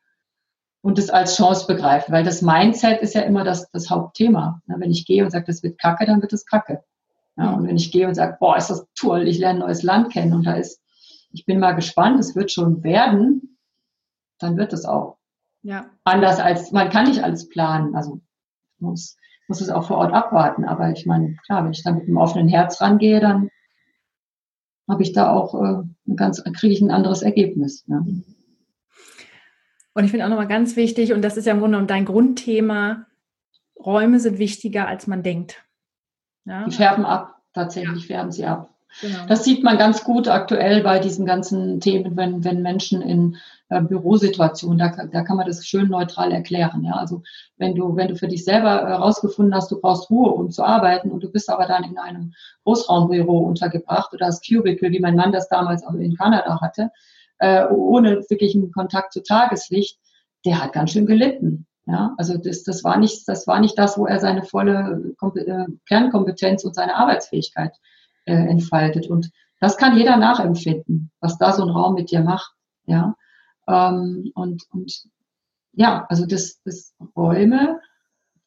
und 0.82 1.00
es 1.00 1.10
als 1.10 1.36
Chance 1.36 1.68
begreifen, 1.68 2.14
weil 2.14 2.24
das 2.24 2.42
Mindset 2.42 3.02
ist 3.02 3.14
ja 3.14 3.24
immer 3.24 3.44
das, 3.44 3.70
das 3.72 3.90
Hauptthema. 3.90 4.62
Wenn 4.68 4.92
ich 4.92 5.06
gehe 5.06 5.26
und 5.26 5.32
sage, 5.32 5.48
das 5.48 5.64
wird 5.64 5.78
Kacke, 5.78 6.06
dann 6.06 6.22
wird 6.22 6.32
es 6.32 6.46
Kacke. 6.46 6.82
Ja, 7.36 7.52
und 7.56 7.68
wenn 7.68 7.76
ich 7.76 7.92
gehe 7.92 8.08
und 8.08 8.16
sage, 8.16 8.38
boah, 8.40 8.56
ist 8.56 8.70
das 8.70 8.88
toll, 8.96 9.28
ich 9.28 9.40
lerne 9.40 9.60
ein 9.60 9.66
neues 9.66 9.84
Land 9.84 10.14
kennen 10.14 10.34
und 10.34 10.46
da 10.46 10.54
ist 10.54 10.82
ich 11.32 11.46
bin 11.46 11.60
mal 11.60 11.74
gespannt, 11.74 12.20
es 12.20 12.36
wird 12.36 12.52
schon 12.52 12.84
werden, 12.84 13.58
dann 14.40 14.58
wird 14.58 14.74
es 14.74 14.86
auch. 14.86 15.18
Ja. 15.62 15.90
Anders 16.04 16.40
als, 16.40 16.72
man 16.72 16.90
kann 16.90 17.08
nicht 17.08 17.24
alles 17.24 17.50
planen, 17.50 17.96
also 17.96 18.22
muss, 18.80 19.18
muss 19.48 19.62
es 19.62 19.70
auch 19.70 19.88
vor 19.88 19.98
Ort 19.98 20.14
abwarten, 20.14 20.66
aber 20.66 20.92
ich 20.92 21.06
meine, 21.06 21.36
klar, 21.46 21.64
wenn 21.64 21.72
ich 21.72 21.84
da 21.84 21.92
mit 21.92 22.04
einem 22.04 22.18
offenen 22.18 22.48
Herz 22.48 22.82
rangehe, 22.82 23.20
dann 23.20 23.50
habe 24.88 25.04
ich 25.04 25.12
da 25.12 25.32
auch 25.32 25.54
äh, 25.54 25.84
ein 26.08 26.16
ganz, 26.16 26.44
kriege 26.44 26.74
ich 26.74 26.82
ein 26.82 26.92
anderes 26.92 27.22
Ergebnis. 27.22 27.84
Ja. 27.88 28.04
Und 29.94 30.04
ich 30.04 30.12
finde 30.12 30.26
auch 30.26 30.30
nochmal 30.30 30.48
ganz 30.48 30.76
wichtig, 30.76 31.14
und 31.14 31.22
das 31.22 31.38
ist 31.38 31.46
ja 31.46 31.54
im 31.54 31.60
Grunde 31.60 31.76
genommen 31.76 31.88
dein 31.88 32.06
Grundthema, 32.06 33.06
Räume 33.78 34.20
sind 34.20 34.40
wichtiger, 34.40 34.88
als 34.88 35.08
man 35.08 35.24
denkt. 35.24 35.64
Ja? 36.46 36.66
Die 36.66 36.76
färben 36.76 37.06
ab, 37.06 37.42
tatsächlich 37.54 38.08
ja. 38.08 38.16
färben 38.16 38.32
sie 38.32 38.46
ab. 38.46 38.74
Genau. 39.02 39.26
Das 39.28 39.44
sieht 39.44 39.64
man 39.64 39.78
ganz 39.78 40.04
gut 40.04 40.28
aktuell 40.28 40.82
bei 40.82 41.00
diesen 41.00 41.26
ganzen 41.26 41.80
Themen, 41.80 42.18
wenn, 42.18 42.44
wenn 42.44 42.62
Menschen 42.62 43.02
in 43.02 43.38
äh, 43.70 43.82
Bürosituationen, 43.82 44.78
da, 44.78 45.06
da 45.06 45.24
kann 45.24 45.38
man 45.38 45.48
das 45.48 45.66
schön 45.66 45.90
neutral 45.90 46.32
erklären. 46.32 46.84
Ja? 46.84 46.94
Also 46.94 47.22
wenn 47.58 47.76
du, 47.76 47.96
wenn 47.96 48.08
du 48.08 48.16
für 48.16 48.28
dich 48.28 48.44
selber 48.44 48.88
herausgefunden 48.88 49.54
äh, 49.54 49.56
hast, 49.56 49.72
du 49.72 49.80
brauchst 49.80 50.10
Ruhe, 50.10 50.32
um 50.32 50.50
zu 50.50 50.64
arbeiten 50.64 51.12
und 51.12 51.24
du 51.24 51.32
bist 51.32 51.50
aber 51.50 51.66
dann 51.66 51.84
in 51.84 51.98
einem 51.98 52.34
Großraumbüro 52.64 53.38
untergebracht 53.40 54.14
oder 54.14 54.26
das 54.26 54.42
Cubicle, 54.42 54.92
wie 54.92 55.00
mein 55.00 55.16
Mann 55.16 55.32
das 55.32 55.50
damals 55.50 55.86
auch 55.86 55.94
in 55.94 56.16
Kanada 56.18 56.60
hatte, 56.60 56.90
äh, 57.38 57.66
ohne 57.68 58.24
wirklichen 58.30 58.72
Kontakt 58.72 59.14
zu 59.14 59.24
Tageslicht, 59.24 60.00
der 60.46 60.62
hat 60.64 60.74
ganz 60.74 60.92
schön 60.92 61.06
gelitten. 61.06 61.68
Ja, 61.86 62.14
also 62.18 62.38
das, 62.38 62.64
das, 62.64 62.84
war 62.84 62.98
nicht, 63.00 63.28
das 63.28 63.48
war 63.48 63.60
nicht 63.60 63.78
das, 63.80 63.98
wo 63.98 64.06
er 64.06 64.20
seine 64.20 64.44
volle 64.44 65.14
äh, 65.36 65.66
Kernkompetenz 65.88 66.64
und 66.64 66.76
seine 66.76 66.96
Arbeitsfähigkeit 66.96 67.76
äh, 68.30 68.48
entfaltet. 68.48 69.10
Und 69.10 69.32
das 69.60 69.78
kann 69.78 69.98
jeder 69.98 70.18
nachempfinden, 70.18 71.12
was 71.20 71.38
da 71.38 71.52
so 71.52 71.64
ein 71.64 71.70
Raum 71.70 71.96
mit 71.96 72.12
dir 72.12 72.22
macht. 72.22 72.54
Ja, 72.86 73.16
ähm, 73.68 74.32
und, 74.36 74.64
und 74.72 75.04
ja, 75.74 76.06
also 76.10 76.26
das, 76.26 76.62
das 76.64 76.94
Räume, 77.16 77.80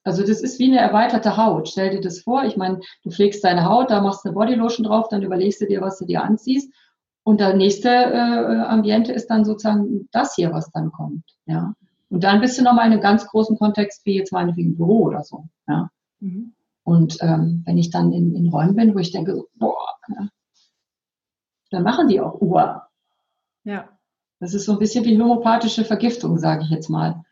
also 0.05 0.23
das 0.23 0.41
ist 0.41 0.59
wie 0.59 0.67
eine 0.67 0.81
erweiterte 0.81 1.37
Haut. 1.37 1.69
Stell 1.69 1.91
dir 1.91 2.01
das 2.01 2.21
vor, 2.21 2.45
ich 2.45 2.57
meine, 2.57 2.81
du 3.05 3.11
pflegst 3.11 3.45
deine 3.45 3.67
Haut, 3.67 3.91
da 3.91 4.01
machst 4.01 4.25
du 4.25 4.29
eine 4.29 4.35
Bodylotion 4.35 4.85
drauf, 4.85 5.09
dann 5.09 5.23
überlegst 5.23 5.61
du 5.61 5.67
dir, 5.67 5.81
was 5.81 5.99
du 5.99 6.07
dir 6.07 6.25
anziehst. 6.25 6.73
Und 7.25 7.41
der 7.41 7.55
nächste 7.55 7.89
äh, 7.89 8.63
Ambiente 8.67 9.13
ist 9.13 9.29
dann 9.29 9.45
sozusagen 9.45 10.09
das 10.11 10.35
hier, 10.35 10.53
was 10.53 10.73
dann 10.73 10.91
kommt. 10.91 11.25
Ja. 11.47 11.75
Und 12.11 12.25
dann 12.25 12.41
bist 12.41 12.59
du 12.59 12.65
nochmal 12.65 12.87
in 12.87 12.93
einem 12.93 13.01
ganz 13.01 13.27
großen 13.27 13.57
Kontext, 13.57 14.05
wie 14.05 14.17
jetzt 14.17 14.33
meinetwegen 14.33 14.77
Büro 14.77 15.05
oder 15.05 15.23
so. 15.23 15.45
Ja. 15.69 15.89
Mhm. 16.19 16.53
Und 16.85 17.19
ähm, 17.21 17.63
wenn 17.65 17.79
ich 17.79 17.91
dann 17.91 18.13
in, 18.13 18.35
in 18.35 18.49
Räumen 18.49 18.75
bin, 18.75 18.95
wo 18.95 18.99
ich 18.99 19.13
denke, 19.13 19.45
boah, 19.55 19.87
ne, 20.09 20.31
dann 21.71 21.83
machen 21.83 22.09
die 22.09 22.21
auch 22.21 22.41
Uhr. 22.41 22.83
Ja. 23.65 23.89
Das 24.41 24.55
ist 24.55 24.65
so 24.65 24.73
ein 24.73 24.79
bisschen 24.79 25.05
wie 25.05 25.21
homopathische 25.21 25.85
Vergiftung, 25.85 26.39
sage 26.39 26.65
ich 26.65 26.71
jetzt 26.71 26.89
mal. 26.89 27.25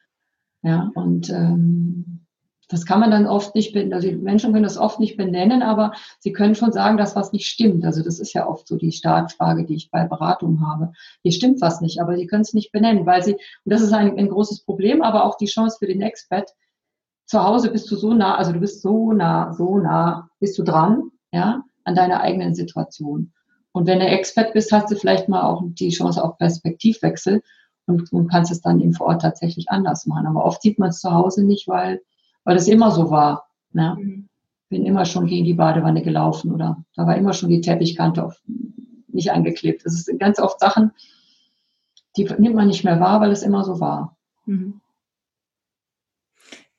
Ja, 0.63 0.91
und 0.95 1.31
ähm, 1.31 2.27
das 2.69 2.87
kann 2.87 3.01
man 3.01 3.11
dann 3.11 3.27
oft 3.27 3.55
nicht, 3.57 3.77
also 3.77 4.09
die 4.09 4.15
Menschen 4.15 4.53
können 4.53 4.63
das 4.63 4.79
oft 4.79 5.01
nicht 5.01 5.17
benennen, 5.17 5.63
aber 5.63 5.93
sie 6.21 6.33
können 6.33 6.55
schon 6.55 6.73
sagen, 6.73 6.97
dass 6.97 7.17
was 7.17 7.33
nicht 7.33 7.47
stimmt. 7.47 7.85
Also 7.85 8.03
das 8.05 8.21
ist 8.21 8.33
ja 8.33 8.47
oft 8.47 8.69
so 8.69 8.77
die 8.77 8.93
Startfrage, 8.93 9.65
die 9.65 9.75
ich 9.75 9.91
bei 9.91 10.07
Beratungen 10.07 10.65
habe. 10.65 10.93
Hier 11.23 11.33
stimmt 11.33 11.61
was 11.61 11.81
nicht, 11.81 12.01
aber 12.01 12.17
sie 12.17 12.29
können 12.29 12.43
es 12.43 12.55
nicht 12.55 12.71
benennen, 12.71 13.07
weil 13.07 13.25
sie, 13.25 13.33
und 13.33 13.41
das 13.65 13.83
ist 13.83 13.93
ein, 13.93 14.17
ein 14.17 14.29
großes 14.29 14.65
Problem, 14.65 15.03
aber 15.03 15.25
auch 15.25 15.37
die 15.37 15.47
Chance 15.47 15.79
für 15.81 15.87
den 15.87 16.01
Expert, 16.01 16.51
zu 17.31 17.45
Hause 17.45 17.71
bist 17.71 17.89
du 17.89 17.95
so 17.95 18.13
nah, 18.13 18.35
also 18.35 18.53
du 18.53 18.59
bist 18.59 18.83
so 18.83 19.13
nah, 19.13 19.53
so 19.53 19.79
nah, 19.79 20.29
bist 20.41 20.59
du 20.59 20.65
dran, 20.65 21.13
ja, 21.31 21.63
an 21.85 21.95
deiner 21.95 22.21
eigenen 22.21 22.57
Situation. 22.57 23.33
Und 23.71 23.87
wenn 23.87 24.01
du 24.01 24.07
Expert 24.07 24.53
bist, 24.53 24.73
hast 24.73 24.91
du 24.91 24.97
vielleicht 24.97 25.29
mal 25.29 25.43
auch 25.43 25.63
die 25.65 25.91
Chance 25.91 26.25
auf 26.25 26.39
Perspektivwechsel 26.39 27.41
und, 27.87 28.13
und 28.13 28.27
kannst 28.27 28.51
es 28.51 28.63
dann 28.63 28.81
eben 28.81 28.95
vor 28.95 29.07
Ort 29.07 29.23
tatsächlich 29.23 29.71
anders 29.71 30.07
machen. 30.07 30.27
Aber 30.27 30.45
oft 30.45 30.61
sieht 30.61 30.81
man 30.81 30.89
es 30.89 30.99
zu 30.99 31.13
Hause 31.13 31.45
nicht, 31.45 31.69
weil, 31.69 32.01
weil 32.43 32.57
es 32.57 32.67
immer 32.67 32.91
so 32.91 33.13
war. 33.13 33.47
Ne? 33.73 33.97
Mhm. 33.97 34.29
Bin 34.69 34.85
immer 34.85 35.05
schon 35.05 35.27
gegen 35.27 35.45
die 35.45 35.55
Badewanne 35.55 36.03
gelaufen 36.03 36.53
oder 36.53 36.85
da 36.97 37.07
war 37.07 37.17
immer 37.17 37.33
schon 37.33 37.49
die 37.49 37.61
Teppichkante 37.61 38.25
auf, 38.25 38.43
nicht 39.07 39.31
angeklebt. 39.31 39.87
Das 39.87 39.95
sind 40.03 40.19
ganz 40.19 40.41
oft 40.41 40.59
Sachen, 40.59 40.91
die 42.17 42.25
nimmt 42.25 42.57
man 42.57 42.67
nicht 42.67 42.83
mehr 42.83 42.99
wahr, 42.99 43.21
weil 43.21 43.31
es 43.31 43.45
immer 43.45 43.63
so 43.63 43.79
war. 43.79 44.17
Mhm. 44.47 44.80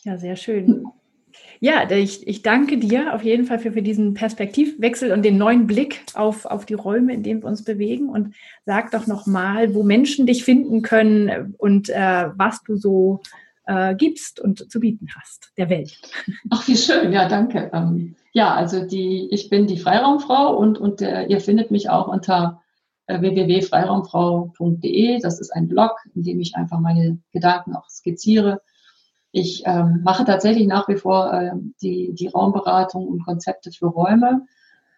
Ja, 0.03 0.17
sehr 0.17 0.35
schön. 0.35 0.85
Ja, 1.59 1.89
ich, 1.91 2.27
ich 2.27 2.41
danke 2.41 2.77
dir 2.77 3.13
auf 3.13 3.23
jeden 3.23 3.45
Fall 3.45 3.59
für, 3.59 3.71
für 3.71 3.83
diesen 3.83 4.15
Perspektivwechsel 4.15 5.11
und 5.11 5.23
den 5.23 5.37
neuen 5.37 5.67
Blick 5.67 6.03
auf, 6.15 6.45
auf 6.45 6.65
die 6.65 6.73
Räume, 6.73 7.13
in 7.13 7.23
denen 7.23 7.43
wir 7.43 7.47
uns 7.47 7.63
bewegen. 7.63 8.09
Und 8.09 8.33
sag 8.65 8.91
doch 8.91 9.05
nochmal, 9.05 9.75
wo 9.75 9.83
Menschen 9.83 10.25
dich 10.25 10.43
finden 10.43 10.81
können 10.81 11.53
und 11.57 11.89
äh, 11.89 12.29
was 12.35 12.63
du 12.63 12.75
so 12.75 13.21
äh, 13.65 13.95
gibst 13.95 14.39
und 14.39 14.71
zu 14.71 14.79
bieten 14.79 15.07
hast 15.15 15.51
der 15.57 15.69
Welt. 15.69 15.99
Ach, 16.49 16.67
wie 16.67 16.75
schön, 16.75 17.13
ja, 17.13 17.27
danke. 17.27 17.69
Ähm, 17.73 18.15
ja, 18.33 18.55
also 18.55 18.85
die, 18.85 19.27
ich 19.31 19.49
bin 19.49 19.67
die 19.67 19.77
Freiraumfrau 19.77 20.57
und, 20.57 20.79
und 20.79 21.01
äh, 21.01 21.25
ihr 21.25 21.41
findet 21.41 21.69
mich 21.69 21.89
auch 21.89 22.07
unter 22.07 22.61
äh, 23.05 23.21
www.freiraumfrau.de. 23.21 25.19
Das 25.19 25.39
ist 25.39 25.51
ein 25.51 25.67
Blog, 25.67 25.91
in 26.15 26.23
dem 26.23 26.39
ich 26.39 26.55
einfach 26.55 26.79
meine 26.79 27.19
Gedanken 27.31 27.75
auch 27.75 27.87
skizziere. 27.89 28.61
Ich 29.31 29.63
ähm, 29.65 30.01
mache 30.03 30.25
tatsächlich 30.25 30.67
nach 30.67 30.87
wie 30.87 30.97
vor 30.97 31.33
äh, 31.33 31.51
die, 31.81 32.13
die 32.13 32.27
Raumberatung 32.27 33.07
und 33.07 33.25
Konzepte 33.25 33.71
für 33.71 33.87
Räume. 33.87 34.45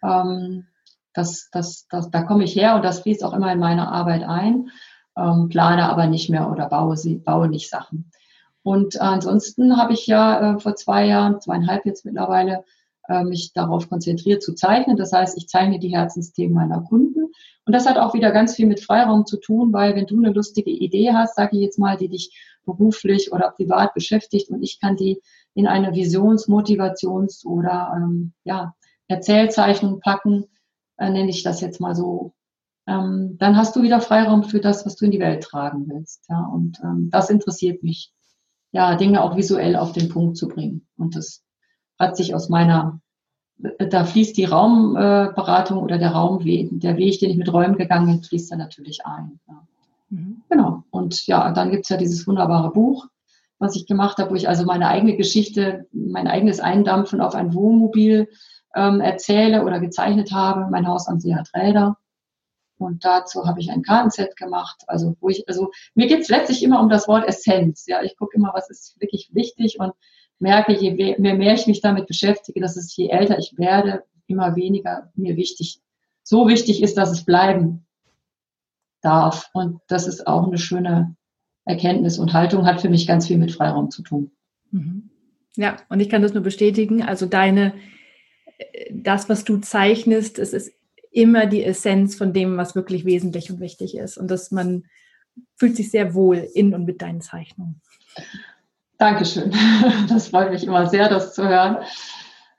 Ähm, 0.02 0.66
das, 1.12 1.48
das, 1.52 1.86
das, 1.88 2.10
da 2.10 2.22
komme 2.22 2.44
ich 2.44 2.56
her 2.56 2.74
und 2.74 2.84
das 2.84 3.00
fließt 3.00 3.24
auch 3.24 3.32
immer 3.32 3.52
in 3.52 3.60
meine 3.60 3.90
Arbeit 3.90 4.24
ein, 4.24 4.70
ähm, 5.16 5.48
plane 5.48 5.88
aber 5.88 6.06
nicht 6.08 6.28
mehr 6.28 6.50
oder 6.50 6.68
baue, 6.68 6.96
sie, 6.96 7.16
baue 7.16 7.48
nicht 7.48 7.70
Sachen. 7.70 8.10
Und 8.64 9.00
ansonsten 9.00 9.76
habe 9.76 9.92
ich 9.92 10.06
ja 10.06 10.54
äh, 10.54 10.58
vor 10.58 10.74
zwei 10.74 11.06
Jahren, 11.06 11.40
zweieinhalb 11.40 11.86
jetzt 11.86 12.04
mittlerweile, 12.04 12.64
äh, 13.08 13.22
mich 13.22 13.52
darauf 13.52 13.88
konzentriert 13.88 14.42
zu 14.42 14.54
zeichnen. 14.54 14.96
Das 14.96 15.12
heißt, 15.12 15.36
ich 15.36 15.48
zeichne 15.48 15.78
die 15.78 15.94
Herzensthemen 15.94 16.54
meiner 16.54 16.80
Kunden. 16.80 17.30
Und 17.66 17.72
das 17.72 17.86
hat 17.86 17.98
auch 17.98 18.14
wieder 18.14 18.30
ganz 18.32 18.54
viel 18.54 18.66
mit 18.66 18.80
Freiraum 18.80 19.26
zu 19.26 19.38
tun, 19.38 19.72
weil 19.72 19.94
wenn 19.94 20.06
du 20.06 20.18
eine 20.18 20.32
lustige 20.32 20.70
Idee 20.70 21.12
hast, 21.12 21.36
sage 21.36 21.56
ich 21.56 21.62
jetzt 21.62 21.78
mal, 21.78 21.96
die 21.96 22.08
dich 22.08 22.34
beruflich 22.64 23.32
oder 23.32 23.50
privat 23.50 23.94
beschäftigt 23.94 24.50
und 24.50 24.62
ich 24.62 24.80
kann 24.80 24.96
die 24.96 25.20
in 25.54 25.66
eine 25.66 25.94
Visions-, 25.94 26.48
Motivations- 26.48 27.44
oder 27.44 27.92
ähm, 27.96 28.32
ja, 28.44 28.74
Erzählzeichnung 29.08 30.00
packen, 30.00 30.46
äh, 30.96 31.10
nenne 31.10 31.30
ich 31.30 31.42
das 31.42 31.60
jetzt 31.60 31.80
mal 31.80 31.94
so. 31.94 32.34
Ähm, 32.86 33.36
dann 33.38 33.56
hast 33.56 33.74
du 33.76 33.82
wieder 33.82 34.00
Freiraum 34.00 34.44
für 34.44 34.60
das, 34.60 34.84
was 34.84 34.96
du 34.96 35.06
in 35.06 35.10
die 35.10 35.20
Welt 35.20 35.42
tragen 35.42 35.88
willst. 35.88 36.26
Ja, 36.28 36.44
und 36.46 36.80
ähm, 36.82 37.08
das 37.10 37.30
interessiert 37.30 37.82
mich, 37.82 38.12
ja, 38.72 38.96
Dinge 38.96 39.22
auch 39.22 39.36
visuell 39.36 39.76
auf 39.76 39.92
den 39.92 40.08
Punkt 40.08 40.36
zu 40.36 40.48
bringen. 40.48 40.86
Und 40.96 41.16
das 41.16 41.42
hat 41.98 42.16
sich 42.16 42.34
aus 42.34 42.48
meiner, 42.48 43.00
da 43.56 44.04
fließt 44.04 44.36
die 44.36 44.44
Raumberatung 44.44 45.78
äh, 45.78 45.82
oder 45.82 45.98
der 45.98 46.10
Raumweg, 46.10 46.68
der 46.80 46.96
Weg, 46.96 47.20
den 47.20 47.30
ich 47.30 47.36
mit 47.36 47.52
Räumen 47.52 47.76
gegangen 47.76 48.06
bin, 48.06 48.22
fließt 48.22 48.52
da 48.52 48.56
natürlich 48.56 49.06
ein. 49.06 49.40
Ja. 49.48 49.66
Mhm. 50.14 50.42
Genau. 50.48 50.84
Und 50.90 51.26
ja, 51.26 51.50
dann 51.52 51.70
gibt 51.70 51.84
es 51.84 51.88
ja 51.88 51.96
dieses 51.96 52.26
wunderbare 52.26 52.70
Buch, 52.70 53.06
was 53.58 53.76
ich 53.76 53.86
gemacht 53.86 54.18
habe, 54.18 54.30
wo 54.30 54.34
ich 54.34 54.48
also 54.48 54.64
meine 54.64 54.88
eigene 54.88 55.16
Geschichte, 55.16 55.86
mein 55.92 56.28
eigenes 56.28 56.60
Eindampfen 56.60 57.20
auf 57.20 57.34
ein 57.34 57.54
Wohnmobil 57.54 58.28
ähm, 58.74 59.00
erzähle 59.00 59.64
oder 59.64 59.80
gezeichnet 59.80 60.32
habe. 60.32 60.68
Mein 60.70 60.86
Haus 60.86 61.08
am 61.08 61.18
See 61.18 61.34
hat 61.34 61.50
Räder. 61.54 61.96
Und 62.78 63.04
dazu 63.04 63.46
habe 63.46 63.60
ich 63.60 63.70
ein 63.70 63.82
Kartenset 63.82 64.36
gemacht. 64.36 64.82
Also, 64.86 65.16
wo 65.20 65.28
ich, 65.28 65.48
also 65.48 65.70
mir 65.94 66.06
geht 66.06 66.20
es 66.20 66.28
letztlich 66.28 66.62
immer 66.62 66.80
um 66.80 66.88
das 66.88 67.08
Wort 67.08 67.26
Essenz. 67.26 67.86
Ja, 67.86 68.02
ich 68.02 68.16
gucke 68.16 68.36
immer, 68.36 68.52
was 68.54 68.70
ist 68.70 69.00
wirklich 69.00 69.30
wichtig 69.32 69.78
und 69.80 69.92
merke, 70.38 70.72
je 70.72 70.92
mehr, 70.92 71.34
mehr 71.34 71.54
ich 71.54 71.66
mich 71.66 71.80
damit 71.80 72.06
beschäftige, 72.06 72.60
dass 72.60 72.76
es 72.76 72.94
je 72.96 73.08
älter 73.08 73.38
ich 73.38 73.56
werde, 73.56 74.04
immer 74.26 74.56
weniger 74.56 75.10
mir 75.14 75.36
wichtig, 75.36 75.80
so 76.22 76.48
wichtig 76.48 76.82
ist, 76.82 76.96
dass 76.96 77.12
es 77.12 77.24
bleiben 77.24 77.83
darf. 79.04 79.50
Und 79.52 79.80
das 79.88 80.06
ist 80.06 80.26
auch 80.26 80.46
eine 80.46 80.58
schöne 80.58 81.16
Erkenntnis 81.64 82.18
und 82.18 82.32
Haltung 82.32 82.66
hat 82.66 82.80
für 82.80 82.88
mich 82.88 83.06
ganz 83.06 83.26
viel 83.26 83.38
mit 83.38 83.52
Freiraum 83.52 83.90
zu 83.90 84.02
tun. 84.02 84.30
Mhm. 84.70 85.10
Ja, 85.56 85.76
und 85.88 86.00
ich 86.00 86.08
kann 86.08 86.22
das 86.22 86.34
nur 86.34 86.42
bestätigen. 86.42 87.02
Also 87.02 87.26
deine, 87.26 87.74
das, 88.90 89.28
was 89.28 89.44
du 89.44 89.58
zeichnest, 89.58 90.38
es 90.38 90.52
ist 90.52 90.72
immer 91.10 91.46
die 91.46 91.64
Essenz 91.64 92.16
von 92.16 92.32
dem, 92.32 92.56
was 92.56 92.74
wirklich 92.74 93.04
wesentlich 93.04 93.50
und 93.50 93.60
wichtig 93.60 93.96
ist. 93.96 94.18
Und 94.18 94.30
dass 94.30 94.50
man 94.50 94.84
fühlt 95.56 95.76
sich 95.76 95.90
sehr 95.90 96.14
wohl 96.14 96.36
in 96.36 96.74
und 96.74 96.84
mit 96.84 97.02
deinen 97.02 97.20
Zeichnungen. 97.20 97.80
Dankeschön. 98.98 99.52
Das 100.08 100.28
freut 100.28 100.50
mich 100.50 100.64
immer 100.64 100.86
sehr, 100.88 101.08
das 101.08 101.34
zu 101.34 101.48
hören. 101.48 101.78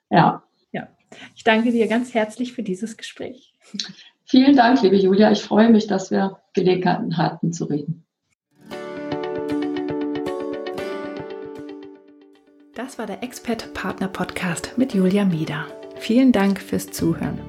Ja. 0.10 0.44
Ja. 0.72 0.88
Ich 1.36 1.44
danke 1.44 1.72
dir 1.72 1.88
ganz 1.88 2.14
herzlich 2.14 2.54
für 2.54 2.64
dieses 2.64 2.98
Gespräch. 2.98 3.54
Vielen 4.28 4.56
Dank, 4.56 4.82
liebe 4.82 4.96
Julia. 4.96 5.32
Ich 5.32 5.44
freue 5.44 5.70
mich, 5.70 5.86
dass 5.86 6.10
wir 6.10 6.40
Gelegenheiten 6.54 7.16
hatten 7.18 7.54
zu 7.54 7.66
reden. 7.66 8.08
Das 12.74 12.98
war 12.98 13.06
der 13.06 13.22
Expert 13.22 13.72
Partner 13.76 14.08
Podcast 14.08 14.74
mit 14.78 14.96
Julia 14.96 15.26
Mieder. 15.26 15.68
Vielen 15.98 16.32
Dank 16.32 16.60
fürs 16.60 16.88
Zuhören. 16.88 17.40